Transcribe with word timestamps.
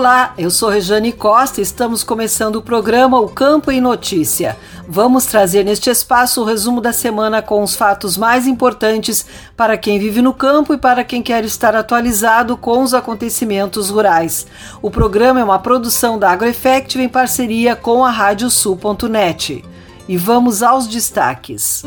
Olá, 0.00 0.32
eu 0.38 0.50
sou 0.50 0.70
Rejane 0.70 1.12
Costa 1.12 1.60
e 1.60 1.62
estamos 1.62 2.02
começando 2.02 2.56
o 2.56 2.62
programa 2.62 3.20
O 3.20 3.28
Campo 3.28 3.70
em 3.70 3.82
Notícia. 3.82 4.56
Vamos 4.88 5.26
trazer 5.26 5.62
neste 5.62 5.90
espaço 5.90 6.40
o 6.40 6.44
resumo 6.46 6.80
da 6.80 6.90
semana 6.90 7.42
com 7.42 7.62
os 7.62 7.76
fatos 7.76 8.16
mais 8.16 8.46
importantes 8.46 9.26
para 9.54 9.76
quem 9.76 9.98
vive 9.98 10.22
no 10.22 10.32
campo 10.32 10.72
e 10.72 10.78
para 10.78 11.04
quem 11.04 11.22
quer 11.22 11.44
estar 11.44 11.76
atualizado 11.76 12.56
com 12.56 12.82
os 12.82 12.94
acontecimentos 12.94 13.90
rurais. 13.90 14.46
O 14.80 14.90
programa 14.90 15.38
é 15.38 15.44
uma 15.44 15.58
produção 15.58 16.18
da 16.18 16.30
AgroEffective 16.30 17.04
em 17.04 17.08
parceria 17.08 17.76
com 17.76 18.02
a 18.02 18.10
Radiosul.net. 18.10 19.62
E 20.08 20.16
vamos 20.16 20.62
aos 20.62 20.86
destaques. 20.86 21.84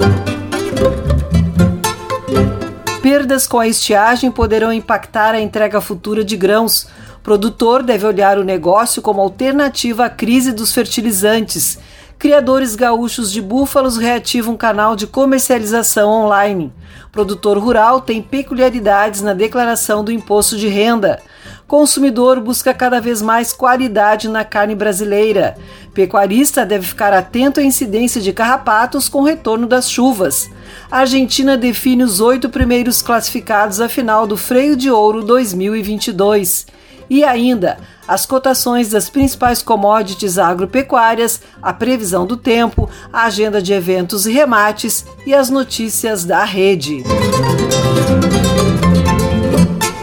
Perdas 3.02 3.48
com 3.48 3.60
a 3.60 3.68
estiagem 3.68 4.32
poderão 4.32 4.72
impactar 4.72 5.34
a 5.34 5.42
entrega 5.42 5.82
futura 5.82 6.24
de 6.24 6.38
grãos 6.38 6.88
produtor 7.24 7.82
deve 7.82 8.06
olhar 8.06 8.38
o 8.38 8.44
negócio 8.44 9.02
como 9.02 9.22
alternativa 9.22 10.06
à 10.06 10.10
crise 10.10 10.52
dos 10.52 10.74
fertilizantes. 10.74 11.80
Criadores 12.20 12.76
gaúchos 12.76 13.32
de 13.32 13.42
búfalos 13.42 13.98
reativam 13.98 14.56
canal 14.56 14.96
de 14.96 15.08
comercialização 15.08 16.10
online. 16.10 16.72
Produtor 17.12 17.58
rural 17.58 18.02
tem 18.02 18.22
peculiaridades 18.22 19.22
na 19.22 19.34
declaração 19.34 20.04
do 20.04 20.12
imposto 20.12 20.58
de 20.58 20.68
renda. 20.68 21.22
Consumidor 21.66 22.40
busca 22.40 22.74
cada 22.74 23.00
vez 23.00 23.22
mais 23.22 23.54
qualidade 23.54 24.28
na 24.28 24.44
carne 24.44 24.76
brasileira. 24.76 25.56
Pecuarista 25.94 26.66
deve 26.66 26.86
ficar 26.86 27.14
atento 27.14 27.60
à 27.60 27.64
incidência 27.64 28.22
de 28.22 28.34
carrapatos 28.34 29.08
com 29.08 29.22
o 29.22 29.26
retorno 29.26 29.66
das 29.66 29.90
chuvas. 29.90 30.50
A 30.92 31.00
Argentina 31.00 31.58
define 31.58 32.04
os 32.04 32.20
oito 32.20 32.50
primeiros 32.50 33.02
classificados 33.02 33.80
à 33.80 33.88
final 33.88 34.28
do 34.28 34.36
Freio 34.36 34.76
de 34.76 34.92
Ouro 34.92 35.24
2022. 35.24 36.68
E 37.10 37.24
ainda, 37.24 37.78
as 38.08 38.26
cotações 38.26 38.90
das 38.90 39.10
principais 39.10 39.62
commodities 39.62 40.38
agropecuárias, 40.38 41.42
a 41.62 41.74
previsão 41.74 42.26
do 42.26 42.38
tempo, 42.38 42.90
a 43.12 43.24
agenda 43.24 43.62
de 43.62 43.74
eventos 43.74 44.26
e 44.26 44.32
remates 44.32 45.06
e 45.26 45.34
as 45.34 45.50
notícias 45.50 46.26
da 46.26 46.44
rede. 46.44 47.04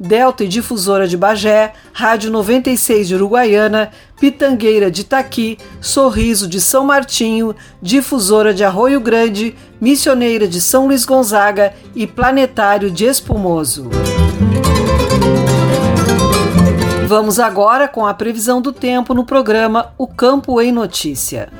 Delta 0.00 0.44
e 0.44 0.48
Difusora 0.48 1.06
de 1.06 1.14
Bagé, 1.14 1.74
Rádio 1.92 2.30
96 2.30 3.06
de 3.06 3.14
Uruguaiana, 3.14 3.90
Pitangueira 4.18 4.90
de 4.90 5.04
Taqui, 5.04 5.58
Sorriso 5.78 6.48
de 6.48 6.58
São 6.58 6.86
Martinho, 6.86 7.54
Difusora 7.82 8.54
de 8.54 8.64
Arroio 8.64 8.98
Grande, 8.98 9.54
Missioneira 9.78 10.48
de 10.48 10.58
São 10.58 10.86
Luís 10.86 11.04
Gonzaga 11.04 11.74
e 11.94 12.06
Planetário 12.06 12.90
de 12.90 13.04
Espumoso. 13.04 13.90
Vamos 17.06 17.38
agora 17.38 17.86
com 17.86 18.06
a 18.06 18.14
previsão 18.14 18.62
do 18.62 18.72
tempo 18.72 19.12
no 19.12 19.24
programa 19.24 19.92
O 19.98 20.06
Campo 20.06 20.62
em 20.62 20.72
Notícia. 20.72 21.50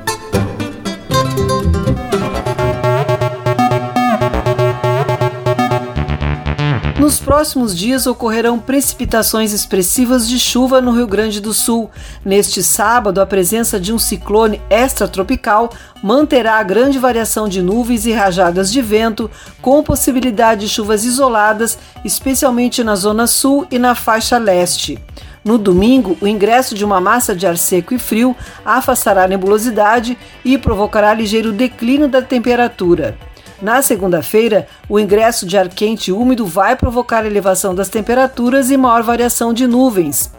Nos 7.10 7.18
próximos 7.18 7.76
dias 7.76 8.06
ocorrerão 8.06 8.56
precipitações 8.56 9.52
expressivas 9.52 10.28
de 10.28 10.38
chuva 10.38 10.80
no 10.80 10.92
Rio 10.92 11.08
Grande 11.08 11.40
do 11.40 11.52
Sul. 11.52 11.90
Neste 12.24 12.62
sábado, 12.62 13.20
a 13.20 13.26
presença 13.26 13.80
de 13.80 13.92
um 13.92 13.98
ciclone 13.98 14.62
extratropical 14.70 15.72
manterá 16.04 16.60
a 16.60 16.62
grande 16.62 17.00
variação 17.00 17.48
de 17.48 17.60
nuvens 17.62 18.06
e 18.06 18.12
rajadas 18.12 18.70
de 18.70 18.80
vento, 18.80 19.28
com 19.60 19.82
possibilidade 19.82 20.60
de 20.60 20.68
chuvas 20.68 21.04
isoladas, 21.04 21.76
especialmente 22.04 22.84
na 22.84 22.94
zona 22.94 23.26
sul 23.26 23.66
e 23.72 23.76
na 23.76 23.96
faixa 23.96 24.38
leste. 24.38 24.96
No 25.44 25.58
domingo, 25.58 26.16
o 26.20 26.28
ingresso 26.28 26.76
de 26.76 26.84
uma 26.84 27.00
massa 27.00 27.34
de 27.34 27.44
ar 27.44 27.58
seco 27.58 27.92
e 27.92 27.98
frio 27.98 28.36
afastará 28.64 29.24
a 29.24 29.28
nebulosidade 29.28 30.16
e 30.44 30.56
provocará 30.56 31.12
ligeiro 31.12 31.50
declínio 31.50 32.06
da 32.06 32.22
temperatura. 32.22 33.18
Na 33.60 33.82
segunda-feira, 33.82 34.66
o 34.88 34.98
ingresso 34.98 35.44
de 35.44 35.58
ar 35.58 35.68
quente 35.68 36.08
e 36.08 36.12
úmido 36.12 36.46
vai 36.46 36.74
provocar 36.76 37.26
elevação 37.26 37.74
das 37.74 37.90
temperaturas 37.90 38.70
e 38.70 38.76
maior 38.76 39.02
variação 39.02 39.52
de 39.52 39.66
nuvens. 39.66 40.32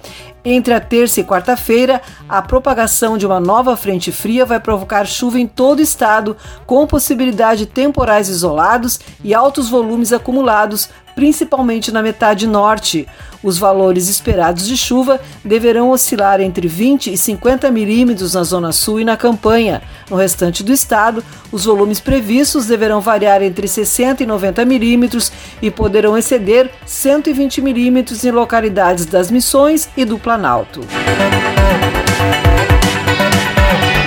Entre 0.44 0.74
a 0.74 0.80
terça 0.80 1.22
e 1.22 1.24
quarta-feira, 1.24 2.02
a 2.28 2.42
propagação 2.42 3.16
de 3.16 3.28
uma 3.28 3.40
nova 3.40 3.78
frente 3.78 4.12
fria 4.12 4.44
vai 4.44 4.60
provocar 4.60 5.06
chuva 5.06 5.40
em 5.40 5.46
todo 5.46 5.78
o 5.78 5.84
estado, 5.84 6.36
com 6.66 6.88
possibilidade 6.88 7.66
de 7.68 7.72
temporais 7.72 8.28
isolados 8.28 9.00
e 9.24 9.36
altos 9.36 9.70
volumes 9.70 10.12
acumulados, 10.12 10.90
principalmente 11.16 11.92
na 11.92 12.02
metade 12.02 12.48
norte. 12.48 13.08
Os 13.44 13.58
valores 13.58 14.08
esperados 14.08 14.68
de 14.68 14.78
chuva 14.78 15.20
deverão 15.44 15.90
oscilar 15.90 16.40
entre 16.42 16.68
20 16.68 17.12
e 17.12 17.18
50 17.18 17.72
milímetros 17.72 18.36
na 18.36 18.44
zona 18.44 18.72
sul 18.72 19.00
e 19.00 19.06
na 19.06 19.18
campanha. 19.18 19.82
No 20.10 20.16
restante 20.16 20.64
do 20.64 20.72
estado, 20.72 21.24
os 21.52 21.66
volumes 21.66 22.00
previstos 22.00 22.68
deverão 22.68 23.02
variar 23.02 23.42
entre 23.42 23.68
60 23.68 24.24
e 24.24 24.26
90 24.26 24.64
milímetros 24.66 25.32
e 25.62 25.72
poderão 25.72 26.18
exceder 26.18 26.70
120 26.86 27.62
milímetros 27.62 28.24
em 28.24 28.32
localidades 28.32 29.06
das 29.06 29.32
Missões 29.32 29.90
e 29.98 30.06
do 30.06 30.20
Planalto. 30.20 30.82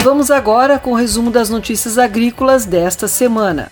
Vamos 0.05 0.31
agora 0.31 0.79
com 0.79 0.93
o 0.93 0.95
resumo 0.95 1.31
das 1.31 1.49
notícias 1.49 1.99
agrícolas 1.99 2.65
desta 2.67 3.09
semana. 3.09 3.71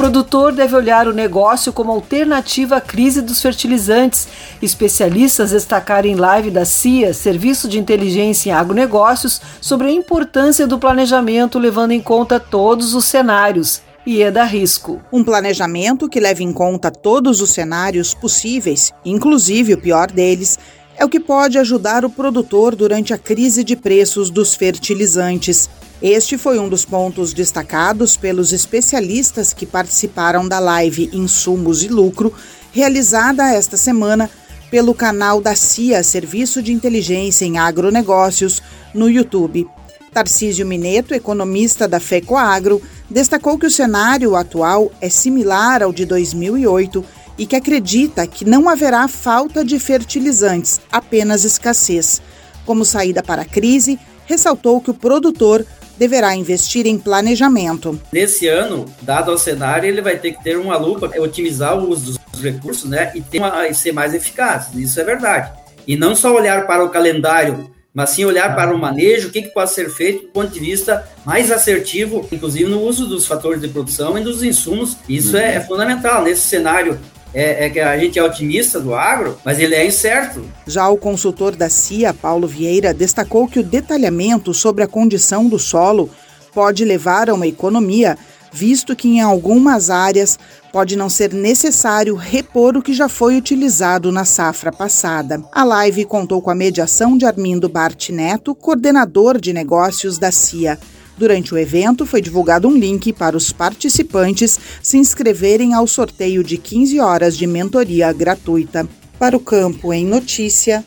Produtor 0.00 0.50
deve 0.50 0.74
olhar 0.74 1.06
o 1.06 1.12
negócio 1.12 1.74
como 1.74 1.92
alternativa 1.92 2.76
à 2.78 2.80
crise 2.80 3.20
dos 3.20 3.42
fertilizantes. 3.42 4.26
Especialistas 4.62 5.50
destacaram 5.50 6.08
em 6.08 6.14
live 6.14 6.50
da 6.50 6.64
CIA, 6.64 7.12
Serviço 7.12 7.68
de 7.68 7.78
Inteligência 7.78 8.48
em 8.48 8.52
Agronegócios, 8.54 9.42
sobre 9.60 9.88
a 9.88 9.92
importância 9.92 10.66
do 10.66 10.78
planejamento 10.78 11.58
levando 11.58 11.90
em 11.90 12.00
conta 12.00 12.40
todos 12.40 12.94
os 12.94 13.04
cenários. 13.04 13.82
Ieda 14.08 14.42
Risco. 14.44 15.02
Um 15.12 15.22
planejamento 15.22 16.08
que 16.08 16.18
leve 16.18 16.42
em 16.42 16.52
conta 16.52 16.90
todos 16.90 17.42
os 17.42 17.50
cenários 17.50 18.14
possíveis, 18.14 18.94
inclusive 19.04 19.74
o 19.74 19.78
pior 19.78 20.10
deles, 20.10 20.58
é 20.96 21.04
o 21.04 21.10
que 21.10 21.20
pode 21.20 21.58
ajudar 21.58 22.06
o 22.06 22.10
produtor 22.10 22.74
durante 22.74 23.12
a 23.12 23.18
crise 23.18 23.62
de 23.62 23.76
preços 23.76 24.30
dos 24.30 24.54
fertilizantes. 24.54 25.68
Este 26.02 26.38
foi 26.38 26.58
um 26.58 26.66
dos 26.66 26.86
pontos 26.86 27.34
destacados 27.34 28.16
pelos 28.16 28.54
especialistas 28.54 29.52
que 29.52 29.66
participaram 29.66 30.48
da 30.48 30.58
live 30.58 31.10
Insumos 31.12 31.82
e 31.82 31.88
Lucro, 31.88 32.32
realizada 32.72 33.52
esta 33.52 33.76
semana 33.76 34.30
pelo 34.70 34.94
canal 34.94 35.42
da 35.42 35.54
CIA, 35.54 36.02
Serviço 36.02 36.62
de 36.62 36.72
Inteligência 36.72 37.44
em 37.44 37.58
Agronegócios, 37.58 38.62
no 38.94 39.10
YouTube. 39.10 39.68
Tarcísio 40.10 40.66
Mineto, 40.66 41.12
economista 41.12 41.86
da 41.86 42.00
FECOAGro, 42.00 42.80
destacou 43.10 43.58
que 43.58 43.66
o 43.66 43.70
cenário 43.70 44.34
atual 44.36 44.90
é 45.02 45.10
similar 45.10 45.82
ao 45.82 45.92
de 45.92 46.06
2008 46.06 47.04
e 47.36 47.44
que 47.44 47.56
acredita 47.56 48.26
que 48.26 48.46
não 48.46 48.70
haverá 48.70 49.06
falta 49.06 49.62
de 49.62 49.78
fertilizantes, 49.78 50.80
apenas 50.90 51.44
escassez. 51.44 52.22
Como 52.64 52.86
saída 52.86 53.22
para 53.22 53.42
a 53.42 53.46
crise, 53.46 53.98
ressaltou 54.24 54.80
que 54.80 54.90
o 54.90 54.94
produtor 54.94 55.66
deverá 56.00 56.34
investir 56.34 56.86
em 56.86 56.98
planejamento. 56.98 58.00
Nesse 58.10 58.48
ano, 58.48 58.86
dado 59.02 59.30
o 59.32 59.38
cenário, 59.38 59.86
ele 59.86 60.00
vai 60.00 60.16
ter 60.16 60.32
que 60.32 60.42
ter 60.42 60.56
uma 60.56 60.78
lupa, 60.78 61.12
otimizar 61.18 61.78
o 61.78 61.90
uso 61.90 62.18
dos 62.32 62.42
recursos, 62.42 62.88
né, 62.88 63.12
e, 63.14 63.20
ter 63.20 63.36
uma, 63.36 63.68
e 63.68 63.74
ser 63.74 63.92
mais 63.92 64.14
eficaz. 64.14 64.68
Isso 64.74 64.98
é 64.98 65.04
verdade. 65.04 65.52
E 65.86 65.98
não 65.98 66.16
só 66.16 66.34
olhar 66.34 66.66
para 66.66 66.82
o 66.82 66.88
calendário, 66.88 67.70
mas 67.92 68.10
sim 68.10 68.24
olhar 68.24 68.54
para 68.54 68.74
o 68.74 68.78
manejo, 68.78 69.28
o 69.28 69.30
que, 69.30 69.42
que 69.42 69.52
pode 69.52 69.72
ser 69.72 69.90
feito 69.90 70.22
do 70.22 70.28
ponto 70.28 70.50
de 70.50 70.58
vista 70.58 71.06
mais 71.22 71.52
assertivo, 71.52 72.26
inclusive 72.32 72.70
no 72.70 72.80
uso 72.80 73.06
dos 73.06 73.26
fatores 73.26 73.60
de 73.60 73.68
produção 73.68 74.16
e 74.16 74.22
dos 74.22 74.42
insumos. 74.42 74.96
Isso 75.06 75.36
é, 75.36 75.56
é 75.56 75.60
fundamental 75.60 76.22
nesse 76.24 76.48
cenário 76.48 76.98
é, 77.32 77.66
é, 77.66 77.70
que 77.70 77.80
a 77.80 77.98
gente 77.98 78.18
é 78.18 78.22
otimista 78.22 78.80
do 78.80 78.94
agro, 78.94 79.38
mas 79.44 79.58
ele 79.58 79.74
é 79.74 79.86
incerto. 79.86 80.44
Já 80.66 80.88
o 80.88 80.96
consultor 80.96 81.54
da 81.54 81.68
CIA, 81.68 82.12
Paulo 82.12 82.46
Vieira, 82.46 82.92
destacou 82.92 83.46
que 83.46 83.60
o 83.60 83.64
detalhamento 83.64 84.52
sobre 84.52 84.82
a 84.82 84.88
condição 84.88 85.48
do 85.48 85.58
solo 85.58 86.10
pode 86.52 86.84
levar 86.84 87.30
a 87.30 87.34
uma 87.34 87.46
economia, 87.46 88.18
visto 88.52 88.96
que 88.96 89.08
em 89.08 89.20
algumas 89.20 89.90
áreas 89.90 90.38
pode 90.72 90.96
não 90.96 91.08
ser 91.08 91.32
necessário 91.32 92.14
repor 92.14 92.76
o 92.76 92.82
que 92.82 92.92
já 92.92 93.08
foi 93.08 93.36
utilizado 93.36 94.10
na 94.12 94.24
safra 94.24 94.72
passada. 94.72 95.42
A 95.52 95.64
live 95.64 96.04
contou 96.04 96.40
com 96.40 96.50
a 96.50 96.54
mediação 96.54 97.16
de 97.16 97.24
Armindo 97.24 97.68
Bart 97.68 98.10
Neto, 98.10 98.54
coordenador 98.54 99.40
de 99.40 99.52
negócios 99.52 100.18
da 100.18 100.30
CIA. 100.30 100.78
Durante 101.20 101.52
o 101.52 101.58
evento, 101.58 102.06
foi 102.06 102.22
divulgado 102.22 102.66
um 102.66 102.74
link 102.74 103.12
para 103.12 103.36
os 103.36 103.52
participantes 103.52 104.58
se 104.82 104.96
inscreverem 104.96 105.74
ao 105.74 105.86
sorteio 105.86 106.42
de 106.42 106.56
15 106.56 106.98
horas 106.98 107.36
de 107.36 107.46
mentoria 107.46 108.10
gratuita. 108.10 108.88
Para 109.18 109.36
o 109.36 109.40
Campo 109.40 109.92
em 109.92 110.06
Notícia, 110.06 110.82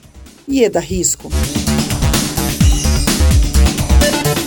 Ieda 0.50 0.80
Risco. 0.80 1.30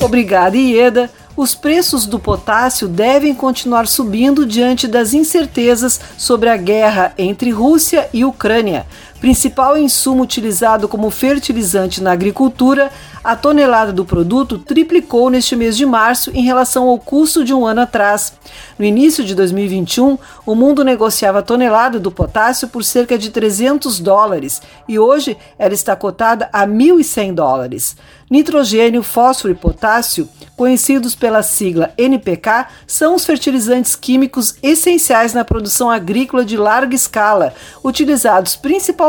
Obrigada, 0.00 0.56
Ieda. 0.56 1.08
Os 1.36 1.54
preços 1.54 2.04
do 2.04 2.18
potássio 2.18 2.88
devem 2.88 3.32
continuar 3.32 3.86
subindo 3.86 4.44
diante 4.44 4.88
das 4.88 5.14
incertezas 5.14 6.00
sobre 6.18 6.48
a 6.48 6.56
guerra 6.56 7.14
entre 7.16 7.50
Rússia 7.50 8.08
e 8.12 8.24
Ucrânia. 8.24 8.86
Principal 9.20 9.78
insumo 9.78 10.22
utilizado 10.22 10.86
como 10.86 11.10
fertilizante 11.10 12.02
na 12.02 12.12
agricultura, 12.12 12.92
a 13.24 13.34
tonelada 13.34 13.92
do 13.92 14.04
produto 14.04 14.58
triplicou 14.58 15.30
neste 15.30 15.56
mês 15.56 15.76
de 15.76 15.86
março 15.86 16.30
em 16.34 16.44
relação 16.44 16.86
ao 16.86 16.98
custo 16.98 17.42
de 17.42 17.54
um 17.54 17.66
ano 17.66 17.80
atrás. 17.80 18.34
No 18.78 18.84
início 18.84 19.24
de 19.24 19.34
2021, 19.34 20.18
o 20.44 20.54
mundo 20.54 20.84
negociava 20.84 21.38
a 21.38 21.42
tonelada 21.42 21.98
do 21.98 22.12
potássio 22.12 22.68
por 22.68 22.84
cerca 22.84 23.16
de 23.18 23.30
300 23.30 24.00
dólares 24.00 24.60
e 24.86 24.98
hoje 24.98 25.36
ela 25.58 25.74
está 25.74 25.96
cotada 25.96 26.48
a 26.52 26.66
1.100 26.66 27.34
dólares. 27.34 27.96
Nitrogênio, 28.30 29.02
fósforo 29.02 29.52
e 29.52 29.56
potássio, 29.56 30.28
conhecidos 30.56 31.14
pela 31.14 31.42
sigla 31.42 31.92
NPK, 31.96 32.66
são 32.86 33.14
os 33.14 33.24
fertilizantes 33.24 33.94
químicos 33.94 34.56
essenciais 34.62 35.32
na 35.32 35.44
produção 35.44 35.90
agrícola 35.90 36.44
de 36.44 36.56
larga 36.56 36.94
escala, 36.94 37.54
utilizados 37.84 38.56
principalmente 38.56 39.05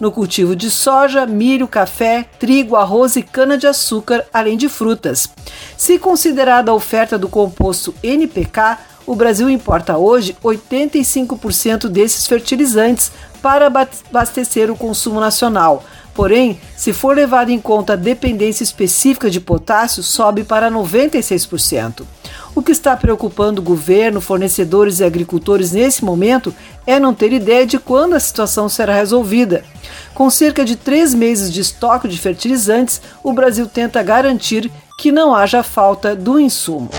no 0.00 0.10
cultivo 0.10 0.54
de 0.54 0.70
soja, 0.70 1.26
milho, 1.26 1.68
café, 1.68 2.26
trigo, 2.38 2.76
arroz 2.76 3.16
e 3.16 3.22
cana-de-açúcar, 3.22 4.24
além 4.32 4.56
de 4.56 4.68
frutas. 4.68 5.28
Se 5.76 5.98
considerada 5.98 6.70
a 6.70 6.74
oferta 6.74 7.18
do 7.18 7.28
composto 7.28 7.94
NPK, 8.02 8.78
o 9.06 9.16
Brasil 9.16 9.50
importa 9.50 9.96
hoje 9.96 10.36
85% 10.42 11.88
desses 11.88 12.26
fertilizantes 12.26 13.10
para 13.40 13.66
abastecer 13.66 14.70
o 14.70 14.76
consumo 14.76 15.20
nacional. 15.20 15.84
Porém, 16.14 16.60
se 16.76 16.92
for 16.92 17.16
levado 17.16 17.50
em 17.50 17.58
conta 17.58 17.94
a 17.94 17.96
dependência 17.96 18.62
específica 18.62 19.30
de 19.30 19.40
potássio, 19.40 20.02
sobe 20.02 20.44
para 20.44 20.70
96%. 20.70 22.04
O 22.54 22.62
que 22.62 22.72
está 22.72 22.94
preocupando 22.96 23.60
o 23.60 23.64
governo, 23.64 24.20
fornecedores 24.20 25.00
e 25.00 25.04
agricultores 25.04 25.72
nesse 25.72 26.04
momento 26.04 26.54
é 26.86 27.00
não 27.00 27.14
ter 27.14 27.32
ideia 27.32 27.66
de 27.66 27.78
quando 27.78 28.14
a 28.14 28.20
situação 28.20 28.68
será 28.68 28.94
resolvida. 28.94 29.64
Com 30.14 30.28
cerca 30.28 30.64
de 30.64 30.76
três 30.76 31.14
meses 31.14 31.50
de 31.50 31.60
estoque 31.60 32.06
de 32.06 32.18
fertilizantes, 32.18 33.00
o 33.24 33.32
Brasil 33.32 33.66
tenta 33.66 34.02
garantir 34.02 34.70
que 34.98 35.10
não 35.10 35.34
haja 35.34 35.62
falta 35.62 36.14
do 36.14 36.38
insumo. 36.38 36.90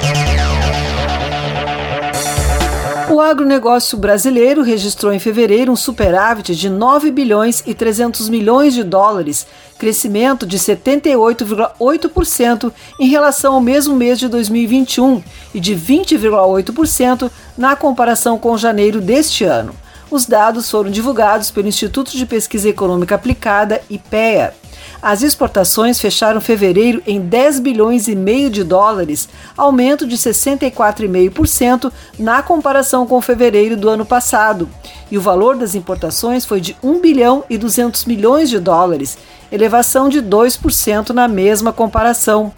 O 3.13 3.21
agronegócio 3.21 3.95
brasileiro 3.95 4.63
registrou 4.63 5.13
em 5.13 5.19
fevereiro 5.19 5.71
um 5.71 5.75
superávit 5.75 6.55
de 6.55 6.67
9 6.67 7.11
bilhões 7.11 7.61
e 7.63 7.75
300 7.75 8.27
milhões 8.27 8.73
de 8.73 8.83
dólares, 8.83 9.45
crescimento 9.77 10.47
de 10.47 10.57
78,8% 10.57 12.73
em 12.99 13.07
relação 13.07 13.53
ao 13.53 13.61
mesmo 13.61 13.95
mês 13.95 14.17
de 14.17 14.27
2021 14.27 15.21
e 15.53 15.59
de 15.59 15.75
20,8% 15.75 17.29
na 17.55 17.75
comparação 17.75 18.39
com 18.39 18.57
janeiro 18.57 18.99
deste 18.99 19.43
ano. 19.43 19.75
Os 20.09 20.25
dados 20.25 20.71
foram 20.71 20.89
divulgados 20.89 21.51
pelo 21.51 21.67
Instituto 21.67 22.17
de 22.17 22.25
Pesquisa 22.25 22.67
Econômica 22.67 23.13
Aplicada, 23.13 23.79
IPEA. 23.91 24.55
As 25.03 25.21
exportações 25.21 25.99
fecharam 25.99 26.39
fevereiro 26.39 27.03
em 27.05 27.19
10 27.19 27.59
bilhões 27.59 28.07
e 28.07 28.15
meio 28.15 28.49
de 28.49 28.63
dólares, 28.63 29.27
aumento 29.57 30.07
de 30.07 30.15
64,5% 30.15 31.91
na 32.17 32.41
comparação 32.41 33.05
com 33.05 33.19
fevereiro 33.19 33.75
do 33.75 33.89
ano 33.89 34.05
passado. 34.05 34.69
E 35.11 35.17
o 35.17 35.21
valor 35.21 35.57
das 35.57 35.75
importações 35.75 36.45
foi 36.45 36.61
de 36.61 36.77
1 36.81 37.01
bilhão 37.01 37.43
e 37.49 37.57
200 37.57 38.05
milhões 38.05 38.49
de 38.49 38.61
dólares, 38.61 39.17
elevação 39.51 40.07
de 40.07 40.21
2% 40.21 41.09
na 41.09 41.27
mesma 41.27 41.73
comparação. 41.73 42.53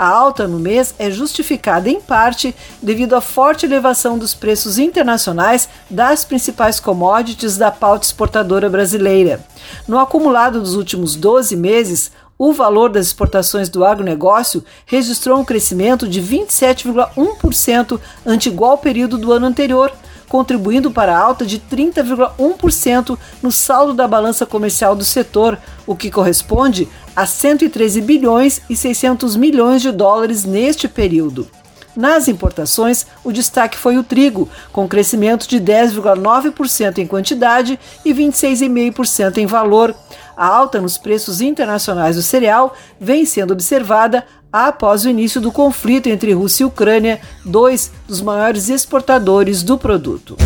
A 0.00 0.08
alta 0.08 0.48
no 0.48 0.58
mês 0.58 0.94
é 0.98 1.10
justificada 1.10 1.90
em 1.90 2.00
parte 2.00 2.56
devido 2.80 3.12
à 3.12 3.20
forte 3.20 3.66
elevação 3.66 4.16
dos 4.16 4.32
preços 4.32 4.78
internacionais 4.78 5.68
das 5.90 6.24
principais 6.24 6.80
commodities 6.80 7.58
da 7.58 7.70
pauta 7.70 8.06
exportadora 8.06 8.70
brasileira. 8.70 9.44
No 9.86 9.98
acumulado 9.98 10.58
dos 10.58 10.74
últimos 10.74 11.14
12 11.14 11.54
meses, 11.54 12.12
o 12.38 12.50
valor 12.50 12.88
das 12.88 13.08
exportações 13.08 13.68
do 13.68 13.84
agronegócio 13.84 14.64
registrou 14.86 15.38
um 15.38 15.44
crescimento 15.44 16.08
de 16.08 16.22
27,1% 16.22 18.00
ante 18.24 18.48
igual 18.48 18.78
período 18.78 19.18
do 19.18 19.30
ano 19.30 19.44
anterior, 19.44 19.92
contribuindo 20.30 20.92
para 20.92 21.12
a 21.12 21.18
alta 21.18 21.44
de 21.44 21.58
30,1% 21.58 23.18
no 23.42 23.50
saldo 23.50 23.92
da 23.92 24.06
balança 24.06 24.46
comercial 24.46 24.94
do 24.94 25.04
setor, 25.04 25.58
o 25.84 25.96
que 25.96 26.08
corresponde 26.08 26.86
a 27.16 27.26
113 27.26 28.00
bilhões 28.00 28.62
e 28.70 28.76
600 28.76 29.34
milhões 29.34 29.82
de 29.82 29.90
dólares 29.90 30.44
neste 30.44 30.86
período. 30.86 31.48
Nas 31.96 32.28
importações, 32.28 33.04
o 33.24 33.32
destaque 33.32 33.76
foi 33.76 33.98
o 33.98 34.04
trigo, 34.04 34.48
com 34.72 34.86
crescimento 34.86 35.48
de 35.48 35.60
10,9% 35.60 36.98
em 36.98 37.06
quantidade 37.08 37.76
e 38.04 38.14
26,5% 38.14 39.38
em 39.38 39.46
valor. 39.46 39.92
A 40.40 40.46
alta 40.46 40.80
nos 40.80 40.96
preços 40.96 41.42
internacionais 41.42 42.16
do 42.16 42.22
cereal 42.22 42.74
vem 42.98 43.26
sendo 43.26 43.52
observada 43.52 44.24
após 44.50 45.04
o 45.04 45.10
início 45.10 45.38
do 45.38 45.52
conflito 45.52 46.08
entre 46.08 46.32
Rússia 46.32 46.64
e 46.64 46.66
Ucrânia, 46.66 47.20
dois 47.44 47.92
dos 48.08 48.22
maiores 48.22 48.70
exportadores 48.70 49.62
do 49.62 49.76
produto. 49.76 50.38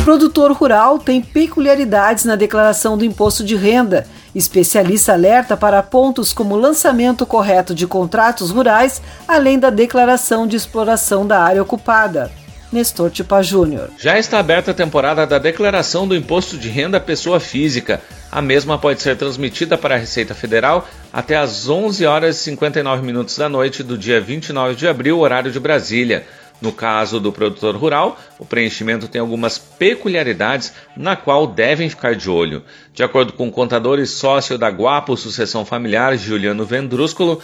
O 0.00 0.04
produtor 0.04 0.50
rural 0.50 0.98
tem 0.98 1.22
peculiaridades 1.22 2.24
na 2.24 2.34
declaração 2.34 2.98
do 2.98 3.04
imposto 3.04 3.44
de 3.44 3.54
renda 3.54 4.04
Especialista 4.34 5.12
alerta 5.12 5.56
para 5.56 5.82
pontos 5.82 6.32
como 6.32 6.56
lançamento 6.56 7.26
correto 7.26 7.74
de 7.74 7.86
contratos 7.86 8.50
rurais, 8.50 9.02
além 9.26 9.58
da 9.58 9.70
declaração 9.70 10.46
de 10.46 10.56
exploração 10.56 11.26
da 11.26 11.40
área 11.40 11.62
ocupada. 11.62 12.30
Nestor 12.72 13.10
Tipa 13.10 13.42
Júnior. 13.42 13.90
Já 13.98 14.18
está 14.18 14.38
aberta 14.38 14.70
a 14.70 14.74
temporada 14.74 15.26
da 15.26 15.38
declaração 15.38 16.06
do 16.06 16.14
Imposto 16.14 16.56
de 16.56 16.68
Renda 16.68 16.98
à 16.98 17.00
Pessoa 17.00 17.40
Física. 17.40 18.00
A 18.30 18.40
mesma 18.40 18.78
pode 18.78 19.02
ser 19.02 19.16
transmitida 19.16 19.76
para 19.76 19.96
a 19.96 19.98
Receita 19.98 20.34
Federal 20.34 20.88
até 21.12 21.36
às 21.36 21.68
11 21.68 22.06
horas 22.06 22.36
e 22.36 22.44
59 22.44 23.04
minutos 23.04 23.36
da 23.36 23.48
noite 23.48 23.82
do 23.82 23.98
dia 23.98 24.20
29 24.20 24.76
de 24.76 24.86
abril, 24.86 25.18
horário 25.18 25.50
de 25.50 25.58
Brasília. 25.58 26.24
No 26.60 26.72
caso 26.72 27.18
do 27.18 27.32
produtor 27.32 27.74
rural, 27.74 28.20
o 28.38 28.44
preenchimento 28.44 29.08
tem 29.08 29.20
algumas 29.20 29.56
peculiaridades 29.56 30.72
na 30.94 31.16
qual 31.16 31.46
devem 31.46 31.88
ficar 31.88 32.14
de 32.14 32.28
olho. 32.28 32.62
De 32.92 33.02
acordo 33.02 33.32
com 33.32 33.48
o 33.48 33.52
contador 33.52 33.98
e 33.98 34.06
sócio 34.06 34.58
da 34.58 34.68
Guapo 34.68 35.16
Sucessão 35.16 35.64
Familiar, 35.64 36.16
Juliano 36.18 36.66
Vendrúsculo, 36.66 37.40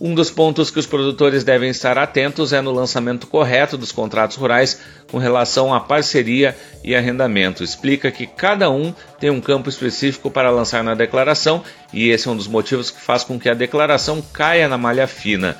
um 0.00 0.14
dos 0.14 0.30
pontos 0.30 0.70
que 0.70 0.78
os 0.78 0.86
produtores 0.86 1.42
devem 1.42 1.70
estar 1.70 1.96
atentos 1.96 2.52
é 2.52 2.60
no 2.60 2.70
lançamento 2.70 3.26
correto 3.26 3.78
dos 3.78 3.92
contratos 3.92 4.36
rurais 4.36 4.80
com 5.10 5.18
relação 5.18 5.72
à 5.72 5.80
parceria 5.80 6.56
e 6.84 6.94
arrendamento. 6.94 7.64
Explica 7.64 8.10
que 8.10 8.26
cada 8.26 8.70
um 8.70 8.92
tem 9.18 9.30
um 9.30 9.40
campo 9.40 9.70
específico 9.70 10.30
para 10.30 10.50
lançar 10.50 10.84
na 10.84 10.94
declaração 10.94 11.62
e 11.92 12.10
esse 12.10 12.28
é 12.28 12.30
um 12.30 12.36
dos 12.36 12.46
motivos 12.46 12.90
que 12.90 13.00
faz 13.00 13.24
com 13.24 13.38
que 13.38 13.48
a 13.48 13.54
declaração 13.54 14.22
caia 14.32 14.68
na 14.68 14.76
malha 14.76 15.06
fina. 15.06 15.56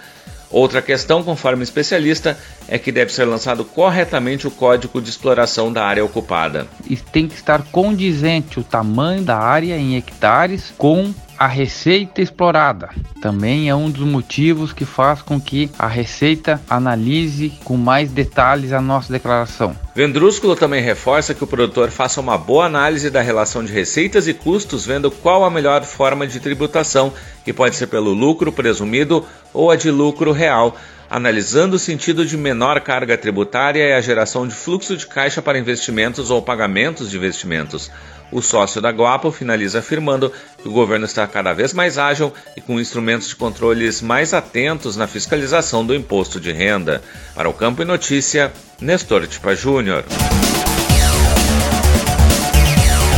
Outra 0.50 0.80
questão, 0.80 1.24
conforme 1.24 1.64
especialista, 1.64 2.38
é 2.68 2.78
que 2.78 2.92
deve 2.92 3.12
ser 3.12 3.24
lançado 3.24 3.64
corretamente 3.64 4.46
o 4.46 4.50
código 4.50 5.00
de 5.00 5.10
exploração 5.10 5.72
da 5.72 5.84
área 5.84 6.04
ocupada. 6.04 6.68
E 6.88 6.96
tem 6.96 7.26
que 7.26 7.34
estar 7.34 7.62
condizente 7.72 8.60
o 8.60 8.64
tamanho 8.64 9.22
da 9.22 9.36
área 9.36 9.76
em 9.76 9.96
hectares 9.96 10.72
com 10.78 11.12
a 11.38 11.46
receita 11.46 12.22
explorada. 12.22 12.90
Também 13.20 13.68
é 13.68 13.74
um 13.74 13.90
dos 13.90 14.06
motivos 14.06 14.72
que 14.72 14.84
faz 14.84 15.22
com 15.22 15.40
que 15.40 15.70
a 15.78 15.86
Receita 15.86 16.60
analise 16.68 17.52
com 17.64 17.76
mais 17.76 18.10
detalhes 18.10 18.72
a 18.72 18.80
nossa 18.80 19.12
declaração. 19.12 19.76
Vendrúsculo 19.94 20.54
também 20.54 20.82
reforça 20.82 21.34
que 21.34 21.42
o 21.42 21.46
produtor 21.46 21.90
faça 21.90 22.20
uma 22.20 22.36
boa 22.36 22.66
análise 22.66 23.10
da 23.10 23.20
relação 23.20 23.64
de 23.64 23.72
receitas 23.72 24.28
e 24.28 24.34
custos, 24.34 24.84
vendo 24.84 25.10
qual 25.10 25.44
a 25.44 25.50
melhor 25.50 25.82
forma 25.84 26.26
de 26.26 26.38
tributação, 26.38 27.12
que 27.44 27.52
pode 27.52 27.76
ser 27.76 27.86
pelo 27.86 28.12
lucro 28.12 28.52
presumido 28.52 29.24
ou 29.52 29.70
a 29.70 29.76
de 29.76 29.90
lucro 29.90 30.32
real 30.32 30.76
analisando 31.08 31.76
o 31.76 31.78
sentido 31.78 32.24
de 32.24 32.36
menor 32.36 32.80
carga 32.80 33.16
tributária 33.16 33.82
e 33.88 33.92
a 33.92 34.00
geração 34.00 34.46
de 34.46 34.54
fluxo 34.54 34.96
de 34.96 35.06
caixa 35.06 35.40
para 35.40 35.58
investimentos 35.58 36.30
ou 36.30 36.42
pagamentos 36.42 37.10
de 37.10 37.16
investimentos. 37.16 37.90
O 38.32 38.42
sócio 38.42 38.80
da 38.80 38.90
Guapo 38.90 39.30
finaliza 39.30 39.78
afirmando 39.78 40.32
que 40.60 40.68
o 40.68 40.72
governo 40.72 41.04
está 41.04 41.26
cada 41.26 41.52
vez 41.52 41.72
mais 41.72 41.96
ágil 41.96 42.32
e 42.56 42.60
com 42.60 42.80
instrumentos 42.80 43.28
de 43.28 43.36
controles 43.36 44.02
mais 44.02 44.34
atentos 44.34 44.96
na 44.96 45.06
fiscalização 45.06 45.86
do 45.86 45.94
imposto 45.94 46.40
de 46.40 46.50
renda. 46.50 47.02
Para 47.34 47.48
o 47.48 47.54
Campo 47.54 47.82
e 47.82 47.84
Notícia, 47.84 48.52
Nestor 48.80 49.26
Tipa 49.28 49.54
Júnior. 49.54 50.04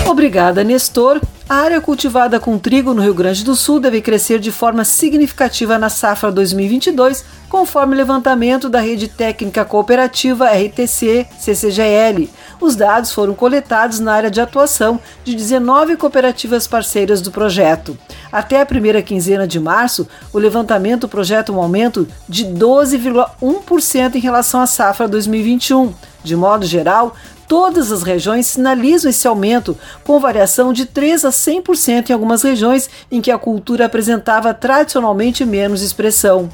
Obrigada, 0.09 0.65
Nestor. 0.65 1.21
A 1.47 1.57
área 1.57 1.83
cultivada 1.83 2.41
com 2.41 2.59
trigo 2.59 2.95
no 2.95 3.03
Rio 3.03 3.13
Grande 3.13 3.45
do 3.45 3.55
Sul 3.55 3.79
deve 3.79 4.01
crescer 4.01 4.39
de 4.39 4.51
forma 4.51 4.83
significativa 4.83 5.79
na 5.79 5.91
safra 5.91 6.33
2022, 6.33 7.23
conforme 7.47 7.95
levantamento 7.95 8.71
da 8.71 8.81
Rede 8.81 9.07
Técnica 9.07 9.67
Cooperativa 9.67 10.47
RTC 10.47 11.27
CCGL. 11.39 12.31
Os 12.59 12.75
dados 12.75 13.13
foram 13.13 13.35
coletados 13.35 14.01
na 14.01 14.15
área 14.15 14.31
de 14.31 14.41
atuação 14.41 14.99
de 15.23 15.35
19 15.35 15.99
cooperativas 15.99 16.67
parceiras 16.67 17.21
do 17.21 17.31
projeto. 17.31 17.97
Até 18.33 18.63
a 18.63 18.67
primeira 18.67 19.03
quinzena 19.03 19.47
de 19.47 19.61
março, 19.61 20.09
o 20.33 20.39
levantamento 20.39 21.07
projeta 21.07 21.53
um 21.53 21.61
aumento 21.61 22.09
de 22.27 22.47
12,1% 22.47 24.15
em 24.15 24.21
relação 24.21 24.63
à 24.63 24.67
safra 24.67 25.07
2021. 25.07 25.93
De 26.25 26.35
modo 26.35 26.67
geral, 26.67 27.15
Todas 27.49 27.91
as 27.91 28.03
regiões 28.03 28.47
sinalizam 28.47 29.09
esse 29.09 29.27
aumento, 29.27 29.75
com 30.05 30.21
variação 30.21 30.71
de 30.71 30.85
3 30.85 31.25
a 31.25 31.31
100% 31.31 32.11
em 32.11 32.13
algumas 32.13 32.43
regiões 32.43 32.91
em 33.11 33.23
que 33.23 33.31
a 33.31 33.39
cultura 33.39 33.87
apresentava 33.87 34.53
tradicionalmente 34.53 35.47
menos 35.47 35.81
expressão. 35.81 36.51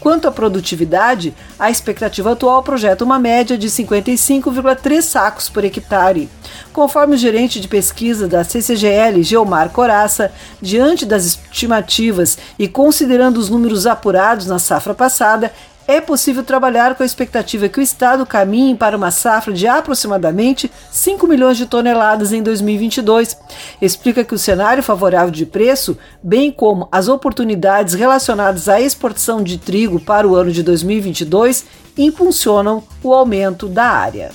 Quanto 0.00 0.28
à 0.28 0.30
produtividade, 0.30 1.34
a 1.58 1.70
expectativa 1.70 2.32
atual 2.32 2.62
projeta 2.62 3.04
uma 3.04 3.18
média 3.18 3.58
de 3.58 3.68
55,3 3.68 5.02
sacos 5.02 5.48
por 5.48 5.64
hectare. 5.64 6.30
Conforme 6.72 7.16
o 7.16 7.18
gerente 7.18 7.60
de 7.60 7.66
pesquisa 7.66 8.28
da 8.28 8.44
CCGL, 8.44 9.22
Geomar 9.24 9.70
Coraça, 9.70 10.30
diante 10.62 11.04
das 11.04 11.24
estimativas 11.24 12.38
e 12.58 12.68
considerando 12.68 13.38
os 13.38 13.50
números 13.50 13.86
apurados 13.86 14.46
na 14.46 14.60
safra 14.60 14.94
passada, 14.94 15.52
é 15.88 16.02
possível 16.02 16.44
trabalhar 16.44 16.94
com 16.94 17.02
a 17.02 17.06
expectativa 17.06 17.66
que 17.66 17.80
o 17.80 17.82
Estado 17.82 18.26
caminhe 18.26 18.76
para 18.76 18.94
uma 18.94 19.10
safra 19.10 19.54
de 19.54 19.66
aproximadamente 19.66 20.70
5 20.92 21.26
milhões 21.26 21.56
de 21.56 21.64
toneladas 21.64 22.30
em 22.30 22.42
2022. 22.42 23.34
Explica 23.80 24.22
que 24.22 24.34
o 24.34 24.38
cenário 24.38 24.82
favorável 24.82 25.30
de 25.30 25.46
preço, 25.46 25.96
bem 26.22 26.52
como 26.52 26.86
as 26.92 27.08
oportunidades 27.08 27.94
relacionadas 27.94 28.68
à 28.68 28.78
exportação 28.78 29.42
de 29.42 29.56
trigo 29.56 29.98
para 29.98 30.28
o 30.28 30.36
ano 30.36 30.52
de 30.52 30.62
2022, 30.62 31.64
impulsionam 31.96 32.82
o 33.02 33.14
aumento 33.14 33.66
da 33.66 33.86
área. 33.86 34.30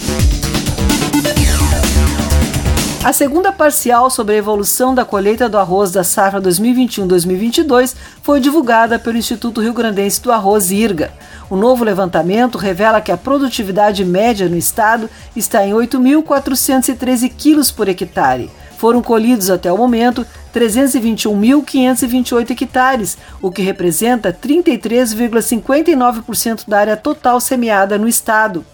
A 3.04 3.12
segunda 3.12 3.52
parcial 3.52 4.10
sobre 4.10 4.36
a 4.36 4.38
evolução 4.38 4.96
da 4.96 5.04
colheita 5.04 5.50
do 5.50 5.58
arroz 5.58 5.92
da 5.92 6.06
safra 6.06 6.42
2021-2022 6.42 7.94
foi 8.22 8.40
divulgada 8.40 8.98
pelo 8.98 9.18
Instituto 9.18 9.60
Rio 9.60 9.74
Grandense 9.74 10.22
do 10.22 10.32
Arroz 10.32 10.72
IRGA. 10.72 11.12
O 11.54 11.56
novo 11.56 11.84
levantamento 11.84 12.58
revela 12.58 13.00
que 13.00 13.12
a 13.12 13.16
produtividade 13.16 14.04
média 14.04 14.50
no 14.50 14.58
estado 14.58 15.08
está 15.36 15.64
em 15.64 15.72
8.413 15.72 17.32
quilos 17.38 17.70
por 17.70 17.88
hectare. 17.88 18.50
Foram 18.84 19.02
colhidos 19.02 19.50
até 19.50 19.72
o 19.72 19.78
momento 19.78 20.28
321.528 20.54 22.52
hectares, 22.52 23.18
o 23.42 23.50
que 23.50 23.62
representa 23.62 24.34
33,59% 24.34 26.68
da 26.68 26.80
área 26.80 26.98
total 26.98 27.40
semeada 27.40 27.98
no 27.98 28.10
estado. 28.10 28.66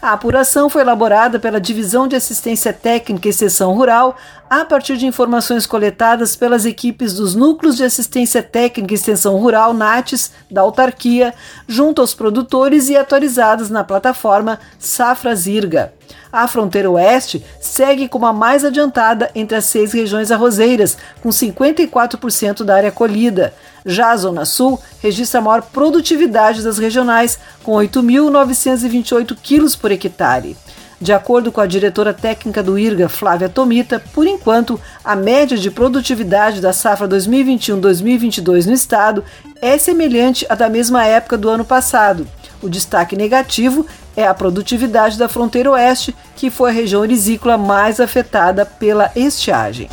A 0.00 0.12
apuração 0.12 0.70
foi 0.70 0.80
elaborada 0.80 1.38
pela 1.38 1.60
Divisão 1.60 2.08
de 2.08 2.16
Assistência 2.16 2.72
Técnica 2.72 3.28
e 3.28 3.32
Seção 3.32 3.74
Rural 3.74 4.16
a 4.48 4.64
partir 4.64 4.96
de 4.96 5.04
informações 5.04 5.66
coletadas 5.66 6.34
pelas 6.34 6.64
equipes 6.64 7.12
dos 7.12 7.34
Núcleos 7.34 7.76
de 7.76 7.84
Assistência 7.84 8.42
Técnica 8.42 8.94
e 8.94 8.96
Extensão 8.96 9.36
Rural 9.36 9.74
NATES 9.74 10.32
da 10.50 10.62
autarquia, 10.62 11.34
junto 11.66 12.00
aos 12.00 12.14
produtores 12.14 12.88
e 12.88 12.96
atualizadas 12.96 13.68
na 13.68 13.84
plataforma 13.84 14.58
Safra 14.78 15.36
Zirga. 15.36 15.97
A 16.32 16.46
fronteira 16.46 16.90
oeste 16.90 17.44
segue 17.60 18.08
como 18.08 18.26
a 18.26 18.32
mais 18.32 18.64
adiantada 18.64 19.30
entre 19.34 19.56
as 19.56 19.64
seis 19.64 19.92
regiões 19.92 20.30
arrozeiras, 20.30 20.96
com 21.22 21.30
54% 21.30 22.64
da 22.64 22.74
área 22.74 22.92
colhida. 22.92 23.54
Já 23.84 24.10
a 24.10 24.16
Zona 24.16 24.44
Sul 24.44 24.78
registra 25.00 25.40
a 25.40 25.42
maior 25.42 25.62
produtividade 25.62 26.62
das 26.62 26.78
regionais, 26.78 27.38
com 27.62 27.72
8.928 27.72 29.36
quilos 29.42 29.74
por 29.74 29.90
hectare. 29.90 30.56
De 31.00 31.12
acordo 31.12 31.52
com 31.52 31.60
a 31.60 31.66
diretora 31.66 32.12
técnica 32.12 32.60
do 32.60 32.76
IRGA, 32.76 33.08
Flávia 33.08 33.48
Tomita, 33.48 34.02
por 34.12 34.26
enquanto, 34.26 34.80
a 35.04 35.14
média 35.14 35.56
de 35.56 35.70
produtividade 35.70 36.60
da 36.60 36.72
safra 36.72 37.08
2021-2022 37.08 38.66
no 38.66 38.72
estado 38.72 39.24
é 39.62 39.78
semelhante 39.78 40.44
à 40.48 40.56
da 40.56 40.68
mesma 40.68 41.06
época 41.06 41.38
do 41.38 41.48
ano 41.48 41.64
passado. 41.64 42.26
O 42.62 42.68
destaque 42.68 43.16
negativo 43.16 43.86
é 44.16 44.26
a 44.26 44.34
produtividade 44.34 45.16
da 45.16 45.28
fronteira 45.28 45.70
oeste, 45.70 46.14
que 46.34 46.50
foi 46.50 46.70
a 46.70 46.72
região 46.72 47.04
erisícola 47.04 47.56
mais 47.56 48.00
afetada 48.00 48.66
pela 48.66 49.12
estiagem. 49.14 49.88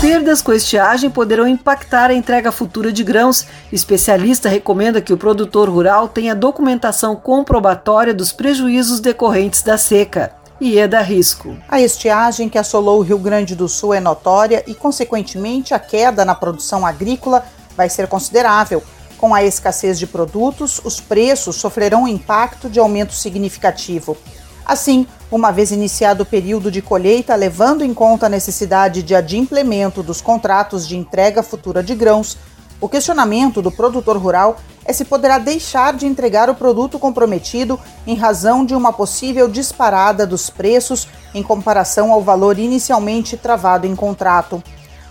Perdas 0.00 0.40
com 0.40 0.52
estiagem 0.52 1.10
poderão 1.10 1.48
impactar 1.48 2.10
a 2.10 2.14
entrega 2.14 2.52
futura 2.52 2.92
de 2.92 3.02
grãos. 3.02 3.44
Especialista 3.72 4.48
recomenda 4.48 5.00
que 5.00 5.12
o 5.12 5.16
produtor 5.16 5.68
rural 5.68 6.06
tenha 6.06 6.34
documentação 6.34 7.16
comprobatória 7.16 8.14
dos 8.14 8.30
prejuízos 8.30 9.00
decorrentes 9.00 9.62
da 9.62 9.76
seca. 9.76 10.32
Ieda 10.60 11.00
Risco. 11.00 11.56
A 11.68 11.80
estiagem 11.80 12.48
que 12.48 12.56
assolou 12.56 13.00
o 13.00 13.02
Rio 13.02 13.18
Grande 13.18 13.56
do 13.56 13.68
Sul 13.68 13.92
é 13.92 14.00
notória 14.00 14.62
e, 14.66 14.74
consequentemente, 14.74 15.74
a 15.74 15.78
queda 15.78 16.24
na 16.24 16.34
produção 16.34 16.86
agrícola 16.86 17.44
vai 17.76 17.90
ser 17.90 18.06
considerável. 18.06 18.82
Com 19.18 19.34
a 19.34 19.42
escassez 19.42 19.98
de 19.98 20.06
produtos, 20.06 20.80
os 20.84 21.00
preços 21.00 21.56
sofrerão 21.56 22.02
um 22.02 22.08
impacto 22.08 22.68
de 22.68 22.78
aumento 22.78 23.14
significativo. 23.14 24.16
Assim, 24.64 25.06
uma 25.30 25.50
vez 25.50 25.70
iniciado 25.70 26.24
o 26.24 26.26
período 26.26 26.70
de 26.70 26.82
colheita, 26.82 27.34
levando 27.34 27.84
em 27.84 27.94
conta 27.94 28.26
a 28.26 28.28
necessidade 28.28 29.02
de 29.02 29.14
adimplemento 29.14 30.02
dos 30.02 30.20
contratos 30.20 30.86
de 30.86 30.96
entrega 30.96 31.42
futura 31.42 31.82
de 31.82 31.94
grãos, 31.94 32.36
o 32.78 32.88
questionamento 32.88 33.62
do 33.62 33.72
produtor 33.72 34.18
rural 34.18 34.58
é 34.84 34.92
se 34.92 35.04
poderá 35.04 35.38
deixar 35.38 35.94
de 35.94 36.06
entregar 36.06 36.50
o 36.50 36.54
produto 36.54 36.98
comprometido 36.98 37.80
em 38.06 38.14
razão 38.14 38.66
de 38.66 38.74
uma 38.74 38.92
possível 38.92 39.48
disparada 39.48 40.26
dos 40.26 40.50
preços 40.50 41.08
em 41.34 41.42
comparação 41.42 42.12
ao 42.12 42.20
valor 42.20 42.58
inicialmente 42.58 43.36
travado 43.36 43.86
em 43.86 43.96
contrato. 43.96 44.62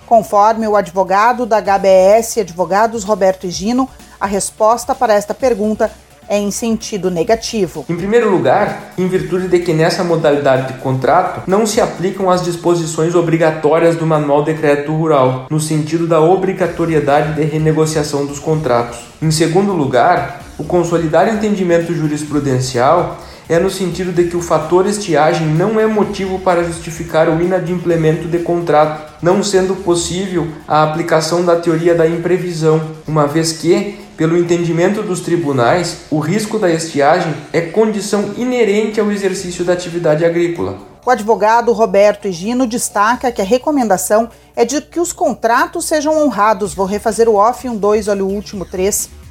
Conforme 0.06 0.68
o 0.68 0.76
advogado 0.76 1.46
da 1.46 1.60
HBS 1.60 2.38
Advogados 2.38 3.04
Roberto 3.04 3.50
Gino, 3.50 3.90
a 4.20 4.28
resposta 4.28 4.94
para 4.94 5.14
esta 5.14 5.34
pergunta 5.34 5.92
é 6.28 6.38
em 6.38 6.52
sentido 6.52 7.10
negativo. 7.12 7.86
Em 7.90 7.96
primeiro 7.96 8.30
lugar, 8.30 8.94
em 8.98 9.08
virtude 9.08 9.48
de 9.48 9.60
que 9.60 9.74
nessa 9.74 10.04
modalidade 10.04 10.74
de 10.74 10.80
contrato 10.80 11.42
não 11.48 11.66
se 11.66 11.82
aplicam 11.82 12.30
as 12.30 12.44
disposições 12.44 13.16
obrigatórias 13.16 13.96
do 13.96 14.06
Manual 14.06 14.44
Decreto 14.44 14.92
Rural, 14.92 15.48
no 15.50 15.60
sentido 15.60 16.08
da 16.08 16.20
obrigatoriedade 16.22 17.34
de 17.34 17.44
renegociação 17.44 18.26
dos 18.26 18.40
contratos. 18.40 19.00
Em 19.22 19.32
segundo 19.32 19.74
lugar, 19.74 20.42
o 20.58 20.64
consolidar 20.64 21.28
entendimento 21.28 21.94
jurisprudencial 21.94 23.18
é 23.48 23.60
no 23.60 23.70
sentido 23.70 24.12
de 24.12 24.26
que 24.26 24.36
o 24.36 24.42
fator 24.42 24.86
estiagem 24.88 25.48
não 25.48 25.80
é 25.80 25.86
motivo 25.86 26.40
para 26.40 26.64
justificar 26.64 27.30
o 27.30 27.42
inadimplemento 27.42 28.28
de 28.28 28.40
contrato, 28.40 29.14
não 29.22 29.44
sendo 29.44 29.76
possível 29.76 30.48
a 30.68 30.84
aplicação 30.84 31.46
da 31.46 31.56
teoria 31.56 31.94
da 31.94 32.08
imprevisão, 32.08 32.82
uma 33.08 33.28
vez 33.28 33.52
que, 33.52 34.00
pelo 34.18 34.38
entendimento 34.38 35.02
dos 35.04 35.20
tribunais, 35.20 36.06
o 36.10 36.20
risco 36.20 36.58
da 36.58 36.72
estiagem 36.72 37.34
é 37.54 37.62
condição 37.62 38.32
inerente 38.38 39.00
ao 39.00 39.12
exercício 39.12 39.64
da 39.64 39.74
atividade 39.74 40.26
agrícola. 40.26 40.78
O 41.06 41.12
advogado 41.12 41.72
Roberto 41.72 42.28
Egino 42.28 42.66
destaca 42.66 43.32
que 43.32 43.42
a 43.42 43.46
recomendação 43.46 44.28
é 44.56 44.66
de 44.66 44.82
que 44.82 45.00
os 45.00 45.14
contratos 45.14 45.86
sejam 45.86 46.18
honrados. 46.26 46.74
Vou 46.74 46.88
refazer 46.88 47.30
o 47.30 47.36
off 47.36 47.70
1, 47.70 47.78
2, 47.78 48.08
olha 48.08 48.26
o 48.26 48.28
último 48.28 48.66
3 48.66 49.25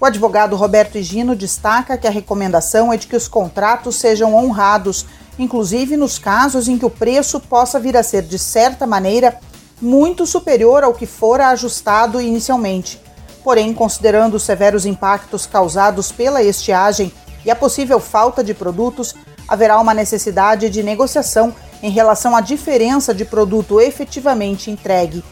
o 0.00 0.04
advogado 0.04 0.54
Roberto 0.54 0.96
Higino 0.96 1.34
destaca 1.34 1.98
que 1.98 2.06
a 2.06 2.10
recomendação 2.10 2.92
é 2.92 2.96
de 2.96 3.06
que 3.06 3.16
os 3.16 3.26
contratos 3.26 3.96
sejam 3.96 4.34
honrados, 4.34 5.04
inclusive 5.38 5.96
nos 5.96 6.18
casos 6.18 6.68
em 6.68 6.78
que 6.78 6.84
o 6.84 6.90
preço 6.90 7.40
possa 7.40 7.80
vir 7.80 7.96
a 7.96 8.02
ser, 8.02 8.22
de 8.22 8.38
certa 8.38 8.86
maneira, 8.86 9.38
muito 9.80 10.24
superior 10.24 10.84
ao 10.84 10.94
que 10.94 11.06
fora 11.06 11.48
ajustado 11.48 12.20
inicialmente. 12.20 13.00
Porém, 13.42 13.74
considerando 13.74 14.34
os 14.34 14.42
severos 14.42 14.86
impactos 14.86 15.46
causados 15.46 16.12
pela 16.12 16.42
estiagem 16.42 17.12
e 17.44 17.50
a 17.50 17.56
possível 17.56 17.98
falta 17.98 18.42
de 18.42 18.54
produtos, 18.54 19.14
haverá 19.48 19.80
uma 19.80 19.94
necessidade 19.94 20.70
de 20.70 20.82
negociação 20.82 21.54
em 21.82 21.90
relação 21.90 22.36
à 22.36 22.40
diferença 22.40 23.14
de 23.14 23.24
produto 23.24 23.80
efetivamente 23.80 24.70
entregue. 24.70 25.24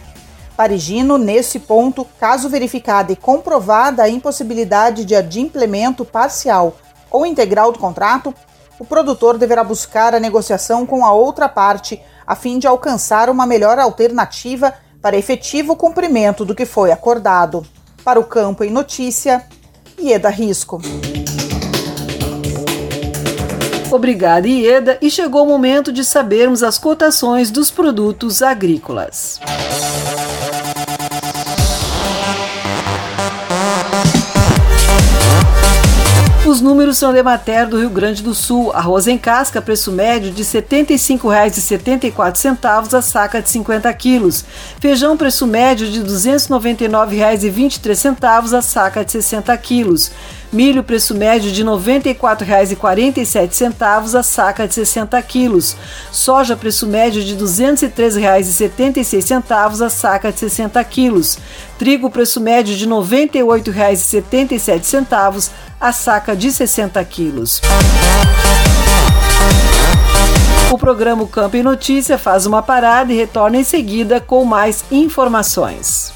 Parigino, 0.57 1.19
nesse 1.19 1.59
ponto, 1.61 2.07
caso 2.19 2.49
verificada 2.49 3.13
e 3.13 3.17
comprovada 3.17 4.03
a 4.03 4.09
impossibilidade 4.09 5.05
de 5.05 5.15
adimplemento 5.15 6.05
parcial 6.05 6.79
ou 7.11 7.27
integral 7.27 7.71
do 7.73 7.79
contrato, 7.79 8.35
o 8.79 8.85
produtor 8.85 9.37
deverá 9.37 9.63
buscar 9.63 10.15
a 10.15 10.21
negociação 10.21 10.87
com 10.87 11.05
a 11.05 11.13
outra 11.13 11.49
parte 11.49 12.01
a 12.27 12.35
fim 12.35 12.59
de 12.59 12.67
alcançar 12.67 13.29
uma 13.29 13.47
melhor 13.47 13.79
alternativa 13.79 14.75
para 15.01 15.17
efetivo 15.17 15.77
cumprimento 15.77 16.45
do 16.45 16.55
que 16.55 16.65
foi 16.65 16.91
acordado. 16.91 17.65
Para 18.03 18.19
o 18.19 18.25
Campo 18.25 18.65
em 18.65 18.71
Notícia, 18.71 19.45
Ieda 19.99 20.31
Risco. 20.31 20.81
Obrigada, 23.91 24.49
Ieda, 24.49 24.99
e 25.01 25.11
chegou 25.11 25.45
o 25.45 25.49
momento 25.49 25.93
de 25.93 26.05
sabermos 26.05 26.63
as 26.63 26.77
cotações 26.77 27.51
dos 27.51 27.71
produtos 27.71 28.43
agrícolas. 28.43 29.41
Os 36.47 36.61
números 36.61 36.97
são 36.97 37.13
de 37.13 37.21
Mater 37.25 37.69
do 37.69 37.77
Rio 37.77 37.91
Grande 37.91 38.23
do 38.23 38.33
Sul. 38.33 38.71
Arroz 38.73 39.09
em 39.09 39.19
casca, 39.19 39.61
preço 39.61 39.91
médio 39.91 40.31
de 40.31 40.45
R$ 40.45 40.49
75,74 40.49 42.97
a 42.97 43.03
saca 43.03 43.43
de 43.43 43.51
50 43.51 43.93
quilos. 43.95 44.45
Feijão, 44.79 45.17
preço 45.17 45.45
médio 45.45 45.91
de 45.91 45.99
R$ 45.99 46.07
299,23 46.07 48.57
a 48.57 48.63
saca 48.63 49.05
de 49.05 49.11
60 49.11 49.59
quilos. 49.59 50.13
Milho, 50.53 50.85
preço 50.85 51.17
médio 51.17 51.51
de 51.51 51.65
R$ 51.65 51.69
94,47 51.69 54.17
a 54.17 54.23
saca 54.23 54.69
de 54.69 54.75
60 54.75 55.21
quilos. 55.23 55.77
Soja, 56.13 56.57
preço 56.57 56.87
médio 56.87 57.25
de 57.25 57.35
R$ 57.35 57.41
203,76 57.41 59.85
a 59.85 59.91
saca 59.91 60.31
de 60.31 60.39
60 60.39 60.85
quilos. 60.85 61.37
Trigo, 61.77 62.09
preço 62.09 62.41
médio 62.41 62.77
de 62.77 62.85
R$ 62.85 62.91
98,77 62.93 65.51
a 65.81 65.93
saca 65.93 66.35
de 66.35 66.51
60 66.51 67.05
quilos. 67.05 67.61
O 70.71 70.79
programa 70.79 71.27
Campo 71.29 71.57
e 71.57 71.63
Notícia 71.63 72.19
faz 72.19 72.45
uma 72.47 72.63
parada 72.63 73.13
e 73.13 73.17
retorna 73.17 73.57
em 73.57 73.65
seguida 73.65 74.21
com 74.21 74.45
mais 74.45 74.85
informações. 74.91 76.13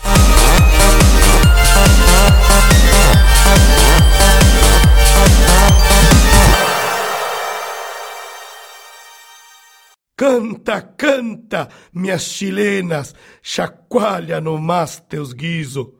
Canta, 10.17 10.83
canta, 10.83 11.69
minhas 11.95 12.23
chilenas, 12.23 13.15
chacoalha 13.41 14.39
no 14.41 14.59
mas 14.61 15.01
teus 15.09 15.33
guiso. 15.33 16.00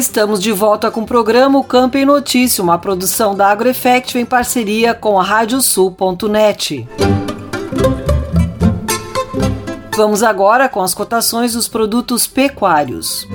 Estamos 0.00 0.40
de 0.40 0.50
volta 0.50 0.90
com 0.90 1.02
o 1.02 1.06
programa 1.06 1.58
o 1.58 1.62
Campo 1.62 1.98
em 1.98 2.06
Notícia, 2.06 2.64
uma 2.64 2.78
produção 2.78 3.34
da 3.34 3.48
AgroEffect 3.48 4.16
em 4.16 4.24
parceria 4.24 4.94
com 4.94 5.20
a 5.20 5.22
Radiosul.net. 5.22 6.88
Vamos 9.94 10.22
agora 10.22 10.70
com 10.70 10.80
as 10.80 10.94
cotações 10.94 11.52
dos 11.52 11.68
produtos 11.68 12.26
pecuários. 12.26 13.28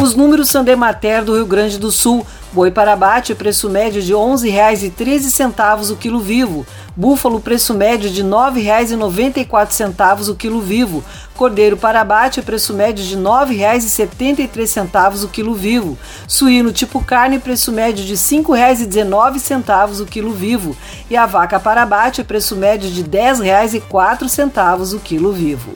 Os 0.00 0.14
números 0.14 0.48
são 0.48 0.62
de 0.62 0.76
Mater 0.76 1.24
do 1.24 1.34
Rio 1.34 1.44
Grande 1.44 1.76
do 1.76 1.90
Sul. 1.90 2.24
Boi 2.52 2.70
para 2.70 2.92
abate, 2.92 3.34
preço 3.34 3.68
médio 3.68 4.00
de 4.00 4.12
R$ 4.12 4.18
11,13 4.18 5.90
o 5.90 5.96
quilo 5.96 6.20
vivo. 6.20 6.64
Búfalo, 6.96 7.40
preço 7.40 7.74
médio 7.74 8.08
de 8.08 8.22
R$ 8.22 8.28
9,94 8.28 10.30
o 10.30 10.34
quilo 10.34 10.62
vivo. 10.62 11.04
Cordeiro 11.36 11.76
para 11.76 12.00
abate, 12.00 12.40
preço 12.40 12.72
médio 12.72 13.04
de 13.04 13.14
R$ 13.14 13.20
9,73 13.20 15.24
o 15.24 15.28
quilo 15.28 15.54
vivo. 15.54 15.98
Suíno 16.26 16.72
tipo 16.72 17.04
carne, 17.04 17.38
preço 17.38 17.70
médio 17.70 18.02
de 18.02 18.14
R$ 18.14 18.18
5,19 18.18 20.00
o 20.00 20.06
quilo 20.06 20.32
vivo. 20.32 20.74
E 21.10 21.16
a 21.16 21.26
vaca 21.26 21.60
para 21.60 21.82
abate, 21.82 22.24
preço 22.24 22.56
médio 22.56 22.90
de 22.90 23.02
R$ 23.02 23.08
10,04 23.08 24.94
o 24.94 24.98
quilo 24.98 25.32
vivo. 25.32 25.74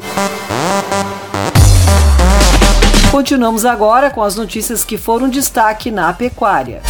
Continuamos 3.11 3.67
agora 3.67 4.09
com 4.09 4.23
as 4.23 4.37
notícias 4.37 4.85
que 4.85 4.97
foram 4.97 5.29
destaque 5.29 5.91
na 5.91 6.15
pecuária. 6.15 6.81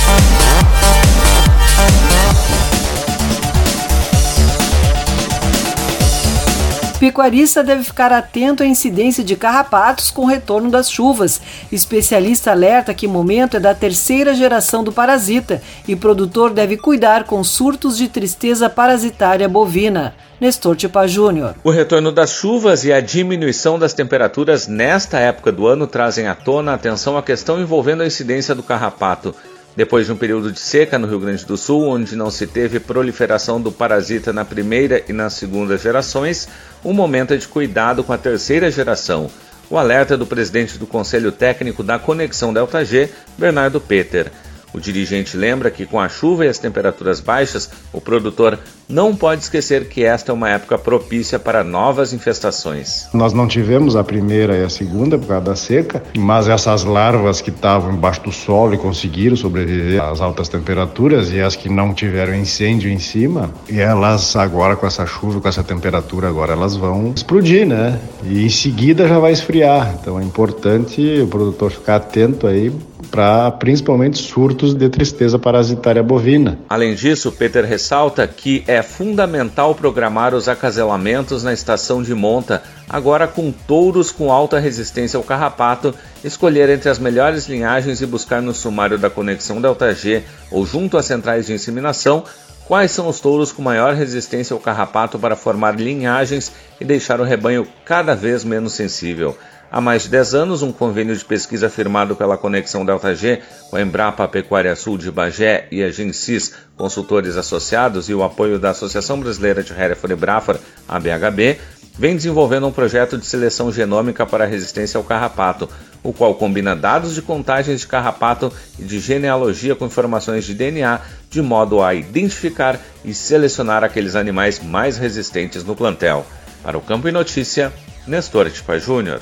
Pecuarista 7.01 7.65
deve 7.65 7.83
ficar 7.83 8.13
atento 8.13 8.63
à 8.63 8.67
incidência 8.67 9.25
de 9.25 9.35
carrapatos 9.35 10.11
com 10.11 10.21
o 10.21 10.27
retorno 10.27 10.71
das 10.71 10.91
chuvas. 10.91 11.41
Especialista 11.73 12.51
alerta 12.51 12.93
que 12.93 13.07
o 13.07 13.11
momento 13.11 13.57
é 13.57 13.61
da 13.61 13.75
terceira 13.75 14.35
geração 14.35 14.85
do 14.85 14.93
parasita 14.93 15.63
e 15.89 15.97
produtor 15.97 16.51
deve 16.51 16.77
cuidar 16.77 17.25
com 17.25 17.43
surtos 17.43 17.97
de 17.97 18.07
tristeza 18.07 18.69
parasitária 18.69 19.49
bovina. 19.49 20.15
Nestor 20.39 20.77
Tipa 20.77 21.07
Júnior. 21.07 21.55
O 21.65 21.71
retorno 21.71 22.13
das 22.13 22.33
chuvas 22.33 22.85
e 22.85 22.93
a 22.93 23.01
diminuição 23.01 23.79
das 23.79 23.95
temperaturas 23.95 24.67
nesta 24.67 25.19
época 25.19 25.51
do 25.51 25.67
ano 25.67 25.87
trazem 25.87 26.29
à 26.29 26.35
tona 26.35 26.75
atenção 26.75 27.17
à 27.17 27.23
questão 27.23 27.61
envolvendo 27.61 28.03
a 28.03 28.07
incidência 28.07 28.55
do 28.55 28.63
carrapato. 28.63 29.35
Depois 29.77 30.07
de 30.07 30.13
um 30.13 30.17
período 30.17 30.51
de 30.51 30.59
seca 30.59 30.99
no 30.99 31.07
Rio 31.07 31.21
Grande 31.21 31.47
do 31.47 31.57
Sul, 31.57 31.87
onde 31.87 32.17
não 32.17 32.31
se 32.31 32.47
teve 32.47 32.81
proliferação 32.81 33.61
do 33.61 33.71
parasita 33.71 34.33
na 34.33 34.45
primeira 34.45 35.03
e 35.09 35.13
na 35.13 35.31
segunda 35.31 35.79
gerações, 35.79 36.49
o 36.83 36.93
momento 36.93 37.35
é 37.35 37.37
de 37.37 37.47
cuidado 37.47 38.03
com 38.03 38.13
a 38.13 38.19
terceira 38.19 38.71
geração. 38.71 39.31
O 39.71 39.79
alerta 39.79 40.17
do 40.17 40.27
presidente 40.27 40.77
do 40.77 40.87
Conselho 40.87 41.31
Técnico 41.31 41.85
da 41.85 41.99
Conexão 41.99 42.53
Delta 42.53 42.85
G, 42.85 43.09
Bernardo 43.39 43.81
Peter. 43.81 44.33
O 44.73 44.81
dirigente 44.81 45.37
lembra 45.37 45.71
que, 45.71 45.85
com 45.85 45.99
a 45.99 46.09
chuva 46.09 46.45
e 46.45 46.49
as 46.49 46.59
temperaturas 46.59 47.21
baixas, 47.21 47.71
o 47.93 48.01
produtor 48.01 48.59
não 48.89 49.15
pode 49.15 49.43
esquecer 49.43 49.89
que 49.89 50.05
esta 50.05 50.33
é 50.33 50.35
uma 50.35 50.49
época 50.49 50.79
propícia 50.79 51.39
para 51.39 51.65
novas 51.65 52.13
infestações. 52.13 53.09
Nós 53.13 53.33
não 53.33 53.47
tivemos 53.47 53.97
a 53.97 54.05
primeira 54.05 54.57
e 54.57 54.65
a 54.65 54.69
segunda 54.69 55.19
por 55.19 55.29
causa 55.29 55.45
da 55.45 55.57
seca, 55.57 56.03
mas 56.17 56.49
essas 56.49 56.85
larvas 56.85 57.41
que 57.41 57.51
estavam 57.51 57.93
embaixo 57.93 58.23
do 58.23 58.33
solo 58.33 58.75
e 58.75 58.79
conseguiram 58.79 59.37
sobreviver 59.37 60.03
às 60.03 60.21
altas 60.21 60.49
temperaturas 60.49 61.33
e 61.33 61.41
as 61.41 61.57
que 61.57 61.69
não 61.69 61.93
tiveram 61.95 62.35
incêndio 62.35 62.91
em 62.91 62.99
cima, 62.99 63.51
e 63.69 63.81
elas 63.81 64.35
agora 64.37 64.77
com 64.77 64.87
essa 64.87 65.07
chuva, 65.07 65.41
com 65.41 65.49
essa 65.49 65.63
temperatura 65.63 66.29
agora, 66.29 66.53
elas 66.53 66.77
vão 66.77 67.13
explodir, 67.15 67.67
né? 67.67 68.01
E 68.25 68.45
em 68.45 68.51
seguida 68.51 69.07
já 69.09 69.19
vai 69.19 69.33
esfriar. 69.33 69.95
Então 70.01 70.19
é 70.19 70.23
importante 70.23 71.21
o 71.23 71.27
produtor 71.27 71.71
ficar 71.71 71.97
atento 71.97 72.47
aí 72.47 72.73
para 73.11 73.51
principalmente 73.51 74.19
surtos 74.19 74.75
de 74.75 74.89
tristeza 74.89 75.39
parasitária 75.39 76.03
bovina. 76.03 76.59
Além 76.69 76.95
disso, 76.95 77.33
Peter 77.33 77.65
ressalta 77.65 78.27
que 78.27 78.63
é 78.67 78.83
fundamental 78.83 79.75
programar 79.75 80.35
os 80.35 80.49
acaselamentos 80.49 81.43
na 81.43 81.53
estação 81.53 82.03
de 82.03 82.15
monta, 82.15 82.63
agora 82.89 83.27
com 83.27 83.51
touros 83.51 84.13
com 84.13 84.33
alta 84.33 84.59
resistência 84.59 85.17
ao 85.17 85.25
carrapato, 85.25 85.95
escolher 86.23 86.69
entre 86.69 86.89
as 86.89 86.99
melhores 86.99 87.49
linhagens 87.49 88.01
e 88.01 88.07
buscar 88.07 88.41
no 88.41 88.55
sumário 88.55 88.99
da 88.99 89.11
conexão 89.11 89.61
Delta 89.61 89.93
G 89.95 90.23
ou 90.51 90.65
junto 90.65 90.97
às 90.97 91.07
centrais 91.07 91.47
de 91.47 91.53
inseminação 91.53 92.25
quais 92.71 92.93
são 92.93 93.09
os 93.09 93.19
touros 93.19 93.51
com 93.51 93.63
maior 93.63 93.95
resistência 93.95 94.55
ao 94.55 94.61
carrapato 94.61 95.19
para 95.19 95.35
formar 95.35 95.75
linhagens 95.75 96.53
e 96.81 96.85
deixar 96.85 97.21
o 97.21 97.25
rebanho 97.25 97.67
cada 97.85 98.15
vez 98.15 98.45
menos 98.45 98.75
sensível. 98.75 99.37
Há 99.73 99.81
mais 99.81 100.03
de 100.03 100.09
10 100.09 100.35
anos, 100.35 100.63
um 100.63 100.73
convênio 100.73 101.15
de 101.15 101.25
pesquisa 101.25 101.71
firmado 101.71 102.17
pela 102.17 102.37
Conexão 102.37 102.85
Delta 102.85 103.15
G 103.15 103.41
com 103.71 103.77
a 103.77 103.81
Embrapa 103.81 104.27
Pecuária 104.27 104.75
Sul 104.75 104.99
de 104.99 105.13
Bagé 105.13 105.69
e 105.71 105.81
a 105.81 105.89
Gensis 105.93 106.55
Consultores 106.77 107.37
Associados 107.37 108.09
e 108.09 108.15
o 108.15 108.25
apoio 108.25 108.59
da 108.59 108.71
Associação 108.71 109.21
Brasileira 109.21 109.63
de 109.63 109.73
Hereford 109.73 110.17
Braford, 110.17 110.61
ABHB, 110.89 111.57
vem 111.97 112.17
desenvolvendo 112.17 112.67
um 112.67 112.73
projeto 112.73 113.17
de 113.17 113.25
seleção 113.25 113.71
genômica 113.71 114.27
para 114.27 114.45
resistência 114.45 114.99
ao 114.99 115.05
carrapato, 115.05 115.69
o 116.03 116.13
qual 116.13 116.35
combina 116.35 116.75
dados 116.75 117.15
de 117.15 117.23
contagens 117.23 117.83
de 117.83 117.87
carrapato 117.87 118.53
e 118.77 118.83
de 118.83 118.99
genealogia 118.99 119.77
com 119.77 119.87
informações 119.87 120.45
de 120.45 120.53
DNA, 120.53 120.99
de 121.31 121.41
modo 121.41 121.81
a 121.81 121.95
identificar 121.95 122.77
e 123.05 123.15
selecionar 123.15 123.85
aqueles 123.85 124.17
animais 124.17 124.59
mais 124.59 124.99
resistentes 124.99 125.63
no 125.63 125.77
plantel. 125.77 126.27
Para 126.61 126.77
o 126.77 126.81
Campo 126.81 127.07
e 127.07 127.13
Notícia, 127.13 127.73
Nestor 128.07 128.51
Tipa 128.51 128.79
Júnior. 128.79 129.21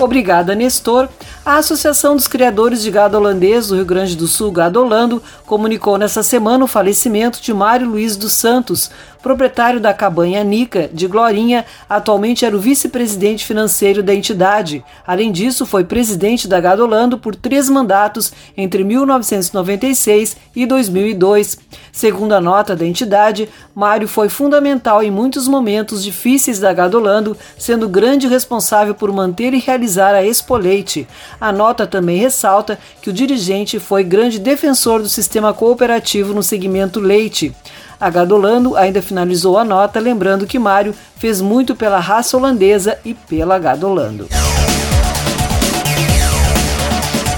Obrigada, 0.00 0.54
Nestor. 0.54 1.08
A 1.44 1.56
Associação 1.56 2.14
dos 2.14 2.28
Criadores 2.28 2.82
de 2.82 2.90
Gado 2.90 3.16
Holandês 3.16 3.68
do 3.68 3.76
Rio 3.76 3.84
Grande 3.84 4.16
do 4.16 4.28
Sul, 4.28 4.52
Gadolando, 4.52 5.22
comunicou 5.44 5.98
nesta 5.98 6.22
semana 6.22 6.64
o 6.64 6.68
falecimento 6.68 7.40
de 7.42 7.52
Mário 7.52 7.88
Luiz 7.88 8.16
dos 8.16 8.32
Santos, 8.32 8.90
proprietário 9.22 9.80
da 9.80 9.94
cabanha 9.94 10.42
Nica, 10.42 10.90
de 10.92 11.06
Glorinha, 11.06 11.64
atualmente 11.88 12.44
era 12.44 12.56
o 12.56 12.60
vice-presidente 12.60 13.46
financeiro 13.46 14.02
da 14.02 14.14
entidade. 14.14 14.84
Além 15.06 15.30
disso, 15.30 15.64
foi 15.64 15.84
presidente 15.84 16.48
da 16.48 16.60
Gadolando 16.60 17.16
por 17.16 17.36
três 17.36 17.68
mandatos 17.70 18.32
entre 18.56 18.82
1996 18.82 20.36
e 20.54 20.66
2002. 20.66 21.58
Segundo 21.92 22.32
a 22.32 22.40
nota 22.40 22.74
da 22.74 22.84
entidade, 22.84 23.48
Mário 23.74 24.08
foi 24.08 24.28
fundamental 24.28 25.02
em 25.02 25.10
muitos 25.10 25.46
momentos 25.46 26.02
difíceis 26.02 26.58
da 26.58 26.72
Gadolando, 26.72 27.36
sendo 27.56 27.88
grande 27.88 28.26
responsável 28.26 28.94
por 28.94 29.12
manter 29.12 29.54
e 29.54 29.58
realizar 29.58 30.14
a 30.14 30.24
Expoleite. 30.24 31.06
A 31.40 31.52
nota 31.52 31.86
também 31.86 32.18
ressalta 32.18 32.78
que 33.00 33.10
o 33.10 33.12
dirigente 33.12 33.78
foi 33.78 34.02
grande 34.02 34.38
defensor 34.38 35.00
do 35.00 35.08
sistema 35.08 35.54
cooperativo 35.54 36.34
no 36.34 36.42
segmento 36.42 36.98
leite. 36.98 37.54
A 38.02 38.10
Gadolando 38.10 38.76
ainda 38.76 39.00
finalizou 39.00 39.56
a 39.56 39.64
nota, 39.64 40.00
lembrando 40.00 40.44
que 40.44 40.58
Mário 40.58 40.92
fez 41.18 41.40
muito 41.40 41.76
pela 41.76 42.00
raça 42.00 42.36
holandesa 42.36 42.98
e 43.04 43.14
pela 43.14 43.60
Gadolando. 43.60 44.26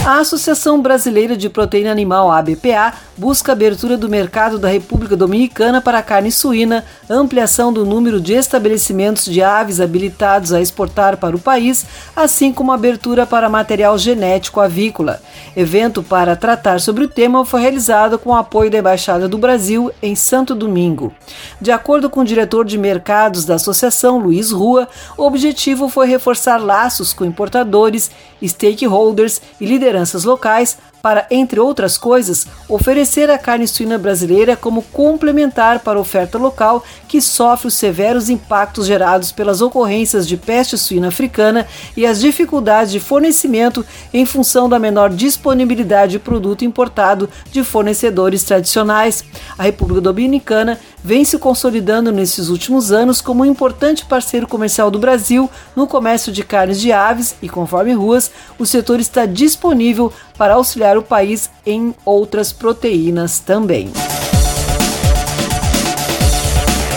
A 0.07 0.21
Associação 0.21 0.81
Brasileira 0.81 1.37
de 1.37 1.51
Proteína 1.51 1.91
Animal, 1.91 2.31
ABPA, 2.31 2.95
busca 3.17 3.53
abertura 3.53 3.97
do 3.97 4.09
mercado 4.09 4.59
da 4.59 4.69
República 4.69 5.17
Dominicana 5.17 5.81
para 5.81 6.03
carne 6.03 6.31
suína, 6.31 6.85
ampliação 7.09 7.73
do 7.73 7.85
número 7.85 8.21
de 8.21 8.35
estabelecimentos 8.35 9.25
de 9.25 9.43
aves 9.43 9.81
habilitados 9.81 10.53
a 10.53 10.61
exportar 10.61 11.17
para 11.17 11.35
o 11.35 11.39
país, 11.39 11.87
assim 12.15 12.53
como 12.53 12.73
abertura 12.73 13.25
para 13.25 13.49
material 13.49 13.97
genético 13.97 14.61
avícola. 14.61 15.23
Evento 15.57 16.03
para 16.03 16.37
tratar 16.37 16.81
sobre 16.81 17.05
o 17.05 17.09
tema 17.09 17.45
foi 17.45 17.61
realizado 17.61 18.19
com 18.19 18.31
o 18.31 18.35
apoio 18.35 18.71
da 18.71 18.79
Embaixada 18.79 19.29
do 19.29 19.39
Brasil 19.39 19.91
em 20.03 20.15
Santo 20.15 20.55
Domingo. 20.55 21.13
De 21.61 21.71
acordo 21.73 22.11
com 22.11 22.21
o 22.21 22.25
diretor 22.25 22.65
de 22.65 22.77
mercados 22.77 23.45
da 23.45 23.55
associação, 23.55 24.19
Luiz 24.19 24.51
Rua, 24.51 24.89
o 25.17 25.23
objetivo 25.23 25.89
foi 25.89 26.07
reforçar 26.07 26.57
laços 26.57 27.13
com 27.13 27.25
importadores, 27.25 28.11
stakeholders 28.43 29.41
e 29.61 29.65
lideranças 29.65 29.95
lideranças 29.95 30.25
locais 30.25 30.79
para, 31.05 31.27
entre 31.31 31.61
outras 31.61 31.99
coisas, 31.99 32.47
oferecer 32.67 33.29
a 33.29 33.37
carne 33.37 33.69
suína 33.69 33.99
brasileira 33.99 34.57
como 34.57 34.81
complementar 34.81 35.81
para 35.81 35.99
a 35.99 36.01
oferta 36.01 36.39
local 36.39 36.83
que 37.07 37.21
sofre 37.21 37.69
os 37.69 37.75
severos 37.75 38.31
impactos 38.31 38.87
gerados 38.87 39.31
pelas 39.31 39.61
ocorrências 39.61 40.27
de 40.27 40.39
peste 40.39 40.79
suína 40.79 41.09
africana 41.09 41.67
e 41.95 42.07
as 42.07 42.23
dificuldades 42.23 42.91
de 42.91 43.01
fornecimento 43.01 43.85
em 44.15 44.25
função 44.25 44.67
da 44.67 44.79
menor 44.79 45.11
disponibilidade 45.11 46.13
de 46.13 46.19
produto 46.19 46.65
importado 46.65 47.29
de 47.53 47.63
fornecedores 47.63 48.43
tradicionais. 48.43 49.27
A 49.59 49.63
República 49.63 50.01
Dominicana 50.01 50.81
vem 51.05 51.23
se 51.23 51.39
consolidando 51.39 52.11
nesses 52.11 52.49
últimos 52.49 52.91
anos 52.91 53.21
como 53.21 53.43
um 53.43 53.47
importante 53.47 54.07
parceiro 54.07 54.49
comercial 54.49 54.91
do 54.91 54.99
Brasil 54.99 55.51
no 55.77 55.87
comércio 55.87 56.33
de 56.33 56.43
carnes 56.43 56.81
de 56.81 56.91
aves 56.93 57.37
e, 57.43 57.49
conforme 57.49 57.93
ruas, 57.93 58.31
o 58.59 58.65
setor 58.65 58.99
está 58.99 59.27
disponível 59.27 60.11
para 60.39 60.55
auxiliar 60.55 60.97
o 60.97 61.03
país 61.03 61.51
em 61.67 61.95
outras 62.07 62.55
proteínas 62.55 63.39
também. 63.39 63.93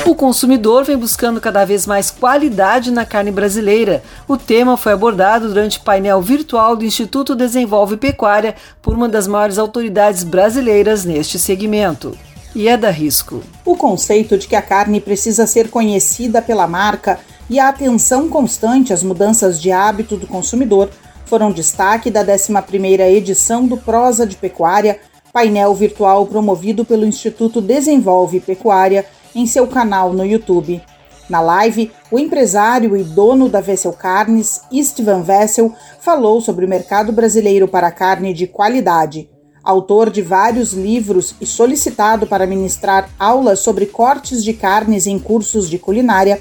O 0.06 0.16
consumidor 0.16 0.86
vem 0.86 0.98
buscando 0.98 1.42
cada 1.42 1.66
vez 1.66 1.86
mais 1.86 2.10
qualidade 2.10 2.92
na 2.92 3.06
carne 3.06 3.30
brasileira. 3.30 4.02
O 4.26 4.38
tema 4.38 4.78
foi 4.78 4.94
abordado 4.94 5.50
durante 5.50 5.82
painel 5.82 6.22
virtual 6.22 6.78
do 6.78 6.86
Instituto 6.86 7.36
Desenvolve 7.36 7.98
Pecuária 7.98 8.56
por 8.82 8.94
uma 8.94 9.10
das 9.10 9.28
maiores 9.28 9.58
autoridades 9.58 10.24
brasileiras 10.24 11.04
neste 11.04 11.38
segmento. 11.38 12.18
E 12.58 12.68
é 12.68 12.76
da 12.76 12.90
risco. 12.90 13.44
O 13.64 13.78
conceito 13.78 14.36
de 14.36 14.48
que 14.48 14.56
a 14.56 14.64
carne 14.64 15.00
precisa 15.00 15.46
ser 15.46 15.70
conhecida 15.70 16.42
pela 16.42 16.66
marca 16.66 17.20
e 17.48 17.60
a 17.60 17.70
atenção 17.70 18.28
constante 18.30 18.92
às 18.92 19.04
mudanças 19.04 19.62
de 19.62 19.72
hábito 19.72 20.18
do 20.18 20.26
consumidor 20.26 20.90
foram 21.28 21.52
destaque 21.52 22.10
da 22.10 22.26
11ª 22.26 23.02
edição 23.12 23.68
do 23.68 23.78
Prosa 23.78 24.26
de 24.26 24.36
Pecuária, 24.36 25.00
painel 25.32 25.76
virtual 25.76 26.26
promovido 26.26 26.84
pelo 26.84 27.06
Instituto 27.06 27.62
Desenvolve 27.62 28.40
Pecuária 28.40 29.06
em 29.36 29.46
seu 29.46 29.68
canal 29.68 30.12
no 30.12 30.26
YouTube. 30.26 30.82
Na 31.30 31.40
live, 31.40 31.92
o 32.10 32.18
empresário 32.18 32.98
e 32.98 33.04
dono 33.04 33.48
da 33.48 33.62
Vessel 33.62 33.94
Carnes, 33.94 34.62
Istvan 34.72 35.22
Vessel, 35.22 35.72
falou 36.00 36.42
sobre 36.42 36.66
o 36.66 36.68
mercado 36.68 37.12
brasileiro 37.12 37.68
para 37.68 37.92
carne 37.92 38.34
de 38.34 38.48
qualidade. 38.48 39.30
Autor 39.68 40.10
de 40.10 40.22
vários 40.22 40.72
livros 40.72 41.36
e 41.42 41.46
solicitado 41.46 42.26
para 42.26 42.48
ministrar 42.48 43.10
aulas 43.20 43.60
sobre 43.60 43.86
cortes 43.86 44.42
de 44.42 44.54
carnes 44.54 45.06
em 45.06 45.20
cursos 45.20 45.70
de 45.70 45.78
culinária, 45.78 46.40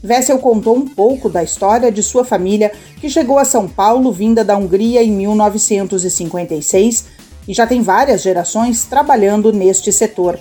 Vessel 0.00 0.38
contou 0.38 0.76
um 0.76 0.86
pouco 0.86 1.28
da 1.28 1.42
história 1.42 1.90
de 1.90 2.04
sua 2.04 2.24
família, 2.24 2.70
que 3.00 3.10
chegou 3.10 3.36
a 3.36 3.44
São 3.44 3.66
Paulo 3.66 4.12
vinda 4.12 4.44
da 4.44 4.56
Hungria 4.56 5.02
em 5.02 5.10
1956 5.10 7.06
e 7.48 7.52
já 7.52 7.66
tem 7.66 7.82
várias 7.82 8.22
gerações 8.22 8.84
trabalhando 8.84 9.52
neste 9.52 9.90
setor. 9.90 10.38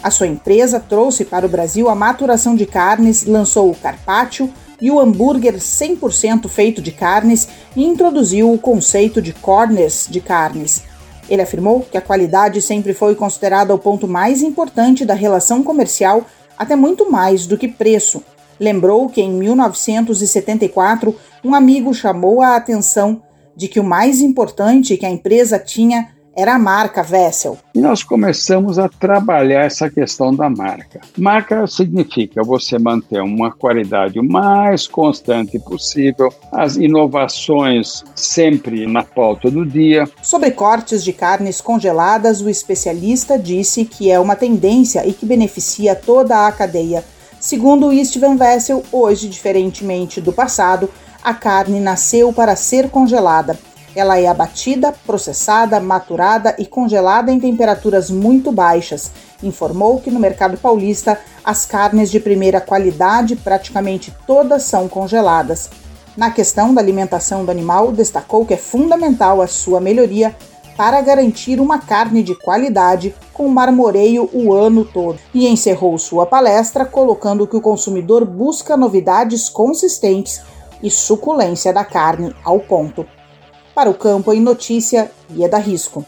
A 0.00 0.08
sua 0.08 0.28
empresa 0.28 0.78
trouxe 0.78 1.24
para 1.24 1.46
o 1.46 1.48
Brasil 1.48 1.88
a 1.88 1.96
maturação 1.96 2.54
de 2.54 2.64
carnes, 2.64 3.26
lançou 3.26 3.68
o 3.68 3.74
carpaccio 3.74 4.48
e 4.80 4.88
o 4.88 5.00
hambúrguer 5.00 5.54
100% 5.56 6.48
feito 6.48 6.80
de 6.80 6.92
carnes 6.92 7.48
e 7.74 7.84
introduziu 7.84 8.52
o 8.52 8.58
conceito 8.58 9.20
de 9.20 9.32
corners 9.32 10.06
de 10.08 10.20
carnes. 10.20 10.91
Ele 11.32 11.40
afirmou 11.40 11.80
que 11.80 11.96
a 11.96 12.02
qualidade 12.02 12.60
sempre 12.60 12.92
foi 12.92 13.14
considerada 13.14 13.74
o 13.74 13.78
ponto 13.78 14.06
mais 14.06 14.42
importante 14.42 15.02
da 15.02 15.14
relação 15.14 15.62
comercial, 15.62 16.26
até 16.58 16.76
muito 16.76 17.10
mais 17.10 17.46
do 17.46 17.56
que 17.56 17.66
preço. 17.66 18.22
Lembrou 18.60 19.08
que 19.08 19.22
em 19.22 19.32
1974 19.32 21.16
um 21.42 21.54
amigo 21.54 21.94
chamou 21.94 22.42
a 22.42 22.54
atenção 22.54 23.22
de 23.56 23.66
que 23.66 23.80
o 23.80 23.84
mais 23.84 24.20
importante 24.20 24.98
que 24.98 25.06
a 25.06 25.10
empresa 25.10 25.58
tinha 25.58 26.10
era 26.36 26.54
a 26.54 26.58
marca 26.58 27.02
Vessel. 27.02 27.58
E 27.74 27.80
nós 27.80 28.02
começamos 28.02 28.78
a 28.78 28.88
trabalhar 28.88 29.64
essa 29.64 29.90
questão 29.90 30.34
da 30.34 30.48
marca. 30.48 31.00
Marca 31.16 31.66
significa 31.66 32.42
você 32.42 32.78
manter 32.78 33.22
uma 33.22 33.50
qualidade 33.50 34.18
o 34.18 34.24
mais 34.24 34.86
constante 34.86 35.58
possível, 35.58 36.32
as 36.50 36.76
inovações 36.76 38.02
sempre 38.14 38.86
na 38.86 39.02
pauta 39.02 39.50
do 39.50 39.64
dia. 39.64 40.08
Sobre 40.22 40.50
cortes 40.50 41.04
de 41.04 41.12
carnes 41.12 41.60
congeladas, 41.60 42.40
o 42.40 42.48
especialista 42.48 43.38
disse 43.38 43.84
que 43.84 44.10
é 44.10 44.18
uma 44.18 44.36
tendência 44.36 45.06
e 45.06 45.12
que 45.12 45.26
beneficia 45.26 45.94
toda 45.94 46.46
a 46.46 46.52
cadeia. 46.52 47.04
Segundo 47.38 47.92
Steven 48.04 48.36
Vessel, 48.36 48.82
hoje, 48.92 49.28
diferentemente 49.28 50.20
do 50.20 50.32
passado, 50.32 50.88
a 51.22 51.34
carne 51.34 51.80
nasceu 51.80 52.32
para 52.32 52.56
ser 52.56 52.88
congelada. 52.88 53.58
Ela 53.94 54.18
é 54.18 54.26
abatida, 54.26 54.94
processada, 55.06 55.78
maturada 55.78 56.54
e 56.58 56.64
congelada 56.64 57.30
em 57.30 57.38
temperaturas 57.38 58.10
muito 58.10 58.50
baixas. 58.50 59.12
Informou 59.42 60.00
que 60.00 60.10
no 60.10 60.18
mercado 60.18 60.56
paulista 60.56 61.18
as 61.44 61.66
carnes 61.66 62.10
de 62.10 62.18
primeira 62.18 62.60
qualidade 62.60 63.36
praticamente 63.36 64.14
todas 64.26 64.62
são 64.62 64.88
congeladas. 64.88 65.68
Na 66.16 66.30
questão 66.30 66.74
da 66.74 66.80
alimentação 66.80 67.44
do 67.44 67.50
animal, 67.50 67.90
destacou 67.92 68.44
que 68.46 68.54
é 68.54 68.56
fundamental 68.58 69.40
a 69.40 69.46
sua 69.46 69.80
melhoria 69.80 70.34
para 70.76 71.00
garantir 71.00 71.60
uma 71.60 71.78
carne 71.78 72.22
de 72.22 72.34
qualidade 72.34 73.14
com 73.32 73.48
marmoreio 73.48 74.28
o 74.32 74.52
ano 74.52 74.84
todo. 74.84 75.18
E 75.34 75.46
encerrou 75.46 75.98
sua 75.98 76.26
palestra 76.26 76.84
colocando 76.84 77.46
que 77.46 77.56
o 77.56 77.60
consumidor 77.60 78.24
busca 78.24 78.76
novidades 78.76 79.48
consistentes 79.48 80.40
e 80.82 80.90
suculência 80.90 81.72
da 81.72 81.84
carne 81.84 82.34
ao 82.44 82.58
ponto. 82.60 83.06
Para 83.74 83.88
o 83.88 83.94
campo 83.94 84.32
em 84.32 84.40
notícia, 84.40 85.10
Ieda 85.34 85.58
Risco. 85.58 86.04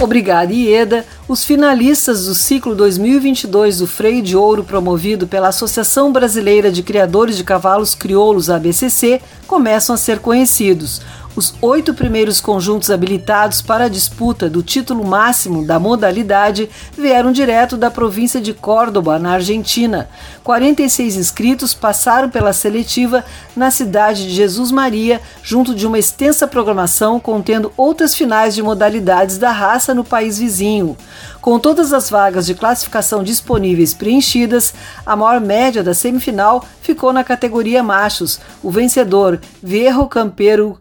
Obrigada, 0.00 0.52
Ieda. 0.52 1.04
Os 1.28 1.44
finalistas 1.44 2.26
do 2.26 2.34
ciclo 2.34 2.74
2022 2.74 3.78
do 3.78 3.86
Freio 3.86 4.20
de 4.20 4.36
Ouro, 4.36 4.64
promovido 4.64 5.28
pela 5.28 5.48
Associação 5.48 6.12
Brasileira 6.12 6.72
de 6.72 6.82
Criadores 6.82 7.36
de 7.36 7.44
Cavalos 7.44 7.94
Crioulos, 7.94 8.50
ABCC, 8.50 9.20
começam 9.46 9.94
a 9.94 9.98
ser 9.98 10.18
conhecidos. 10.18 11.00
Os 11.34 11.54
oito 11.62 11.94
primeiros 11.94 12.42
conjuntos 12.42 12.90
habilitados 12.90 13.62
para 13.62 13.84
a 13.84 13.88
disputa 13.88 14.50
do 14.50 14.62
título 14.62 15.02
máximo 15.02 15.66
da 15.66 15.78
modalidade 15.78 16.68
vieram 16.96 17.32
direto 17.32 17.74
da 17.74 17.90
província 17.90 18.38
de 18.38 18.52
Córdoba, 18.52 19.18
na 19.18 19.32
Argentina. 19.32 20.10
46 20.44 21.16
inscritos 21.16 21.72
passaram 21.72 22.28
pela 22.28 22.52
seletiva 22.52 23.24
na 23.56 23.70
cidade 23.70 24.24
de 24.24 24.34
Jesus 24.34 24.70
Maria, 24.70 25.22
junto 25.42 25.74
de 25.74 25.86
uma 25.86 25.98
extensa 25.98 26.46
programação 26.46 27.18
contendo 27.18 27.72
outras 27.78 28.14
finais 28.14 28.54
de 28.54 28.62
modalidades 28.62 29.38
da 29.38 29.50
raça 29.50 29.94
no 29.94 30.04
país 30.04 30.38
vizinho. 30.38 30.98
Com 31.40 31.58
todas 31.58 31.94
as 31.94 32.10
vagas 32.10 32.44
de 32.44 32.54
classificação 32.54 33.24
disponíveis 33.24 33.94
preenchidas, 33.94 34.74
a 35.04 35.16
maior 35.16 35.40
média 35.40 35.82
da 35.82 35.94
semifinal 35.94 36.64
ficou 36.82 37.10
na 37.10 37.24
categoria 37.24 37.82
machos. 37.82 38.38
O 38.62 38.70
vencedor, 38.70 39.40
Vierro 39.62 40.06
Campeiro 40.06 40.78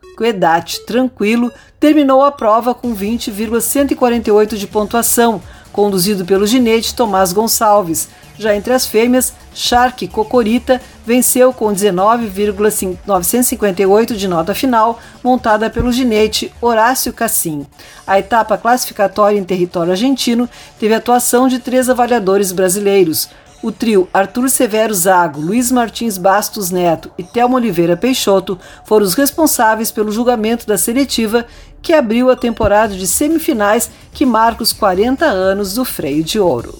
Tranquilo, 0.86 1.52
terminou 1.80 2.24
a 2.24 2.32
prova 2.32 2.74
com 2.74 2.94
20,148 2.94 4.58
de 4.58 4.68
pontuação, 4.68 5.42
conduzido 5.72 6.26
pelo 6.26 6.48
ginete 6.48 6.96
Tomás 6.96 7.32
Gonçalves. 7.32 8.10
Já 8.38 8.56
entre 8.56 8.74
as 8.74 8.88
fêmeas, 8.88 9.34
Shark 9.54 10.08
Cocorita 10.08 10.82
venceu 11.06 11.54
com 11.54 11.72
19,958 11.72 14.16
de 14.16 14.28
nota 14.28 14.56
final, 14.56 15.00
montada 15.24 15.70
pelo 15.70 15.92
ginete 15.92 16.52
Horácio 16.60 17.14
Cassim. 17.14 17.68
A 18.08 18.18
etapa 18.18 18.58
classificatória 18.58 19.38
em 19.38 19.44
território 19.44 19.92
argentino 19.92 20.50
teve 20.80 20.94
atuação 20.94 21.48
de 21.48 21.60
três 21.60 21.88
avaliadores 21.90 22.52
brasileiros. 22.52 23.30
O 23.64 23.72
trio 23.72 24.10
Arthur 24.12 24.50
Severo 24.50 24.92
Zago, 24.92 25.40
Luiz 25.40 25.72
Martins 25.72 26.18
Bastos 26.18 26.72
Neto 26.72 27.12
e 27.16 27.24
Thelma 27.24 27.58
Oliveira 27.58 27.96
Peixoto 27.96 28.58
foram 28.84 29.06
os 29.06 29.14
responsáveis 29.14 29.92
pelo 29.92 30.12
julgamento 30.12 30.66
da 30.66 30.80
seletiva 30.80 31.46
que 31.80 31.94
abriu 31.94 32.32
a 32.32 32.36
temporada 32.36 32.96
de 32.96 33.08
semifinais 33.08 33.92
que 34.12 34.26
marca 34.26 34.64
os 34.64 34.74
40 34.74 35.26
anos 35.26 35.76
do 35.76 35.86
freio 35.86 36.24
de 36.24 36.40
ouro. 36.40 36.76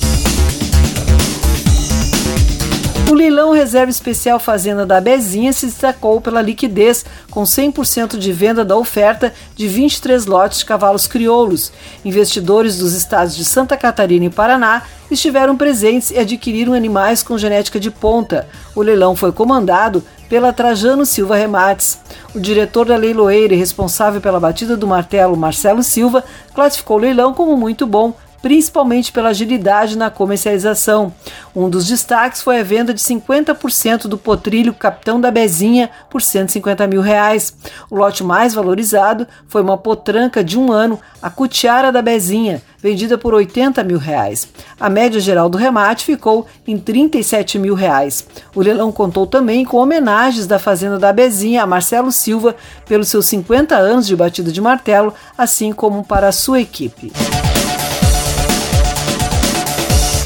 O 3.12 3.14
leilão 3.14 3.52
Reserva 3.52 3.92
Especial 3.92 4.40
Fazenda 4.40 4.86
da 4.86 5.02
Bezinha 5.02 5.52
se 5.52 5.66
destacou 5.66 6.22
pela 6.22 6.42
liquidez, 6.42 7.04
com 7.30 7.44
100% 7.44 8.18
de 8.18 8.32
venda 8.32 8.64
da 8.64 8.78
oferta 8.78 9.34
de 9.54 9.68
23 9.68 10.26
lotes 10.26 10.60
de 10.60 10.66
cavalos 10.66 11.08
crioulos. 11.08 11.74
Investidores 12.06 12.78
dos 12.78 12.94
estados 12.94 13.36
de 13.36 13.44
Santa 13.44 13.76
Catarina 13.76 14.24
e 14.24 14.30
Paraná 14.30 14.84
estiveram 15.12 15.58
presentes 15.58 16.10
e 16.10 16.18
adquiriram 16.18 16.72
animais 16.72 17.22
com 17.22 17.38
genética 17.38 17.82
de 17.82 17.92
ponta. 17.92 18.48
O 18.74 18.82
leilão 18.82 19.14
foi 19.14 19.34
comandado 19.34 20.02
pela 20.30 20.54
Trajano 20.54 21.06
Silva 21.06 21.36
Remates. 21.36 22.00
O 22.34 22.40
diretor 22.40 22.86
da 22.86 22.96
leiloeira 22.96 23.54
e 23.54 23.58
responsável 23.58 24.22
pela 24.22 24.40
batida 24.40 24.78
do 24.78 24.88
martelo, 24.88 25.36
Marcelo 25.36 25.84
Silva, 25.84 26.24
classificou 26.56 26.96
o 26.96 27.02
leilão 27.02 27.34
como 27.34 27.58
muito 27.58 27.86
bom, 27.86 28.14
principalmente 28.42 29.12
pela 29.12 29.30
agilidade 29.30 29.98
na 29.98 30.10
comercialização. 30.10 31.14
Um 31.56 31.70
dos 31.70 31.88
destaques 31.88 32.42
foi 32.42 32.60
a 32.60 32.64
venda 32.64 32.94
de 32.94 33.00
50% 33.00 34.08
do 34.08 34.18
potrilho 34.18 34.74
Capitão 34.74 35.20
da 35.20 35.30
Bezinha 35.30 35.90
por 36.10 36.22
150 36.22 36.88
mil 36.88 37.02
reais. 37.02 37.54
O 37.90 37.96
lote 37.96 38.24
mais 38.24 38.54
valorizado 38.54 39.28
foi 39.48 39.62
uma 39.62 39.78
potranca 39.78 40.44
de 40.44 40.58
um 40.58 40.72
ano, 40.72 41.00
a 41.22 41.30
Cutiara 41.30 41.92
da 41.92 42.02
Bezinha, 42.02 42.62
vendida 42.80 43.18
por 43.18 43.34
80 43.34 43.84
mil 43.84 43.98
reais. 43.98 44.48
A 44.80 44.90
média 44.90 45.20
geral 45.20 45.50
do 45.50 45.58
remate 45.58 46.04
ficou 46.04 46.48
em 46.66 46.78
37 46.78 47.60
mil 47.60 47.76
reais. 47.76 48.26
O 48.56 48.62
leilão 48.62 48.92
contou 48.92 49.28
também 49.28 49.64
com 49.64 49.78
homenagens 49.78 50.48
da 50.48 50.58
Fazenda 50.58 50.98
da 50.98 51.14
Bezinha 51.14 51.64
a 51.64 51.68
Marcelo 51.68 52.12
Silva 52.12 52.56
pelos 52.88 53.10
seus 53.10 53.26
50 53.28 53.76
anos 53.76 54.08
de 54.08 54.16
batida 54.16 54.52
de 54.52 54.62
martelo, 54.62 55.14
assim 55.38 55.72
como 55.72 56.04
para 56.04 56.30
a 56.30 56.32
sua 56.32 56.60
equipe. 56.60 57.12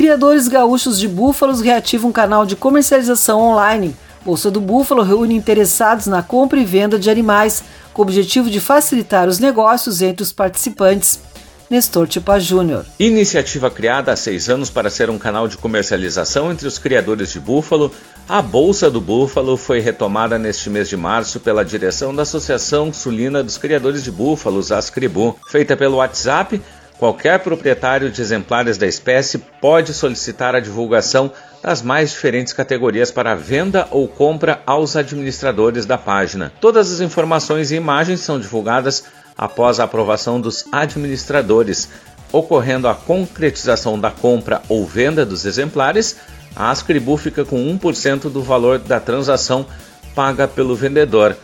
Criadores 0.05 0.47
gaúchos 0.47 0.99
de 0.99 1.07
búfalos 1.07 1.61
reativam 1.61 2.11
um 2.11 2.13
canal 2.13 2.45
de 2.45 2.55
comercialização 2.55 3.41
online. 3.41 3.97
Bolsa 4.23 4.51
do 4.51 4.61
Búfalo 4.61 5.01
reúne 5.01 5.33
interessados 5.33 6.05
na 6.05 6.21
compra 6.21 6.59
e 6.59 6.63
venda 6.63 6.99
de 6.99 7.09
animais, 7.09 7.63
com 7.91 8.03
o 8.03 8.05
objetivo 8.05 8.47
de 8.47 8.59
facilitar 8.59 9.27
os 9.27 9.39
negócios 9.39 10.03
entre 10.03 10.21
os 10.21 10.31
participantes. 10.31 11.19
Nestor 11.67 12.07
Tipa 12.07 12.39
Júnior. 12.39 12.85
Iniciativa 12.99 13.71
criada 13.71 14.11
há 14.11 14.15
seis 14.15 14.47
anos 14.47 14.69
para 14.69 14.91
ser 14.91 15.09
um 15.09 15.17
canal 15.17 15.47
de 15.47 15.57
comercialização 15.57 16.51
entre 16.51 16.67
os 16.67 16.77
criadores 16.77 17.33
de 17.33 17.39
búfalo, 17.39 17.91
a 18.29 18.41
Bolsa 18.41 18.89
do 18.89 19.01
Búfalo 19.01 19.57
foi 19.57 19.79
retomada 19.79 20.37
neste 20.37 20.69
mês 20.69 20.87
de 20.87 20.97
março 20.97 21.39
pela 21.39 21.65
direção 21.65 22.13
da 22.13 22.21
Associação 22.21 22.93
Sulina 22.93 23.43
dos 23.43 23.57
Criadores 23.57 24.03
de 24.03 24.11
Búfalos, 24.11 24.71
Ascribu. 24.71 25.35
Feita 25.47 25.75
pelo 25.75 25.97
WhatsApp, 25.97 26.61
Qualquer 26.97 27.39
proprietário 27.39 28.09
de 28.09 28.21
exemplares 28.21 28.77
da 28.77 28.87
espécie 28.87 29.37
pode 29.37 29.93
solicitar 29.93 30.55
a 30.55 30.61
divulgação 30.61 31.31
das 31.61 31.81
mais 31.81 32.11
diferentes 32.11 32.53
categorias 32.53 33.11
para 33.11 33.35
venda 33.35 33.87
ou 33.91 34.07
compra 34.07 34.61
aos 34.65 34.95
administradores 34.95 35.85
da 35.85 35.97
página. 35.97 36.53
Todas 36.61 36.93
as 36.93 37.01
informações 37.01 37.71
e 37.71 37.75
imagens 37.75 38.21
são 38.21 38.39
divulgadas 38.39 39.03
após 39.37 39.79
a 39.79 39.83
aprovação 39.83 40.39
dos 40.39 40.65
administradores. 40.71 41.89
Ocorrendo 42.31 42.87
a 42.87 42.95
concretização 42.95 43.99
da 43.99 44.11
compra 44.11 44.61
ou 44.69 44.85
venda 44.85 45.25
dos 45.25 45.45
exemplares, 45.45 46.15
a 46.55 46.71
Ascribu 46.71 47.17
fica 47.17 47.43
com 47.43 47.57
1% 47.77 48.29
do 48.29 48.41
valor 48.41 48.79
da 48.79 48.99
transação 48.99 49.65
paga 50.13 50.47
pelo 50.47 50.75
vendedor. 50.75 51.35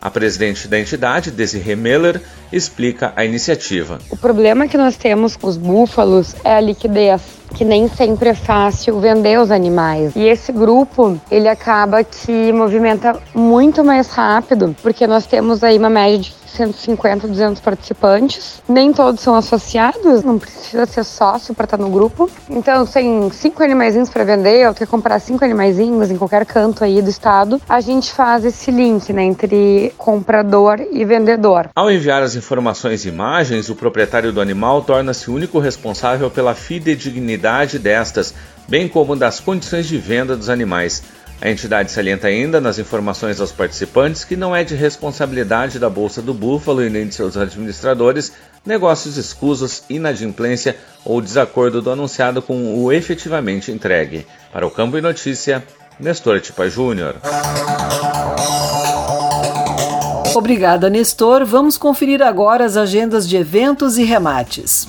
A 0.00 0.10
presidente 0.10 0.68
da 0.68 0.78
entidade, 0.78 1.30
Desiree 1.30 1.76
Meller, 1.76 2.20
explica 2.52 3.12
a 3.16 3.24
iniciativa. 3.24 3.98
O 4.10 4.16
problema 4.16 4.68
que 4.68 4.76
nós 4.76 4.96
temos 4.96 5.36
com 5.36 5.46
os 5.46 5.56
búfalos 5.56 6.34
é 6.44 6.56
a 6.56 6.60
liquidez 6.60 7.36
que 7.54 7.64
nem 7.64 7.88
sempre 7.88 8.28
é 8.28 8.34
fácil 8.34 9.00
vender 9.00 9.38
os 9.40 9.50
animais. 9.50 10.14
E 10.14 10.24
esse 10.24 10.52
grupo, 10.52 11.18
ele 11.30 11.48
acaba 11.48 12.04
que 12.04 12.52
movimenta 12.52 13.18
muito 13.34 13.82
mais 13.82 14.08
rápido, 14.10 14.76
porque 14.82 15.06
nós 15.06 15.26
temos 15.26 15.64
aí 15.64 15.78
uma 15.78 15.88
média 15.88 16.18
de 16.18 16.34
150, 16.56 17.28
200 17.28 17.60
participantes. 17.60 18.62
Nem 18.68 18.92
todos 18.92 19.20
são 19.20 19.34
associados, 19.34 20.22
não 20.22 20.38
precisa 20.38 20.86
ser 20.86 21.04
sócio 21.04 21.54
para 21.54 21.64
estar 21.64 21.76
no 21.76 21.90
grupo. 21.90 22.30
Então, 22.48 22.86
tem 22.86 23.30
cinco 23.30 23.62
animaizinhos 23.62 24.08
para 24.08 24.24
vender, 24.24 24.66
ou 24.68 24.74
quer 24.74 24.86
comprar 24.86 25.18
cinco 25.18 25.44
animaizinhos 25.44 26.10
em 26.10 26.16
qualquer 26.16 26.46
canto 26.46 26.84
aí 26.84 27.02
do 27.02 27.10
estado, 27.10 27.60
a 27.68 27.80
gente 27.80 28.12
faz 28.12 28.44
esse 28.44 28.70
link 28.70 29.12
né, 29.12 29.24
entre 29.24 29.92
comprador 29.96 30.80
e 30.90 31.04
vendedor. 31.04 31.68
Ao 31.74 31.90
enviar 31.90 32.22
as 32.22 32.34
informações 32.36 33.04
e 33.04 33.08
imagens, 33.08 33.68
o 33.68 33.74
proprietário 33.74 34.32
do 34.32 34.40
animal 34.40 34.82
torna-se 34.82 35.30
o 35.30 35.34
único 35.34 35.58
responsável 35.58 36.30
pela 36.30 36.54
fidedignidade 36.54 37.78
destas, 37.78 38.34
bem 38.68 38.86
como 38.86 39.16
das 39.16 39.40
condições 39.40 39.86
de 39.86 39.98
venda 39.98 40.36
dos 40.36 40.48
animais. 40.48 41.02
A 41.40 41.50
entidade 41.50 41.90
salienta 41.90 42.28
ainda 42.28 42.60
nas 42.60 42.78
informações 42.78 43.40
aos 43.40 43.52
participantes 43.52 44.24
que 44.24 44.36
não 44.36 44.56
é 44.56 44.64
de 44.64 44.74
responsabilidade 44.74 45.78
da 45.78 45.90
Bolsa 45.90 46.22
do 46.22 46.32
Búfalo 46.32 46.82
e 46.82 46.88
nem 46.88 47.06
de 47.06 47.14
seus 47.14 47.36
administradores 47.36 48.32
negócios 48.64 49.16
escusos, 49.16 49.84
inadimplência 49.88 50.76
ou 51.04 51.20
desacordo 51.20 51.82
do 51.82 51.90
anunciado 51.90 52.40
com 52.40 52.82
o 52.82 52.90
efetivamente 52.90 53.70
entregue. 53.70 54.26
Para 54.52 54.66
o 54.66 54.70
Campo 54.70 54.96
e 54.96 55.02
Notícia, 55.02 55.62
Nestor 56.00 56.40
Tipa 56.40 56.68
Júnior. 56.68 57.16
Obrigada, 60.36 60.90
Nestor. 60.90 61.46
Vamos 61.46 61.78
conferir 61.78 62.20
agora 62.20 62.66
as 62.66 62.76
agendas 62.76 63.26
de 63.26 63.38
eventos 63.38 63.96
e 63.96 64.04
remates. 64.04 64.86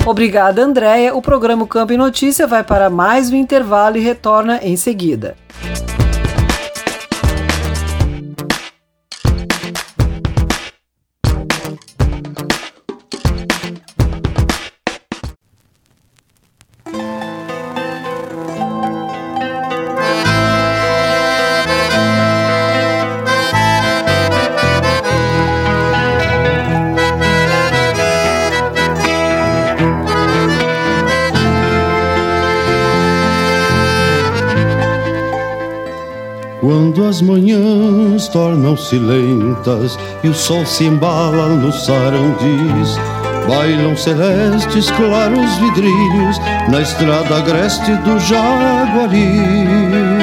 Obrigada, 0.06 0.62
Andréia. 0.62 1.16
O 1.16 1.22
programa 1.22 1.64
o 1.64 1.68
Campo 1.68 1.94
em 1.94 1.98
Notícia 1.98 2.46
vai 2.46 2.62
para 2.62 2.90
mais 2.90 3.32
um 3.32 3.36
intervalo 3.36 3.96
e 3.96 4.02
retorna 4.02 4.60
em 4.62 4.76
seguida. 4.76 5.38
As 37.08 37.22
manhãs 37.22 38.28
tornam-se 38.28 38.98
lentas 38.98 39.98
e 40.24 40.30
o 40.30 40.34
sol 40.34 40.66
se 40.66 40.86
embala 40.86 41.50
nos 41.50 41.86
sarandis, 41.86 42.98
bailam 43.48 43.96
celestes 43.96 44.90
claros 44.92 45.56
vidrinhos 45.58 46.38
na 46.70 46.82
estrada 46.82 47.38
agreste 47.38 47.96
do 47.98 48.20
Jaguari. 48.20 50.15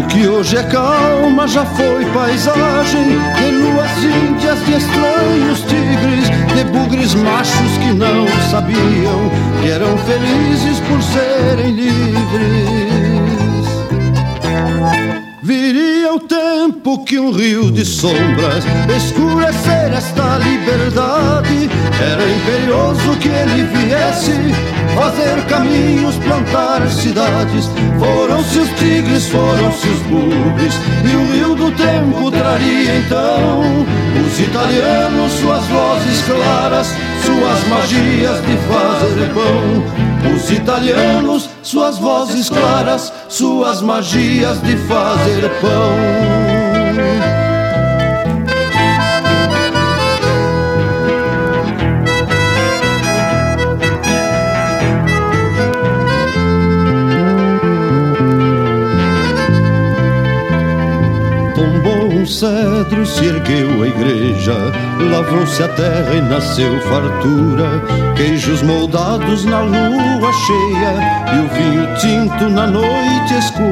O 0.00 0.02
que 0.04 0.26
hoje 0.26 0.56
é 0.56 0.62
calma 0.62 1.46
já 1.46 1.62
foi 1.66 2.06
paisagem 2.06 3.04
de 3.04 3.50
luas 3.50 4.02
índias, 4.02 4.58
de 4.64 4.72
estranhos 4.72 5.60
tigres, 5.60 6.30
de 6.54 6.64
bugres 6.72 7.14
machos 7.16 7.76
que 7.76 7.92
não 7.92 8.26
sabiam 8.50 9.30
que 9.60 9.68
eram 9.68 9.98
felizes 9.98 10.80
por 10.88 11.02
serem 11.02 11.72
livres. 11.72 12.00
Viria 15.42 16.14
o 16.14 16.20
tempo 16.20 16.49
que 17.10 17.18
um 17.18 17.32
rio 17.32 17.72
de 17.72 17.84
sombras 17.84 18.64
escurecer 18.94 19.92
esta 19.92 20.38
liberdade. 20.38 21.70
Era 22.00 22.22
imperioso 22.22 23.16
que 23.18 23.28
ele 23.28 23.64
viesse 23.64 24.32
fazer 24.94 25.44
caminhos, 25.46 26.14
plantar 26.16 26.86
cidades. 26.88 27.68
Foram-se 27.98 28.58
os 28.58 28.68
tigres, 28.78 29.26
foram-se 29.28 29.88
os 29.88 30.02
bugres, 30.02 30.74
e 31.04 31.16
o 31.16 31.32
rio 31.32 31.54
do 31.54 31.72
tempo 31.72 32.30
traria 32.30 32.98
então 32.98 33.86
os 34.26 34.38
italianos, 34.38 35.32
suas 35.32 35.64
vozes 35.66 36.22
claras, 36.22 36.94
suas 37.24 37.64
magias 37.68 38.40
de 38.46 38.56
fazer 38.68 39.32
pão. 39.34 40.34
Os 40.34 40.50
italianos, 40.50 41.50
suas 41.62 41.98
vozes 41.98 42.48
claras, 42.48 43.12
suas 43.28 43.82
magias 43.82 44.60
de 44.62 44.76
fazer 44.76 45.50
pão. 45.60 46.49
Cedro 62.30 63.04
se 63.04 63.24
ergueu 63.24 63.82
a 63.82 63.88
igreja, 63.88 64.54
lavrou-se 65.10 65.62
a 65.62 65.68
terra 65.68 66.14
e 66.14 66.22
nasceu 66.22 66.80
fartura, 66.82 67.82
queijos 68.16 68.62
moldados 68.62 69.44
na 69.44 69.60
lua 69.60 70.32
cheia 70.32 70.94
e 71.34 71.38
o 71.40 71.48
vinho 71.48 71.88
tinto 71.96 72.48
na 72.48 72.66
noite 72.68 73.34
escura. 73.34 73.70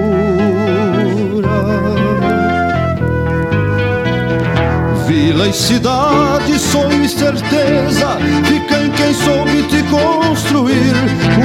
Vila 5.07 5.49
e 5.49 5.53
cidade, 5.53 6.59
sonho 6.59 7.05
e 7.05 7.09
certeza, 7.09 8.19
fica 8.45 8.83
em 8.83 8.91
quem 8.91 9.15
soube 9.15 9.63
te 9.69 9.83
construir. 9.85 10.95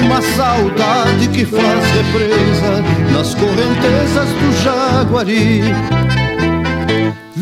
Uma 0.03 0.22
saudade 0.22 1.28
que 1.28 1.45
faz 1.45 1.86
represa 1.91 2.84
nas 3.11 3.36
correntezas 3.36 4.30
do 4.30 4.64
Jaguari 4.64 5.61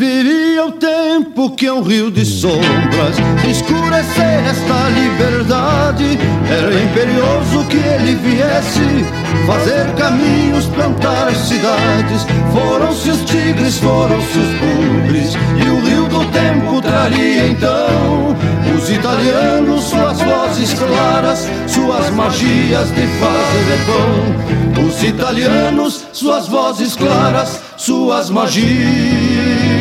Viria 0.02 0.66
o 0.66 0.72
tempo 0.72 1.54
que 1.54 1.64
é 1.64 1.72
um 1.72 1.80
rio 1.80 2.10
de 2.10 2.26
sombras. 2.26 3.16
Escurecer 3.48 4.44
esta 4.50 4.88
liberdade. 4.88 6.18
Era 6.50 6.74
imperioso 6.74 7.64
que 7.68 7.76
ele 7.76 8.16
viesse. 8.16 9.06
Fazer 9.46 9.94
caminhos, 9.94 10.66
plantar 10.66 11.32
cidades. 11.36 12.26
Foram-se 12.52 13.10
os 13.10 13.20
tigres, 13.30 13.78
foram-se 13.78 14.38
os 14.38 14.48
bugres 14.58 15.34
E 15.64 15.68
o 15.68 15.80
rio 15.80 16.08
do 16.08 16.24
tempo 16.32 16.80
traria 16.82 17.46
então 17.46 18.36
Os 18.76 18.90
italianos, 18.90 19.84
suas 19.84 20.20
vozes 20.20 20.74
claras 20.74 21.48
Suas 21.68 22.10
magias 22.10 22.88
de 22.88 23.06
fazer 23.06 23.78
pão. 23.86 24.84
Os 24.84 25.02
italianos, 25.02 26.04
suas 26.12 26.48
vozes 26.48 26.96
claras 26.96 27.60
Suas 27.76 28.30
magias 28.30 29.71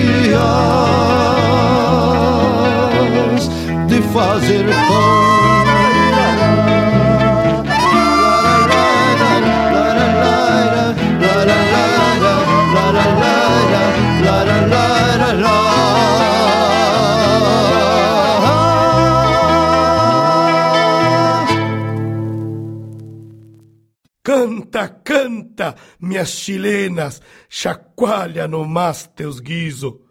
de 3.88 4.02
fazer 4.14 4.66
pão. 4.66 5.32
Canta, 24.24 24.88
canta, 24.88 25.76
minhas 26.00 26.30
chilenas, 26.30 27.22
chacoalha 27.50 28.48
no 28.48 28.66
mas 28.66 29.08
teus 29.16 29.40
guiso 29.40 30.11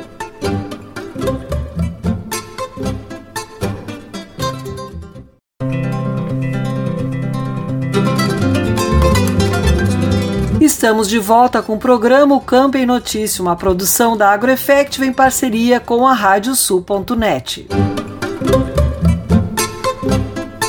Estamos 10.81 11.07
de 11.07 11.19
volta 11.19 11.61
com 11.61 11.75
o 11.75 11.77
programa 11.77 12.33
O 12.33 12.41
Campo 12.41 12.75
em 12.75 12.87
Notícia, 12.87 13.39
uma 13.39 13.55
produção 13.55 14.17
da 14.17 14.31
AgroEffective 14.31 15.05
em 15.05 15.13
parceria 15.13 15.79
com 15.79 16.07
a 16.07 16.13
Radiosul.net. 16.15 17.67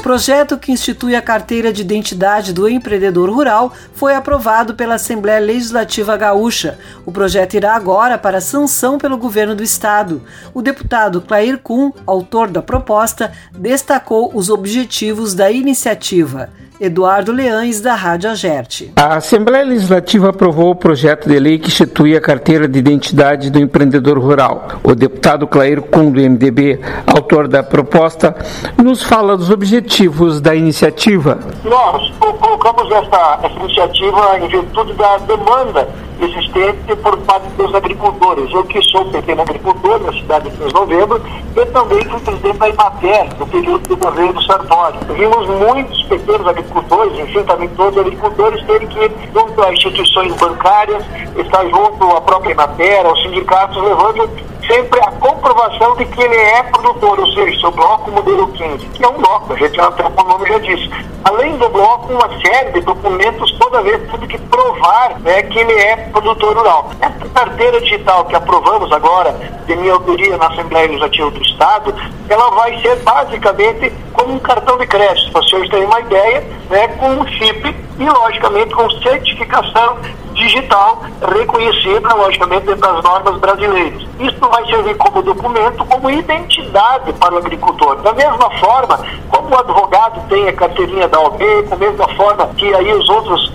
Projeto 0.02 0.58
que 0.58 0.70
institui 0.70 1.16
a 1.16 1.22
carteira 1.22 1.72
de 1.72 1.80
identidade 1.80 2.52
do 2.52 2.68
empreendedor 2.68 3.30
rural 3.30 3.72
foi 3.94 4.14
aprovado 4.14 4.74
pela 4.74 4.96
Assembleia 4.96 5.40
Legislativa 5.40 6.14
Gaúcha. 6.14 6.78
O 7.06 7.10
projeto 7.10 7.54
irá 7.54 7.74
agora 7.74 8.18
para 8.18 8.38
sanção 8.42 8.98
pelo 8.98 9.16
governo 9.16 9.54
do 9.54 9.62
estado. 9.62 10.20
O 10.52 10.60
deputado 10.60 11.22
Clair 11.22 11.56
Kuhn, 11.56 11.90
autor 12.06 12.48
da 12.48 12.60
proposta, 12.60 13.32
destacou 13.50 14.30
os 14.34 14.50
objetivos 14.50 15.32
da 15.32 15.50
iniciativa. 15.50 16.50
Eduardo 16.82 17.30
Leães, 17.30 17.80
da 17.80 17.94
Rádio 17.94 18.28
Agerte. 18.28 18.92
A 18.96 19.14
Assembleia 19.14 19.64
Legislativa 19.64 20.30
aprovou 20.30 20.70
o 20.70 20.74
projeto 20.74 21.28
de 21.28 21.38
lei 21.38 21.56
que 21.56 21.68
institui 21.68 22.16
a 22.16 22.20
carteira 22.20 22.66
de 22.66 22.76
identidade 22.76 23.50
do 23.50 23.60
empreendedor 23.60 24.18
rural. 24.18 24.66
O 24.82 24.92
deputado 24.92 25.46
Clair 25.46 25.80
Kuhn, 25.80 26.10
do 26.10 26.20
MDB, 26.20 26.80
autor 27.06 27.46
da 27.46 27.62
proposta, 27.62 28.34
nos 28.82 29.00
fala 29.00 29.36
dos 29.36 29.48
objetivos 29.48 30.40
da 30.40 30.56
iniciativa. 30.56 31.38
Nós 31.62 32.10
colocamos 32.18 32.90
essa, 32.90 33.38
essa 33.44 33.60
iniciativa 33.60 34.40
em 34.40 34.48
virtude 34.48 34.92
da 34.94 35.18
demanda 35.18 35.88
existente 36.24 36.96
por 36.96 37.16
parte 37.18 37.48
dos 37.56 37.74
agricultores. 37.74 38.52
Eu 38.52 38.64
que 38.64 38.80
sou 38.82 39.04
pequeno 39.06 39.42
agricultor 39.42 40.00
na 40.00 40.12
cidade 40.12 40.50
de 40.50 40.56
15 40.56 40.68
de 40.68 40.74
novembro 40.74 41.22
e 41.56 41.66
também 41.66 42.04
fui 42.04 42.20
presidente 42.20 42.58
da 42.58 42.68
IMATER 42.68 43.38
no 43.38 43.46
período 43.46 43.88
do 43.88 43.96
governo 43.96 44.42
Sartori. 44.42 44.98
Vimos 45.14 45.48
muitos 45.48 46.02
pequenos 46.04 46.46
agricultores, 46.46 47.18
enfim, 47.18 47.42
também 47.44 47.68
todos 47.70 47.96
os 47.96 48.00
agricultores 48.00 48.64
terem 48.66 48.88
que 48.88 48.98
ir 48.98 49.12
junto 49.34 49.62
às 49.62 49.72
instituições 49.72 50.34
bancárias, 50.36 51.04
estar 51.36 51.64
junto 51.68 52.04
à 52.16 52.20
própria 52.20 52.52
IMATER, 52.52 53.06
aos 53.06 53.22
sindicatos, 53.22 53.82
levando 53.82 54.51
sempre 54.72 55.00
a 55.00 55.10
comprovação 55.12 55.94
de 55.96 56.06
que 56.06 56.22
ele 56.22 56.34
é 56.34 56.62
produtor, 56.62 57.20
ou 57.20 57.26
seja, 57.32 57.60
seu 57.60 57.70
bloco 57.70 58.10
modelo 58.10 58.48
15, 58.48 58.78
que 58.86 59.04
é 59.04 59.08
um 59.08 59.18
bloco, 59.18 59.52
a 59.52 59.56
gente 59.56 59.78
até 59.78 60.04
o 60.06 60.24
nome 60.24 60.48
já 60.48 60.58
disse. 60.60 60.90
Além 61.24 61.58
do 61.58 61.68
bloco, 61.68 62.10
uma 62.10 62.28
série 62.40 62.72
de 62.72 62.80
documentos, 62.80 63.52
toda 63.58 63.82
vez 63.82 64.00
tudo 64.10 64.26
que 64.26 64.38
provar 64.38 65.20
né, 65.20 65.42
que 65.42 65.58
ele 65.58 65.74
é 65.74 65.96
produtor 65.96 66.56
rural. 66.56 66.90
Essa 67.02 67.28
carteira 67.34 67.80
digital 67.82 68.24
que 68.24 68.34
aprovamos 68.34 68.90
agora, 68.92 69.32
de 69.66 69.76
minha 69.76 69.92
autoria 69.92 70.38
na 70.38 70.46
Assembleia 70.46 70.86
Legislativa 70.86 71.30
do 71.30 71.42
Estado, 71.42 71.94
ela 72.30 72.50
vai 72.52 72.80
ser 72.80 72.96
basicamente 73.02 73.92
como 74.14 74.34
um 74.34 74.38
cartão 74.38 74.78
de 74.78 74.86
crédito, 74.86 75.32
para 75.32 75.42
vocês 75.42 75.68
terem 75.68 75.84
uma 75.84 76.00
ideia, 76.00 76.40
né, 76.70 76.88
com 76.88 77.10
um 77.10 77.26
chip 77.26 77.76
e, 77.98 78.04
logicamente, 78.04 78.74
com 78.74 78.90
certificação 79.02 79.98
digital 80.32 81.02
reconhecida, 81.20 82.14
logicamente, 82.14 82.66
dentro 82.66 82.80
das 82.80 83.02
normas 83.02 83.38
brasileiras. 83.38 84.11
Isso 84.22 84.38
vai 84.48 84.64
servir 84.66 84.96
como 84.96 85.22
documento, 85.22 85.84
como 85.84 86.10
identidade 86.10 87.12
para 87.14 87.34
o 87.34 87.38
agricultor. 87.38 87.96
Da 88.02 88.12
mesma 88.12 88.50
forma, 88.58 88.98
como 89.28 89.48
o 89.48 89.58
advogado 89.58 90.28
tem 90.28 90.48
a 90.48 90.52
carteirinha 90.52 91.08
da 91.08 91.20
OB, 91.20 91.44
com 91.68 91.74
a 91.74 91.78
mesma 91.78 92.08
forma 92.14 92.46
que 92.56 92.72
aí 92.74 92.92
os 92.92 93.08
outros 93.08 93.52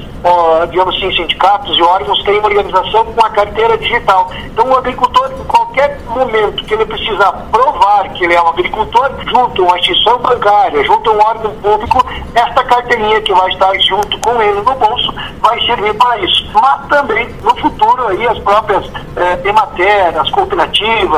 digamos 0.70 0.95
assim, 0.95 1.11
sindicatos 1.15 1.78
e 1.78 1.82
órgãos 1.82 2.22
têm 2.24 2.39
uma 2.39 2.47
organização 2.47 3.05
com 3.05 3.26
a 3.26 3.30
carteira 3.30 3.78
digital. 3.78 4.30
Então, 4.45 4.70
o 4.70 4.78
agricultor, 4.78 5.32
em 5.32 5.43
qualquer 5.45 5.99
momento 6.07 6.63
que 6.65 6.74
ele 6.74 6.86
precisar 6.86 7.32
provar 7.51 8.09
que 8.09 8.24
ele 8.24 8.34
é 8.34 8.41
um 8.41 8.47
agricultor, 8.47 9.11
junto 9.26 9.63
a 9.63 9.65
uma 9.68 9.80
instituição 9.80 10.20
bancária, 10.20 10.84
junto 10.84 11.09
a 11.09 11.13
um 11.13 11.20
órgão 11.20 11.51
público, 11.55 12.05
esta 12.34 12.63
carteirinha 12.63 13.22
que 13.22 13.34
vai 13.34 13.49
estar 13.51 13.74
junto 13.80 14.20
com 14.20 14.41
ele 14.41 14.61
no 14.61 14.76
bolso 14.76 15.13
vai 15.39 15.59
servir 15.65 15.93
para 15.95 16.18
isso. 16.20 16.49
Mas 16.53 16.88
também, 16.88 17.30
no 17.43 17.55
futuro, 17.55 18.07
aí 18.07 18.28
as 18.28 18.39
próprias 18.39 18.86
eh, 19.15 19.39
Emater, 19.45 20.20
as 20.20 20.30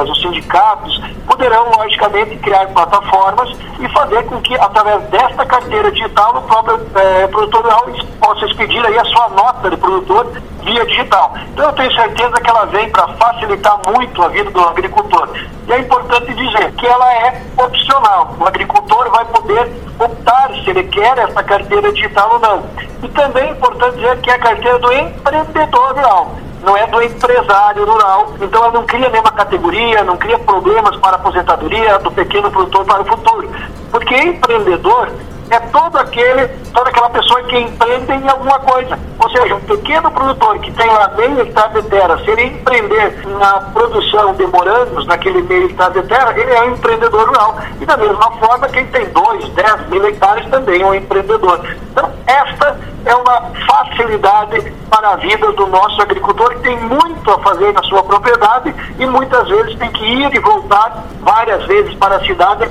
os 0.10 0.22
sindicatos, 0.22 1.02
poderão, 1.26 1.70
logicamente, 1.78 2.36
criar 2.38 2.68
plataformas 2.68 3.50
e 3.80 3.88
fazer 3.90 4.24
com 4.26 4.42
que, 4.42 4.56
através 4.56 5.02
desta 5.10 5.46
carteira 5.46 5.92
digital, 5.92 6.38
o 6.38 6.42
próprio 6.42 6.80
eh, 6.96 7.28
produtor 7.28 7.62
rural 7.62 7.86
possa 8.20 8.46
expedir 8.46 8.86
aí 8.86 8.98
a 8.98 9.06
sua 9.06 9.30
nota 9.30 9.70
de 9.70 9.78
produtor 9.78 10.28
via 10.64 10.86
digital. 10.86 11.34
Então 11.54 11.66
eu 11.66 11.74
tenho 11.74 11.94
certeza 11.94 12.42
que 12.42 12.50
ela 12.50 12.66
vem 12.66 12.90
para 12.90 13.08
facilitar 13.08 13.80
muito 13.88 14.22
a 14.22 14.28
vida 14.28 14.52
do 14.52 14.60
agricultor. 14.60 15.30
E 15.68 15.72
é 15.72 15.80
importante 15.80 16.34
dizer 16.34 16.72
que 16.74 16.86
ela 16.86 17.14
é 17.14 17.42
opcional. 17.58 18.36
O 18.40 18.46
agricultor 18.46 19.10
vai 19.12 19.26
poder 19.26 19.72
optar 20.00 20.50
se 20.64 20.70
ele 20.70 20.84
quer 20.84 21.18
essa 21.18 21.44
carteira 21.44 21.92
digital 21.94 22.34
ou 22.34 22.40
não. 22.40 22.64
E 23.04 23.08
também 23.10 23.48
é 23.48 23.52
importante 23.52 23.96
dizer 23.96 24.20
que 24.20 24.30
é 24.30 24.34
a 24.34 24.40
carteira 24.40 24.80
do 24.80 24.92
empreendedor 24.92 25.94
rural 25.96 26.36
não 26.62 26.76
é 26.76 26.86
do 26.88 27.01
empresário 27.01 27.86
rural. 27.86 28.34
Então 28.41 28.64
ela 28.64 28.74
não 28.74 28.86
cria 28.86 29.10
nenhuma 29.10 29.32
categoria, 29.32 30.03
não 30.03 30.18
cria 30.18 30.39
problemas 30.39 30.95
para 30.97 31.18
a 31.18 31.20
aposentadoria 31.20 31.99
do 31.99 32.12
pequeno 32.12 32.51
produtor 32.51 32.86
para 32.86 33.01
o 33.01 33.05
futuro. 33.05 33.49
Porque 33.91 34.16
empreendedor 34.16 35.10
é 35.50 35.60
todo 35.60 35.97
aquele, 35.97 36.47
toda 36.74 36.89
aquela 36.89 37.10
pessoa 37.10 37.41
que 37.43 37.58
empreende 37.58 38.12
em 38.12 38.30
alguma 38.30 38.60
coisa. 38.60 38.97
Ou 39.20 39.30
seja, 39.30 39.56
um 39.56 39.62
pequeno 39.62 40.12
produtor 40.12 40.60
que 40.60 40.72
tem 40.72 40.88
lá 40.88 41.10
meio 41.10 41.41
hectare 41.41 41.82
de 41.82 41.89
terra, 41.89 42.18
se 42.20 42.30
ele 42.32 42.43
empreender 42.43 43.28
na 43.28 43.54
produção 43.74 44.34
de 44.36 44.45
morangos 44.47 45.06
naquele 45.08 45.41
meio 45.41 45.66
hectare 45.66 46.02
de 46.02 46.08
terra, 46.08 46.34
ele 46.38 46.54
é 46.54 46.62
um 46.62 46.74
empreendedor 46.74 47.28
rural. 47.28 47.58
E 47.82 47.86
da 47.86 47.97
mesma 47.97 48.32
forma, 48.34 48.68
quem 48.70 48.86
tem 48.88 49.06
dois, 49.10 49.50
dez 49.50 49.89
mil 49.89 50.06
hectares 50.08 50.47
também 50.50 50.82
é 50.82 50.86
um 50.86 50.95
empreendedor. 50.95 51.60
Então, 51.91 52.12
esta 52.28 52.78
é 53.06 53.16
uma 53.16 53.52
facilidade 53.68 54.72
para 54.89 55.10
a 55.10 55.16
vida 55.16 55.52
do 55.54 55.68
nosso 55.68 56.02
agricultor 56.02 56.50
que 56.56 56.60
tem 56.62 56.78
muito 56.80 57.32
a 57.32 57.39
fazer 57.39 57.72
na 57.74 57.84
sua 57.84 58.04
propriedade 58.04 58.74
e 58.97 59.06
muitas 59.06 59.47
vezes 59.47 59.76
tem 59.76 59.91
que 59.91 60.04
ir 60.04 60.34
e 60.34 60.39
voltar 60.39 61.04
várias 61.22 61.66
vezes 61.66 61.93
para 61.95 62.16
a 62.16 62.26
cidade, 62.26 62.70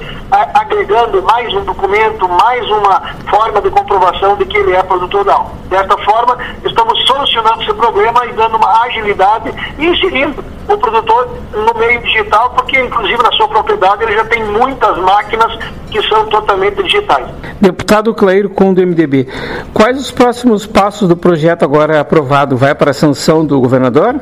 agregando 0.54 1.22
mais 1.22 1.52
um 1.54 1.64
documento, 1.64 2.28
mais 2.28 2.67
uma 2.70 3.00
forma 3.28 3.60
de 3.60 3.70
comprovação 3.70 4.36
de 4.36 4.44
que 4.46 4.56
ele 4.56 4.72
é 4.72 4.82
produtor 4.82 5.22
rural. 5.28 5.52
Desta 5.68 5.96
forma, 5.98 6.36
estamos 6.64 7.06
solucionando 7.06 7.62
esse 7.62 7.74
problema 7.74 8.26
e 8.26 8.32
dando 8.32 8.56
uma 8.56 8.82
agilidade 8.82 9.52
e 9.78 9.86
inserindo 9.86 10.42
o 10.66 10.76
produtor 10.76 11.28
no 11.52 11.78
meio 11.78 12.00
digital, 12.02 12.50
porque 12.50 12.78
inclusive 12.80 13.22
na 13.22 13.32
sua 13.32 13.48
propriedade 13.48 14.02
ele 14.02 14.14
já 14.14 14.24
tem 14.24 14.44
muitas 14.44 14.98
máquinas 14.98 15.58
que 15.90 16.02
são 16.08 16.26
totalmente 16.26 16.82
digitais. 16.82 17.26
Deputado 17.60 18.14
Clair 18.14 18.48
com 18.48 18.74
do 18.74 18.82
MDB, 18.82 19.28
quais 19.72 19.98
os 19.98 20.10
próximos 20.10 20.66
passos 20.66 21.08
do 21.08 21.16
projeto 21.16 21.64
agora 21.64 22.00
aprovado? 22.00 22.56
Vai 22.56 22.74
para 22.74 22.90
a 22.90 22.94
sanção 22.94 23.44
do 23.44 23.60
governador? 23.60 24.20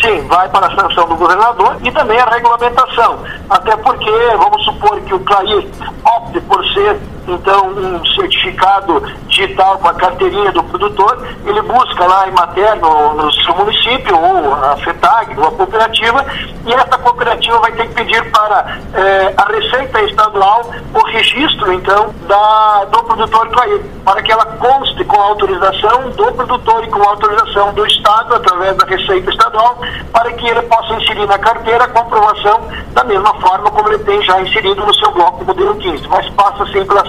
Sim, 0.00 0.20
vai 0.28 0.48
para 0.48 0.66
a 0.66 0.76
sanção 0.76 1.08
do 1.08 1.16
governador 1.16 1.76
e 1.82 1.90
também 1.90 2.18
a 2.18 2.26
regulamentação. 2.26 3.18
Até 3.48 3.76
porque, 3.76 4.10
vamos 4.36 4.64
supor 4.64 5.00
que 5.00 5.14
o 5.14 5.20
Clair 5.20 5.66
opte 6.04 6.40
por 6.42 6.64
ser 6.74 6.98
então 7.28 7.68
um 7.68 8.04
certificado 8.06 9.00
digital 9.28 9.78
com 9.78 9.88
a 9.88 9.94
carteirinha 9.94 10.52
do 10.52 10.62
produtor, 10.64 11.26
ele 11.44 11.60
busca 11.62 12.06
lá 12.06 12.28
em 12.28 12.32
matéria 12.32 12.74
no, 12.76 13.32
seu 13.32 13.54
município, 13.54 14.16
ou 14.16 14.54
a 14.54 14.76
FETAG, 14.78 15.38
ou 15.38 15.48
a 15.48 15.52
cooperativa, 15.52 16.24
e 16.64 16.72
essa 16.72 16.98
cooperativa 16.98 17.58
vai 17.58 17.72
ter 17.72 17.88
que 17.88 17.94
pedir 17.94 18.30
para 18.30 18.78
eh, 18.94 19.34
a 19.36 19.52
Receita 19.52 20.02
Estadual 20.02 20.70
o 20.94 21.06
registro, 21.06 21.72
então, 21.72 22.14
da, 22.26 22.84
do 22.86 23.02
produtor 23.04 23.48
Clair, 23.50 23.80
para 24.04 24.22
que 24.22 24.32
ela 24.32 24.46
conste 24.46 25.04
com 25.04 25.20
a 25.20 25.24
autorização 25.24 26.10
do 26.10 26.32
produtor 26.32 26.84
e 26.84 26.88
com 26.88 27.02
a 27.02 27.10
autorização 27.10 27.72
do 27.74 27.86
Estado, 27.86 28.34
através 28.34 28.76
da 28.76 28.86
Receita 28.86 29.30
Estadual, 29.30 29.78
para 30.12 30.32
que 30.32 30.46
ele 30.46 30.62
possa 30.62 30.94
inserir 30.94 31.26
na 31.26 31.38
carteira 31.38 31.84
a 31.84 31.88
comprovação 31.88 32.60
da 32.92 33.04
mesma 33.04 33.34
forma 33.34 33.70
como 33.70 33.88
ele 33.88 33.98
tem 34.04 34.22
já 34.22 34.40
inserido 34.40 34.84
no 34.84 34.94
seu 34.94 35.10
bloco 35.12 35.44
modelo 35.44 35.74
15, 35.76 36.08
mas 36.08 36.28
passa 36.30 36.64
sempre 36.66 36.86
pela 36.86 37.04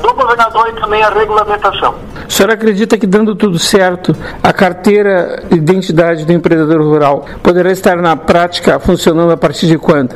do 0.00 0.14
governador 0.14 0.68
e 0.68 0.80
também 0.80 1.02
a 1.02 1.10
regulamentação. 1.10 1.94
O 2.28 2.32
senhor 2.32 2.50
acredita 2.50 2.96
que 2.98 3.06
dando 3.06 3.34
tudo 3.34 3.58
certo, 3.58 4.14
a 4.42 4.52
carteira 4.52 5.42
de 5.50 5.56
identidade 5.56 6.24
do 6.24 6.32
empreendedor 6.32 6.80
rural 6.82 7.24
poderá 7.42 7.70
estar 7.70 7.96
na 7.96 8.16
prática 8.16 8.78
funcionando 8.78 9.32
a 9.32 9.36
partir 9.36 9.66
de 9.66 9.78
quando? 9.78 10.14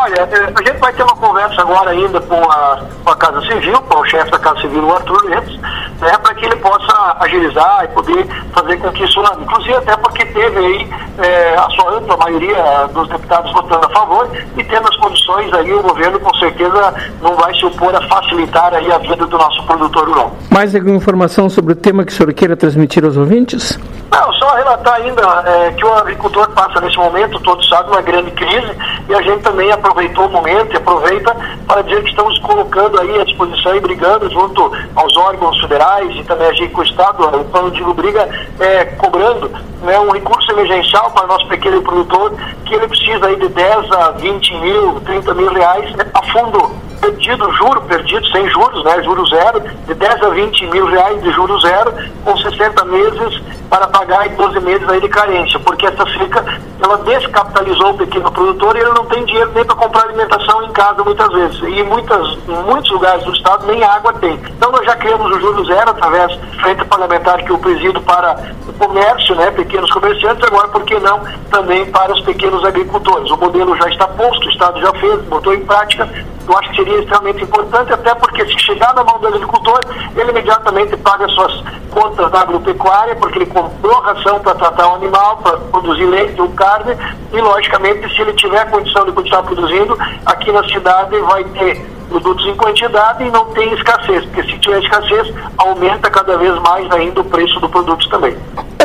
Olha, 0.00 0.14
eh, 0.14 0.52
a 0.54 0.62
gente 0.62 0.78
vai 0.78 0.92
ter 0.92 1.02
uma 1.02 1.16
conversa 1.16 1.60
agora 1.60 1.90
ainda 1.90 2.20
com 2.20 2.40
a, 2.48 2.80
com 3.04 3.10
a 3.10 3.16
Casa 3.16 3.40
Civil, 3.42 3.80
com 3.82 3.98
o 3.98 4.04
chefe 4.04 4.30
da 4.30 4.38
Casa 4.38 4.60
Civil, 4.60 4.84
o 4.84 4.94
Arthur 4.94 5.24
Lentes, 5.24 5.60
né, 5.60 6.16
para 6.22 6.34
que 6.34 6.46
ele 6.46 6.54
possa 6.56 7.16
agilizar 7.18 7.84
e 7.84 7.88
poder 7.88 8.24
fazer 8.52 8.76
com 8.76 8.92
que 8.92 9.02
isso, 9.02 9.20
inclusive 9.40 9.74
até 9.74 9.96
porque 9.96 10.24
teve 10.26 10.56
aí 10.56 10.90
é, 11.18 11.56
a 11.56 11.68
sua 11.70 11.96
ampla 11.96 12.16
maioria 12.16 12.88
dos 12.94 13.08
deputados 13.08 13.52
votando 13.52 13.86
a 13.86 13.90
favor 13.90 14.30
e 14.56 14.62
tendo 14.62 14.88
as 14.88 14.96
condições 14.98 15.52
aí, 15.52 15.72
o 15.72 15.82
governo 15.82 16.20
com 16.20 16.34
certeza 16.38 16.94
não 17.20 17.34
vai 17.34 17.52
se 17.54 17.66
opor 17.66 17.92
a 17.92 18.00
facilitar 18.08 18.72
aí 18.74 18.92
a 18.92 18.98
vida 18.98 19.26
do 19.26 19.36
nosso 19.36 19.64
produtor 19.64 20.08
rural. 20.08 20.32
Mais 20.48 20.74
alguma 20.76 20.94
informação 20.94 21.50
sobre 21.50 21.72
o 21.72 21.76
tema 21.76 22.04
que 22.04 22.12
o 22.12 22.14
senhor 22.14 22.32
queira 22.32 22.56
transmitir 22.56 23.04
aos 23.04 23.16
ouvintes? 23.16 23.76
Não, 24.10 24.32
só 24.34 24.54
relatar 24.54 24.94
ainda 24.94 25.22
é, 25.44 25.72
que 25.72 25.84
o 25.84 25.92
agricultor 25.92 26.48
passa 26.50 26.80
nesse 26.80 26.96
momento, 26.96 27.38
todos 27.40 27.68
sabem, 27.68 27.92
uma 27.92 28.00
grande 28.00 28.30
crise 28.30 28.72
e 29.08 29.14
a 29.14 29.20
gente 29.20 29.42
também 29.42 29.70
aproveitou 29.70 30.26
o 30.26 30.30
momento 30.30 30.72
e 30.72 30.76
aproveita 30.76 31.36
para 31.66 31.82
dizer 31.82 32.02
que 32.02 32.10
estamos 32.10 32.38
colocando 32.38 32.98
aí 33.00 33.20
à 33.20 33.24
disposição 33.24 33.76
e 33.76 33.80
brigando 33.80 34.30
junto 34.30 34.72
aos 34.94 35.16
órgãos 35.16 35.60
federais 35.60 36.16
e 36.16 36.24
também 36.24 36.48
a 36.48 36.52
gente 36.54 36.72
com 36.72 36.80
o 36.80 36.84
Estado, 36.84 37.22
o 37.22 37.44
plano 37.44 37.70
de 37.70 37.84
briga 37.94 38.28
é, 38.58 38.86
cobrando 38.86 39.50
né, 39.82 39.98
um 40.00 40.10
recurso 40.10 40.50
emergencial 40.52 41.10
para 41.10 41.26
nosso 41.26 41.46
pequeno 41.46 41.82
produtor 41.82 42.32
que 42.64 42.74
ele 42.74 42.88
precisa 42.88 43.26
aí 43.26 43.36
de 43.36 43.48
10 43.48 43.92
a 43.92 44.10
20 44.12 44.54
mil, 44.54 45.00
30 45.00 45.34
mil 45.34 45.52
reais 45.52 45.94
né, 45.96 46.06
a 46.14 46.22
fundo 46.32 46.87
perdido, 47.00 47.50
juro 47.52 47.80
perdido, 47.82 48.26
sem 48.28 48.48
juros, 48.50 48.84
né, 48.84 49.02
juro 49.02 49.26
zero, 49.26 49.60
de 49.86 49.94
10 49.94 50.22
a 50.22 50.28
20 50.28 50.66
mil 50.66 50.86
reais 50.86 51.22
de 51.22 51.30
juro 51.32 51.58
zero, 51.60 51.92
com 52.24 52.36
60 52.36 52.84
meses 52.86 53.42
para 53.68 53.86
pagar 53.88 54.26
e 54.26 54.30
12 54.30 54.60
meses 54.60 54.88
aí 54.88 55.00
de 55.00 55.08
carência, 55.08 55.58
porque 55.60 55.86
essa 55.86 56.04
seca, 56.06 56.44
ela 56.82 56.96
descapitalizou 56.98 57.90
o 57.90 57.98
pequeno 57.98 58.30
produtor 58.30 58.76
e 58.76 58.80
ele 58.80 58.90
não 58.90 59.04
tem 59.06 59.24
dinheiro 59.24 59.50
nem 59.54 59.64
para 59.64 59.76
comprar 59.76 60.04
alimentação 60.04 60.62
em 60.64 60.72
casa 60.72 61.04
muitas 61.04 61.30
vezes, 61.32 61.60
e 61.62 61.82
muitas, 61.82 62.38
em 62.48 62.62
muitos 62.64 62.90
lugares 62.90 63.24
do 63.24 63.32
estado 63.32 63.66
nem 63.66 63.82
água 63.84 64.12
tem. 64.14 64.40
Então 64.56 64.72
nós 64.72 64.84
já 64.84 64.96
criamos 64.96 65.30
o 65.30 65.40
juro 65.40 65.64
zero 65.66 65.90
através 65.90 66.36
da 66.38 66.62
frente 66.62 66.84
parlamentar 66.84 67.44
que 67.44 67.50
eu 67.50 67.58
presido 67.58 68.00
para 68.02 68.36
o 68.66 68.72
comércio, 68.72 69.34
né, 69.34 69.50
pequenos 69.50 69.90
comerciantes, 69.90 70.44
agora 70.44 70.68
por 70.68 70.82
que 70.84 70.98
não 71.00 71.20
também 71.50 71.84
para 71.86 72.12
os 72.12 72.20
pequenos 72.22 72.64
agricultores. 72.64 73.30
O 73.30 73.36
modelo 73.36 73.76
já 73.76 73.88
está 73.88 74.08
posto, 74.08 74.46
o 74.46 74.50
estado 74.50 74.80
já 74.80 74.92
fez, 74.94 75.20
botou 75.24 75.54
em 75.54 75.64
prática, 75.64 76.08
eu 76.48 76.58
acho 76.58 76.70
que 76.70 76.76
seria 76.76 76.98
extremamente 76.98 77.44
importante, 77.44 77.92
até 77.92 78.14
porque 78.14 78.44
se 78.46 78.58
chegar 78.60 78.94
na 78.94 79.04
mão 79.04 79.18
do 79.18 79.28
agricultor, 79.28 79.80
ele 80.16 80.30
imediatamente 80.30 80.96
paga 80.96 81.28
suas 81.28 81.62
contas 81.90 82.30
da 82.30 82.40
agropecuária, 82.40 83.14
porque 83.16 83.38
ele 83.38 83.46
comprou 83.46 84.00
ração 84.00 84.40
para 84.40 84.54
tratar 84.54 84.88
o 84.88 84.94
animal, 84.94 85.36
para 85.38 85.58
produzir 85.58 86.06
leite 86.06 86.40
ou 86.40 86.48
carne, 86.50 86.96
e 87.32 87.40
logicamente, 87.40 88.14
se 88.14 88.22
ele 88.22 88.32
tiver 88.32 88.64
condição 88.70 89.04
de 89.04 89.12
continuar 89.12 89.42
produzindo, 89.42 89.96
aqui 90.24 90.50
na 90.50 90.64
cidade 90.64 91.18
vai 91.20 91.44
ter 91.44 91.84
produtos 92.08 92.46
em 92.46 92.54
quantidade 92.54 93.24
e 93.24 93.30
não 93.30 93.44
tem 93.46 93.72
escassez, 93.74 94.24
porque 94.24 94.42
se 94.44 94.58
tiver 94.58 94.82
escassez, 94.82 95.32
aumenta 95.58 96.10
cada 96.10 96.36
vez 96.38 96.58
mais 96.62 96.90
ainda 96.90 97.20
o 97.20 97.24
preço 97.24 97.60
do 97.60 97.68
produto 97.68 98.08
também. 98.08 98.34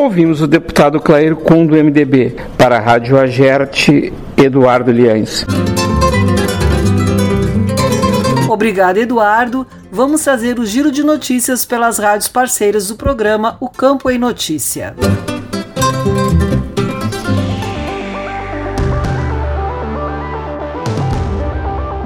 Ouvimos 0.01 0.41
o 0.41 0.47
deputado 0.47 0.99
Clair 0.99 1.35
Kuhn 1.35 1.65
do 1.65 1.75
MDB, 1.75 2.35
para 2.57 2.77
a 2.77 2.79
Rádio 2.79 3.17
Agerte, 3.17 4.11
Eduardo 4.35 4.91
Liães. 4.91 5.45
Obrigado, 8.63 8.95
Eduardo. 8.95 9.67
Vamos 9.91 10.23
trazer 10.23 10.57
o 10.57 10.65
giro 10.65 10.89
de 10.89 11.03
notícias 11.03 11.65
pelas 11.65 11.97
rádios 11.97 12.29
parceiras 12.29 12.87
do 12.87 12.95
programa 12.95 13.57
O 13.59 13.67
Campo 13.67 14.09
em 14.09 14.17
Notícia. 14.17 14.95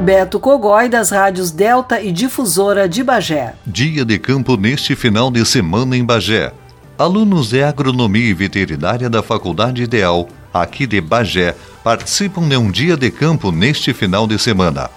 Beto 0.04 0.40
Cogói, 0.40 0.90
das 0.90 1.12
rádios 1.12 1.52
Delta 1.52 2.02
e 2.02 2.12
Difusora 2.12 2.90
de 2.90 3.04
Bagé. 3.04 3.54
Dia 3.64 4.04
de 4.04 4.18
campo 4.18 4.58
neste 4.58 4.96
final 4.96 5.30
de 5.30 5.46
semana 5.46 5.96
em 5.96 6.04
Bagé. 6.04 6.52
Alunos 6.98 7.50
de 7.50 7.62
agronomia 7.62 8.32
e 8.32 8.34
veterinária 8.34 9.08
da 9.08 9.22
Faculdade 9.22 9.84
Ideal, 9.84 10.28
aqui 10.52 10.88
de 10.88 11.00
Bagé, 11.00 11.54
participam 11.84 12.50
de 12.50 12.58
um 12.58 12.72
dia 12.72 12.98
de 12.98 13.12
campo 13.12 13.52
neste 13.52 13.94
final 13.94 14.26
de 14.26 14.40
semana. 14.40 14.90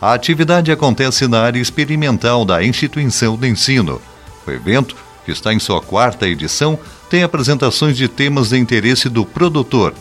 A 0.00 0.14
atividade 0.14 0.72
acontece 0.72 1.28
na 1.28 1.42
área 1.42 1.60
experimental 1.60 2.44
da 2.44 2.64
instituição 2.64 3.36
de 3.36 3.46
ensino. 3.48 4.00
O 4.46 4.50
evento, 4.50 4.96
que 5.26 5.30
está 5.30 5.52
em 5.52 5.58
sua 5.58 5.82
quarta 5.82 6.26
edição, 6.26 6.78
tem 7.10 7.22
apresentações 7.22 7.98
de 7.98 8.08
temas 8.08 8.48
de 8.48 8.58
interesse 8.58 9.10
do 9.10 9.26
produtor. 9.26 9.92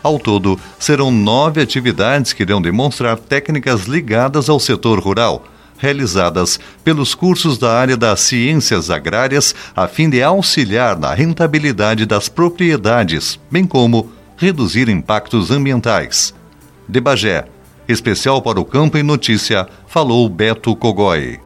Ao 0.00 0.16
todo, 0.16 0.58
serão 0.78 1.10
nove 1.10 1.60
atividades 1.60 2.32
que 2.32 2.44
irão 2.44 2.62
demonstrar 2.62 3.18
técnicas 3.18 3.86
ligadas 3.86 4.48
ao 4.48 4.60
setor 4.60 5.00
rural, 5.00 5.44
realizadas 5.76 6.60
pelos 6.84 7.12
cursos 7.12 7.58
da 7.58 7.76
área 7.76 7.96
das 7.96 8.20
ciências 8.20 8.90
agrárias, 8.90 9.56
a 9.74 9.88
fim 9.88 10.08
de 10.08 10.22
auxiliar 10.22 10.96
na 10.96 11.12
rentabilidade 11.12 12.06
das 12.06 12.28
propriedades, 12.28 13.40
bem 13.50 13.66
como 13.66 14.12
reduzir 14.36 14.88
impactos 14.88 15.50
ambientais. 15.50 16.32
De 16.88 17.00
Bagé, 17.00 17.44
Especial 17.88 18.42
para 18.42 18.60
o 18.60 18.64
Campo 18.66 18.98
em 18.98 19.02
Notícia, 19.02 19.66
falou 19.86 20.28
Beto 20.28 20.76
Cogói. 20.76 21.40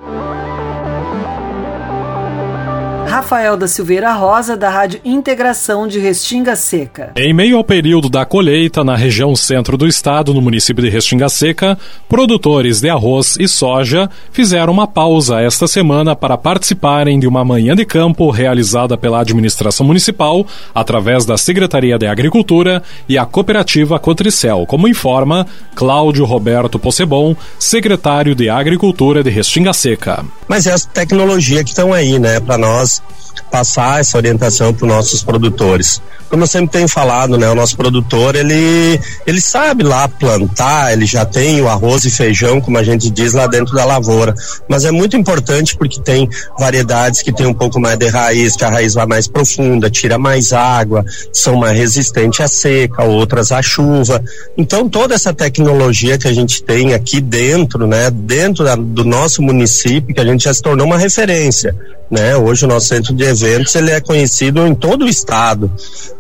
Rafael 3.13 3.59
da 3.59 3.69
Silveira 3.69 4.11
Rosa, 4.15 4.57
da 4.57 4.71
Rádio 4.71 4.99
Integração 5.05 5.87
de 5.87 5.99
Restinga 5.99 6.57
Seca. 6.57 7.13
Em 7.15 7.35
meio 7.35 7.59
ao 7.59 7.63
período 7.63 8.09
da 8.09 8.25
colheita 8.25 8.83
na 8.83 8.97
região 8.97 9.37
centro 9.37 9.77
do 9.77 9.87
estado, 9.87 10.33
no 10.33 10.41
município 10.41 10.83
de 10.83 10.89
Restinga 10.89 11.29
Seca, 11.29 11.79
produtores 12.09 12.81
de 12.81 12.89
arroz 12.89 13.37
e 13.39 13.47
soja 13.47 14.09
fizeram 14.33 14.73
uma 14.73 14.87
pausa 14.87 15.43
esta 15.43 15.69
semana 15.69 16.17
para 16.17 16.39
participarem 16.39 17.21
de 17.21 17.27
uma 17.27 17.45
manhã 17.45 17.77
de 17.77 17.85
campo 17.85 18.31
realizada 18.31 18.97
pela 18.97 19.21
administração 19.21 19.85
municipal 19.85 20.47
através 20.75 21.27
da 21.27 21.37
Secretaria 21.37 21.99
de 21.99 22.07
Agricultura 22.07 22.83
e 23.07 23.19
a 23.19 23.27
cooperativa 23.27 23.99
Cotricel, 23.99 24.65
como 24.67 24.89
informa 24.89 25.47
Cláudio 25.75 26.25
Roberto 26.25 26.79
Possebon, 26.79 27.37
secretário 27.59 28.35
de 28.35 28.49
Agricultura 28.49 29.23
de 29.23 29.29
Restinga 29.29 29.75
Seca. 29.75 30.25
Mas 30.49 30.67
é 30.67 30.73
a 30.73 30.79
tecnologia 30.79 31.63
que 31.63 31.71
estão 31.71 31.93
aí, 31.93 32.19
né, 32.19 32.41
para 32.41 32.57
nós 32.57 33.02
assholes. 33.11 33.22
Passar 33.51 34.01
essa 34.01 34.17
orientação 34.17 34.73
para 34.73 34.87
os 34.87 34.93
nossos 34.93 35.23
produtores. 35.23 36.01
Como 36.29 36.45
eu 36.45 36.47
sempre 36.47 36.71
tenho 36.71 36.89
falado, 36.89 37.37
né, 37.37 37.49
o 37.51 37.55
nosso 37.55 37.77
produtor 37.77 38.35
ele 38.35 38.99
ele 39.27 39.41
sabe 39.41 39.85
lá 39.85 40.09
plantar, 40.09 40.91
ele 40.93 41.05
já 41.05 41.27
tem 41.27 41.61
o 41.61 41.69
arroz 41.69 42.07
e 42.07 42.11
feijão, 42.11 42.59
como 42.59 42.79
a 42.79 42.83
gente 42.83 43.11
diz 43.11 43.35
lá 43.35 43.47
dentro 43.47 43.75
da 43.75 43.85
lavoura, 43.85 44.35
mas 44.67 44.87
é 44.87 44.91
muito 44.91 45.15
importante 45.15 45.77
porque 45.77 46.01
tem 46.01 46.27
variedades 46.59 47.21
que 47.21 47.33
tem 47.33 47.47
um 47.47 47.53
pouco 47.53 47.79
mais 47.79 47.99
de 47.99 48.09
raiz, 48.09 48.57
que 48.57 48.65
a 48.65 48.71
raiz 48.71 48.95
vai 48.95 49.05
mais 49.05 49.29
profunda, 49.29 49.91
tira 49.91 50.19
mais 50.19 50.55
água, 50.55 51.05
são 51.33 51.57
mais 51.57 51.77
resistentes 51.77 52.41
à 52.41 52.49
seca, 52.49 53.05
outras 53.05 53.53
à 53.53 53.61
chuva. 53.61 54.25
Então 54.57 54.89
toda 54.89 55.15
essa 55.15 55.35
tecnologia 55.35 56.17
que 56.17 56.29
a 56.29 56.33
gente 56.33 56.63
tem 56.63 56.95
aqui 56.95 57.21
dentro, 57.21 57.87
né, 57.87 58.11
dentro 58.11 58.65
da, 58.65 58.75
do 58.75 59.05
nosso 59.05 59.43
município, 59.43 60.15
que 60.15 60.21
a 60.21 60.25
gente 60.25 60.45
já 60.45 60.55
se 60.55 60.63
tornou 60.63 60.87
uma 60.87 60.97
referência, 60.97 61.77
né? 62.11 62.37
Hoje 62.37 62.65
o 62.65 62.69
nosso 62.69 62.87
centro 62.87 63.15
de 63.15 63.22
eventos 63.23 63.75
ele 63.75 63.91
é 63.91 64.01
conhecido 64.01 64.67
em 64.67 64.75
todo 64.75 65.05
o 65.05 65.09
estado. 65.09 65.71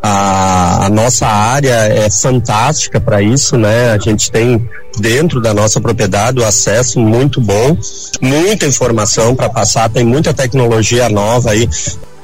A, 0.02 0.86
a 0.86 0.88
nossa 0.88 1.26
área 1.26 1.74
é 1.74 2.08
fantástica 2.10 3.00
para 3.00 3.20
isso, 3.22 3.56
né? 3.56 3.92
A 3.92 3.98
gente 3.98 4.30
tem 4.30 4.68
dentro 4.98 5.40
da 5.40 5.54
nossa 5.54 5.80
propriedade 5.80 6.38
o 6.38 6.44
acesso 6.44 7.00
muito 7.00 7.40
bom, 7.40 7.76
muita 8.20 8.66
informação 8.66 9.34
para 9.34 9.48
passar, 9.48 9.88
tem 9.88 10.04
muita 10.04 10.34
tecnologia 10.34 11.08
nova 11.08 11.50
aí. 11.50 11.68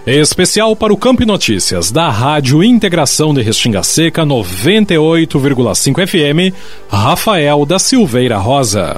Especial 0.07 0.74
para 0.74 0.93
o 0.93 0.97
Campo 0.97 1.26
Notícias 1.26 1.91
da 1.91 2.09
Rádio 2.09 2.64
Integração 2.64 3.35
de 3.35 3.43
Restinga 3.43 3.83
Seca 3.83 4.24
98,5 4.24 6.07
FM, 6.07 6.55
Rafael 6.89 7.66
da 7.66 7.79
Silveira 7.79 8.39
Rosa. 8.39 8.97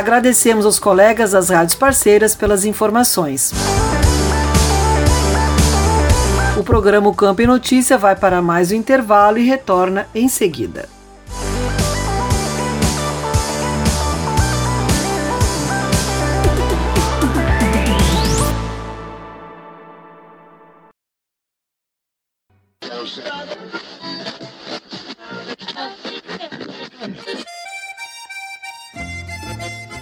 Agradecemos 0.00 0.64
aos 0.64 0.78
colegas 0.78 1.32
das 1.32 1.50
rádios 1.50 1.74
parceiras 1.74 2.34
pelas 2.34 2.64
informações. 2.64 3.52
O 6.58 6.64
programa 6.64 7.14
Campo 7.14 7.42
e 7.42 7.46
Notícia 7.46 7.98
vai 7.98 8.16
para 8.16 8.40
mais 8.40 8.72
um 8.72 8.76
intervalo 8.76 9.36
e 9.36 9.46
retorna 9.46 10.08
em 10.14 10.26
seguida. 10.26 10.88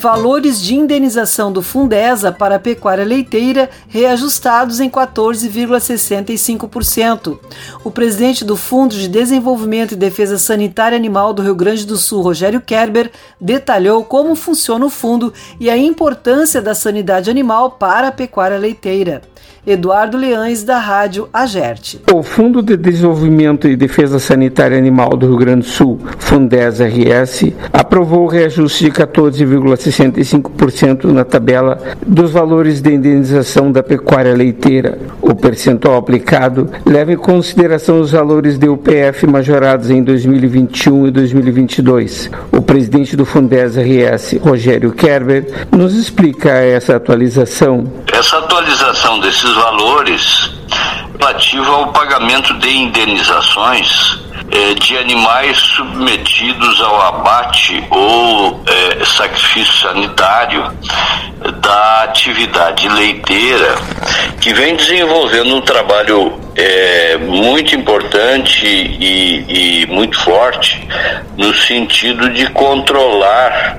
valores 0.00 0.60
de 0.62 0.74
indenização 0.74 1.52
do 1.52 1.60
Fundesa 1.60 2.32
para 2.32 2.54
a 2.54 2.58
pecuária 2.58 3.04
leiteira 3.04 3.68
reajustados 3.86 4.80
em 4.80 4.88
14,65%. 4.88 7.38
O 7.84 7.90
presidente 7.90 8.42
do 8.42 8.56
Fundo 8.56 8.94
de 8.94 9.06
Desenvolvimento 9.06 9.92
e 9.92 9.96
Defesa 9.96 10.38
Sanitária 10.38 10.96
Animal 10.96 11.34
do 11.34 11.42
Rio 11.42 11.54
Grande 11.54 11.86
do 11.86 11.98
Sul, 11.98 12.22
Rogério 12.22 12.62
Kerber, 12.62 13.10
detalhou 13.38 14.02
como 14.02 14.34
funciona 14.34 14.86
o 14.86 14.90
fundo 14.90 15.34
e 15.60 15.68
a 15.68 15.76
importância 15.76 16.62
da 16.62 16.74
sanidade 16.74 17.28
animal 17.28 17.72
para 17.72 18.08
a 18.08 18.12
pecuária 18.12 18.56
leiteira. 18.56 19.20
Eduardo 19.66 20.16
Leães, 20.16 20.64
da 20.64 20.78
Rádio 20.78 21.28
Agerte. 21.32 22.00
O 22.10 22.22
Fundo 22.22 22.62
de 22.62 22.78
Desenvolvimento 22.78 23.68
e 23.68 23.76
Defesa 23.76 24.18
Sanitária 24.18 24.78
Animal 24.78 25.10
do 25.10 25.26
Rio 25.26 25.36
Grande 25.36 25.66
do 25.66 25.66
Sul, 25.66 26.00
Fundes 26.18 26.80
RS, 26.80 27.52
aprovou 27.70 28.24
o 28.24 28.26
reajuste 28.26 28.84
de 28.84 28.90
14,65% 28.90 31.12
na 31.12 31.24
tabela 31.24 31.78
dos 32.06 32.30
valores 32.30 32.80
de 32.80 32.94
indenização 32.94 33.70
da 33.70 33.82
pecuária 33.82 34.34
leiteira. 34.34 34.98
O 35.20 35.34
percentual 35.34 35.98
aplicado 35.98 36.70
leva 36.86 37.12
em 37.12 37.16
consideração 37.16 38.00
os 38.00 38.12
valores 38.12 38.56
de 38.58 38.66
UPF 38.66 39.26
majorados 39.26 39.90
em 39.90 40.02
2021 40.02 41.08
e 41.08 41.10
2022. 41.10 42.30
O 42.50 42.62
presidente 42.62 43.14
do 43.14 43.26
Fundes 43.26 43.76
RS, 43.76 44.38
Rogério 44.40 44.92
Kerber, 44.92 45.66
nos 45.70 45.94
explica 45.94 46.48
essa 46.50 46.96
atualização. 46.96 47.84
Essa 48.10 48.38
atualização 48.38 49.20
desses 49.20 49.49
esses 49.50 49.54
valores 49.54 50.50
relativa 51.18 51.70
ao 51.70 51.92
pagamento 51.92 52.54
de 52.54 52.70
indenizações 52.70 54.18
eh, 54.50 54.74
de 54.74 54.96
animais 54.96 55.56
submetidos 55.58 56.80
ao 56.80 57.00
abate 57.02 57.84
ou 57.90 58.62
eh, 58.66 59.04
sacrifício 59.04 59.88
sanitário 59.88 60.72
da 61.60 62.04
atividade 62.04 62.88
leiteira, 62.88 63.76
que 64.40 64.52
vem 64.52 64.76
desenvolvendo 64.76 65.56
um 65.56 65.60
trabalho 65.60 66.38
é, 66.56 67.16
muito 67.16 67.74
importante 67.74 68.66
e, 68.66 69.82
e, 69.82 69.86
muito 69.86 70.18
forte 70.20 70.86
no 71.36 71.54
sentido 71.54 72.28
de 72.30 72.46
controlar 72.50 73.78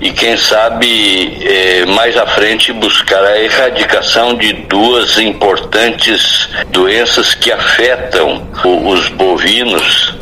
e 0.00 0.10
quem 0.10 0.36
sabe 0.36 1.38
é, 1.44 1.86
mais 1.86 2.16
à 2.16 2.26
frente 2.26 2.72
buscar 2.72 3.22
a 3.24 3.40
erradicação 3.40 4.34
de 4.34 4.52
duas 4.52 5.18
importantes 5.18 6.48
doenças 6.70 7.34
que 7.34 7.50
afetam 7.50 8.46
os 8.64 9.08
bovinos 9.10 10.14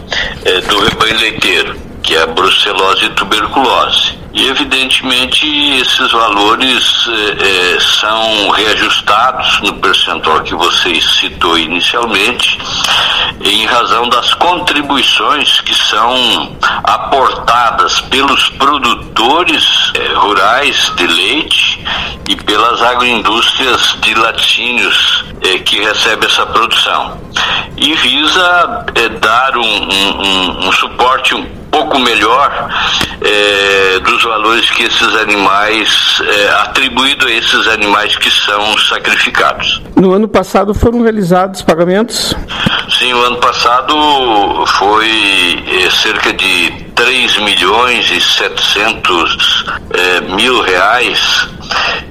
é, 0.44 0.60
do 0.62 0.78
rebanho 0.84 1.18
leiteiro, 1.18 1.76
que 2.02 2.14
é 2.14 2.22
a 2.22 2.26
brucelose 2.26 3.06
e 3.06 3.10
tuberculose. 3.10 4.23
E 4.34 4.48
evidentemente 4.48 5.46
esses 5.80 6.10
valores 6.10 7.06
eh, 7.06 7.36
eh, 7.38 7.78
são 8.00 8.50
reajustados 8.50 9.60
no 9.60 9.74
percentual 9.74 10.42
que 10.42 10.56
você 10.56 11.00
citou 11.00 11.56
inicialmente, 11.56 12.58
em 13.40 13.64
razão 13.66 14.08
das 14.08 14.34
contribuições 14.34 15.60
que 15.60 15.72
são 15.72 16.58
aportadas 16.82 18.00
pelos 18.00 18.48
produtores 18.50 19.92
eh, 19.94 20.14
rurais 20.14 20.92
de 20.96 21.06
leite 21.06 21.84
e 22.28 22.34
pelas 22.34 22.82
agroindústrias 22.82 23.96
de 24.00 24.14
laticínios 24.16 25.24
que 25.64 25.78
recebem 25.78 26.28
essa 26.28 26.44
produção. 26.46 27.20
E 27.76 27.94
visa 27.94 28.84
dar 29.20 29.56
um, 29.56 29.62
um, 29.62 30.66
um 30.66 30.72
suporte 30.72 31.34
um 31.36 31.63
pouco 31.74 31.98
melhor 31.98 32.68
é, 33.20 33.98
dos 33.98 34.22
valores 34.22 34.70
que 34.70 34.84
esses 34.84 35.14
animais, 35.16 36.22
é, 36.24 36.48
atribuído 36.60 37.26
a 37.26 37.32
esses 37.32 37.66
animais 37.66 38.16
que 38.16 38.30
são 38.30 38.78
sacrificados. 38.78 39.82
No 39.96 40.12
ano 40.12 40.28
passado 40.28 40.72
foram 40.72 41.02
realizados 41.02 41.62
pagamentos? 41.62 42.32
Sim, 42.88 43.12
o 43.12 43.24
ano 43.24 43.38
passado 43.38 43.94
foi 44.66 45.64
é, 45.66 45.90
cerca 45.90 46.32
de 46.32 46.70
3 46.94 47.38
milhões 47.38 48.08
e 48.08 48.20
700 48.20 49.64
é, 49.90 50.20
mil 50.20 50.60
reais 50.60 51.48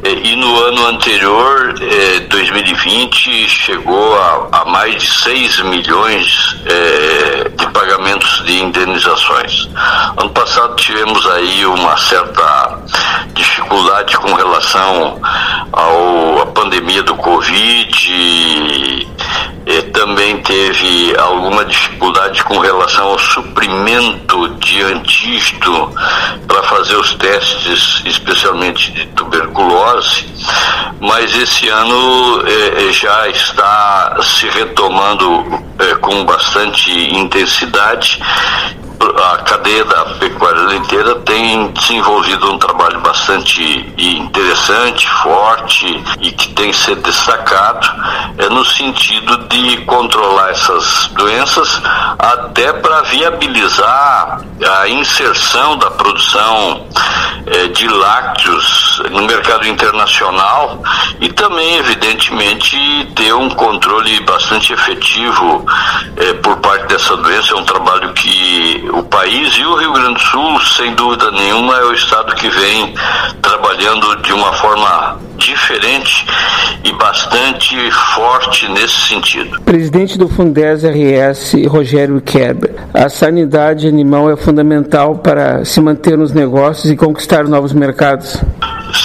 e 0.03 0.35
no 0.35 0.63
ano 0.65 0.87
anterior, 0.87 1.73
2020, 2.29 3.47
chegou 3.47 4.15
a, 4.19 4.47
a 4.61 4.65
mais 4.65 5.01
de 5.01 5.09
6 5.09 5.59
milhões 5.61 6.55
de 7.57 7.67
pagamentos 7.71 8.43
de 8.45 8.61
indenizações. 8.61 9.69
Ano 10.17 10.29
passado 10.31 10.75
tivemos 10.75 11.25
aí 11.27 11.65
uma 11.65 11.97
certa 11.97 12.79
dificuldade 13.33 14.17
com 14.17 14.33
relação 14.33 15.19
ao, 15.71 16.41
à 16.41 16.45
pandemia 16.47 17.03
do 17.03 17.15
Covid, 17.15 18.11
e, 18.11 19.07
e 19.65 19.81
também 19.93 20.37
teve 20.41 21.15
alguma 21.17 21.65
dificuldade 21.65 22.43
com 22.43 22.59
relação 22.59 23.07
ao 23.07 23.19
suprimento 23.19 24.49
de 24.59 24.81
antígeno 24.81 25.93
para 26.47 26.63
fazer 26.63 26.95
os 26.95 27.13
testes, 27.15 28.01
especialmente 28.05 28.91
de 28.91 29.05
tuberculose, 29.07 29.42
mas 30.99 31.35
esse 31.35 31.67
ano 31.69 32.43
eh, 32.47 32.91
já 32.91 33.27
está 33.29 34.17
se 34.21 34.47
retomando 34.47 35.63
eh, 35.79 35.95
com 35.95 36.25
bastante 36.25 36.91
intensidade 37.15 38.19
a 39.03 39.37
cadeia 39.39 39.83
da 39.85 40.05
pecuária 40.15 40.61
leiteira 40.61 41.15
tem 41.21 41.71
desenvolvido 41.71 42.51
um 42.51 42.57
trabalho 42.57 42.99
bastante 43.01 43.93
interessante, 43.97 45.09
forte 45.21 46.03
e 46.21 46.31
que 46.31 46.53
tem 46.53 46.71
que 46.71 46.77
ser 46.77 46.95
destacado 46.97 47.87
é 48.37 48.49
no 48.49 48.65
sentido 48.65 49.37
de 49.49 49.77
controlar 49.85 50.49
essas 50.49 51.07
doenças 51.13 51.81
até 52.17 52.73
para 52.73 53.01
viabilizar 53.03 54.41
a 54.81 54.87
inserção 54.87 55.77
da 55.77 55.91
produção 55.91 56.87
é, 57.45 57.67
de 57.67 57.87
lácteos 57.87 59.01
no 59.11 59.23
mercado 59.23 59.67
internacional 59.67 60.81
e 61.19 61.29
também, 61.33 61.77
evidentemente, 61.77 62.77
ter 63.15 63.33
um 63.33 63.49
controle 63.49 64.19
bastante 64.21 64.73
efetivo 64.73 65.65
é, 66.17 66.33
por 66.35 66.57
parte 66.57 66.87
dessa 66.87 67.15
doença. 67.17 67.53
É 67.53 67.57
um 67.57 67.65
trabalho 67.65 68.13
que 68.13 68.89
o 68.93 69.03
país 69.03 69.53
e 69.57 69.65
o 69.65 69.75
Rio 69.75 69.93
Grande 69.93 70.13
do 70.13 70.19
Sul, 70.19 70.61
sem 70.61 70.93
dúvida 70.95 71.31
nenhuma, 71.31 71.75
é 71.75 71.83
o 71.85 71.93
estado 71.93 72.33
que 72.35 72.47
vem 72.47 72.93
trabalhando 73.41 74.15
de 74.21 74.33
uma 74.33 74.53
forma 74.53 75.19
diferente 75.37 76.25
e 76.83 76.91
bastante 76.93 77.75
forte 77.91 78.69
nesse 78.69 79.07
sentido. 79.07 79.59
Presidente 79.61 80.17
do 80.17 80.29
Fundes 80.29 80.83
RS, 80.83 81.55
Rogério 81.67 82.21
Kerber, 82.21 82.75
a 82.93 83.09
sanidade 83.09 83.87
animal 83.87 84.29
é 84.29 84.37
fundamental 84.37 85.15
para 85.15 85.65
se 85.65 85.81
manter 85.81 86.17
nos 86.17 86.31
negócios 86.31 86.91
e 86.91 86.95
conquistar 86.95 87.45
novos 87.45 87.73
mercados. 87.73 88.41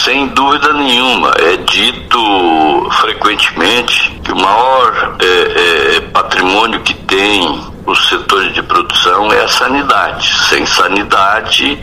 Sem 0.05 0.29
dúvida 0.29 0.73
nenhuma, 0.75 1.33
é 1.39 1.57
dito 1.57 2.91
frequentemente 3.01 4.21
que 4.23 4.33
o 4.33 4.37
maior 4.37 5.17
é, 5.21 5.97
é, 5.97 6.01
patrimônio 6.13 6.81
que 6.81 6.95
tem 6.95 7.78
os 7.89 8.09
setores 8.09 8.53
de 8.53 8.63
produção 8.63 9.33
é 9.33 9.43
a 9.43 9.49
sanidade. 9.49 10.31
Sem 10.49 10.67
sanidade, 10.67 11.81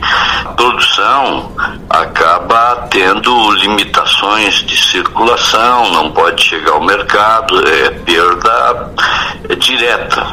produção 0.56 1.52
acaba 1.90 2.86
tendo 2.90 3.50
limitações 3.52 4.64
de 4.64 4.76
circulação, 4.76 5.90
não 5.90 6.12
pode 6.12 6.44
chegar 6.44 6.72
ao 6.72 6.82
mercado, 6.82 7.68
é 7.68 7.90
perda 7.90 8.92
direta. 9.58 10.26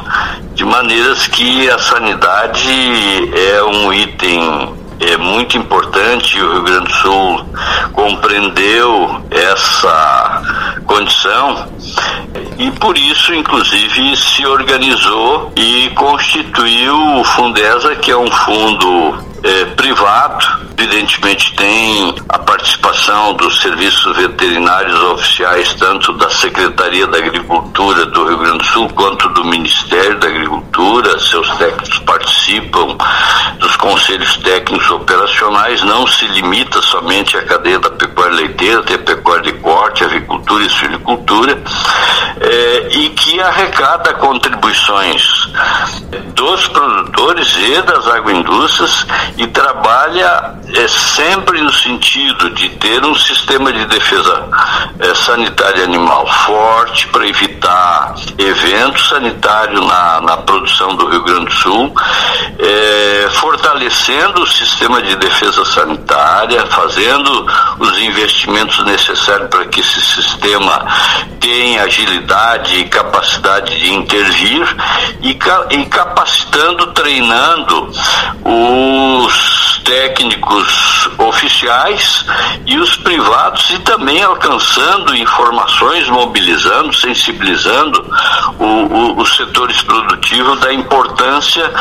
De 0.54 0.64
maneiras 0.64 1.26
que 1.28 1.68
a 1.70 1.80
sanidade 1.80 3.32
é 3.36 3.64
um 3.64 3.92
item 3.92 4.83
é 5.12 5.18
muito 5.18 5.58
importante. 5.58 6.40
O 6.42 6.54
Rio 6.54 6.64
Grande 6.64 6.88
do 6.88 6.94
Sul 6.94 7.46
compreendeu 7.94 9.26
essa 9.32 10.42
condição 10.86 11.68
e 12.58 12.72
por 12.72 12.98
isso, 12.98 13.34
inclusive, 13.34 14.16
se 14.16 14.46
organizou 14.46 15.52
e 15.56 15.90
constituiu 15.96 17.20
o 17.20 17.24
Fundesa, 17.24 17.96
que 17.96 18.12
é 18.12 18.18
um 18.18 18.30
fundo 18.30 19.18
é, 19.44 19.66
privado, 19.66 20.46
evidentemente 20.78 21.54
tem 21.56 22.16
a 22.30 22.40
participação 22.40 23.34
dos 23.34 23.62
serviços 23.62 24.16
veterinários 24.16 24.98
oficiais, 25.04 25.74
tanto 25.74 26.14
da 26.14 26.30
Secretaria 26.30 27.06
da 27.08 27.18
Agricultura 27.18 28.06
do 28.06 28.26
Rio 28.26 28.38
Grande 28.38 28.60
do 28.60 28.66
Sul 28.66 28.90
quanto 28.90 29.28
do 29.30 29.44
Ministério 29.44 30.18
da 30.20 30.28
Agricultura. 30.28 30.63
Seus 31.20 31.50
técnicos 31.58 32.00
participam 32.00 32.98
dos 33.58 33.76
conselhos 33.78 34.38
técnicos 34.38 34.90
operacionais, 34.92 35.82
não 35.84 36.06
se 36.06 36.26
limita 36.28 36.82
somente 36.82 37.38
à 37.38 37.44
cadeia 37.44 37.80
da 37.80 37.90
pecuária 37.90 38.36
leiteira, 38.36 38.84
tem 38.84 38.96
a 38.96 39.00
pecuária 39.00 39.44
de 39.44 39.54
corte, 39.60 40.04
avicultura 40.04 40.64
e 40.64 40.70
suinicultura, 40.70 41.62
é, 42.40 42.88
e 42.92 43.10
que 43.10 43.40
arrecada 43.40 44.14
contribuições 44.16 45.48
dos 46.36 46.68
produtores 46.68 47.56
e 47.58 47.82
das 47.84 48.08
agroindústrias 48.08 49.06
e 49.38 49.48
trabalha 49.48 50.56
é, 50.76 50.88
sempre 50.88 51.62
no 51.62 51.72
sentido 51.72 52.50
de 52.52 52.70
ter 52.70 53.04
um 53.06 53.16
sistema 53.16 53.72
de 53.72 53.86
defesa 53.86 54.50
é, 55.00 55.14
sanitária 55.16 55.84
animal 55.84 56.28
forte 56.46 57.08
para 57.08 57.28
evitar 57.28 58.16
eventos 58.38 59.10
sanitários 59.10 59.86
na, 59.86 60.22
na 60.22 60.38
produção 60.38 60.63
do 60.96 61.10
Rio 61.10 61.24
Grande 61.24 61.46
do 61.46 61.54
Sul, 61.54 61.94
é, 62.60 63.28
fortalecendo 63.34 64.42
o 64.42 64.48
sistema 64.48 65.02
de 65.02 65.16
defesa 65.16 65.64
sanitária, 65.66 66.66
fazendo 66.68 67.48
os 67.80 67.98
investimentos 68.00 68.84
necessários 68.86 69.50
para 69.50 69.66
que 69.66 69.80
esse 69.80 70.02
sistema 70.02 70.86
tenha 71.40 71.84
agilidade 71.84 72.76
e 72.78 72.86
capacidade 72.86 73.78
de 73.78 73.94
intervir 73.94 74.76
e, 75.22 75.32
e 75.32 75.86
capacitando, 75.86 76.88
treinando 76.88 77.92
os 78.46 79.82
técnicos 79.84 81.10
oficiais 81.18 82.26
e 82.66 82.78
os 82.78 82.96
privados 82.98 83.70
e 83.72 83.80
também 83.80 84.22
alcançando 84.24 85.16
informações, 85.16 86.08
mobilizando, 86.10 86.94
sensibilizando 86.94 88.06
os 89.18 89.36
setores 89.36 89.82
produtivos 89.82 90.53
da 90.58 90.74
importância 90.74 91.72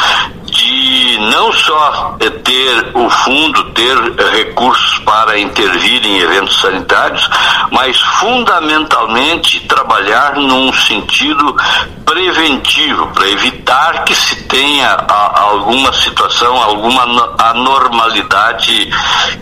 de 0.44 1.18
não 1.30 1.52
só 1.52 2.16
ter 2.44 2.90
o 2.94 3.08
fundo, 3.08 3.70
ter 3.70 3.96
recursos 4.32 4.98
para 5.00 5.38
intervir 5.38 6.04
em 6.04 6.18
eventos 6.18 6.60
sanitários, 6.60 7.28
mas 7.70 7.98
fundamentalmente 8.20 9.60
trabalhar 9.60 10.36
num 10.36 10.72
sentido 10.72 11.56
preventivo, 12.04 13.06
para 13.08 13.28
evitar 13.30 14.04
que 14.04 14.14
se 14.14 14.36
tenha 14.44 14.90
a, 15.08 15.40
alguma 15.40 15.92
situação, 15.94 16.62
alguma 16.62 17.02
anormalidade 17.38 18.90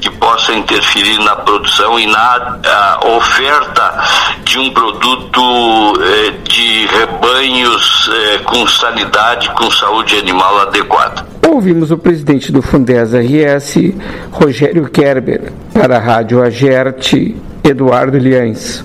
que 0.00 0.10
possa 0.10 0.52
interferir 0.52 1.18
na 1.18 1.34
produção 1.36 1.98
e 1.98 2.06
na 2.06 3.00
oferta 3.16 4.04
de 4.44 4.58
um 4.58 4.70
produto 4.70 6.00
eh, 6.00 6.30
de 6.44 6.86
rebanhos 6.86 8.10
eh, 8.12 8.38
com 8.44 8.66
sanidade, 8.68 9.19
com 9.54 9.70
saúde 9.70 10.16
animal 10.16 10.60
adequada. 10.62 11.26
Ouvimos 11.46 11.90
o 11.90 11.98
presidente 11.98 12.50
do 12.50 12.62
Fundesa 12.62 13.20
RS, 13.20 13.92
Rogério 14.30 14.88
Kerber, 14.88 15.52
para 15.74 15.96
a 15.96 16.00
Rádio 16.00 16.42
Agerte, 16.42 17.36
Eduardo 17.62 18.16
Liães. 18.16 18.84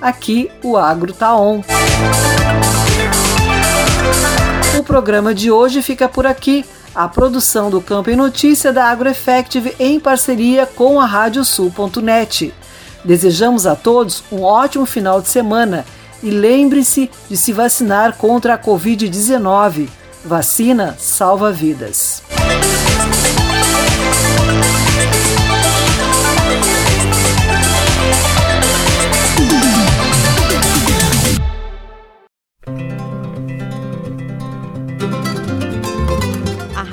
Aqui 0.00 0.50
o 0.62 0.76
Agro 0.76 1.12
tá 1.12 1.36
on. 1.36 1.62
O 4.78 4.82
programa 4.82 5.34
de 5.34 5.50
hoje 5.50 5.82
fica 5.82 6.08
por 6.08 6.26
aqui. 6.26 6.64
A 6.94 7.06
produção 7.06 7.70
do 7.70 7.80
Campo 7.80 8.10
em 8.10 8.16
Notícia 8.16 8.72
da 8.72 8.86
AgroEffective 8.86 9.74
em 9.78 10.00
parceria 10.00 10.66
com 10.66 11.00
a 11.00 11.06
Radiosul.net. 11.06 12.52
Desejamos 13.04 13.66
a 13.66 13.76
todos 13.76 14.24
um 14.32 14.42
ótimo 14.42 14.86
final 14.86 15.20
de 15.20 15.28
semana 15.28 15.84
e 16.22 16.30
lembre-se 16.30 17.10
de 17.28 17.36
se 17.36 17.52
vacinar 17.52 18.16
contra 18.16 18.54
a 18.54 18.58
Covid-19. 18.58 19.88
Vacina 20.24 20.96
salva 20.98 21.52
vidas. 21.52 22.22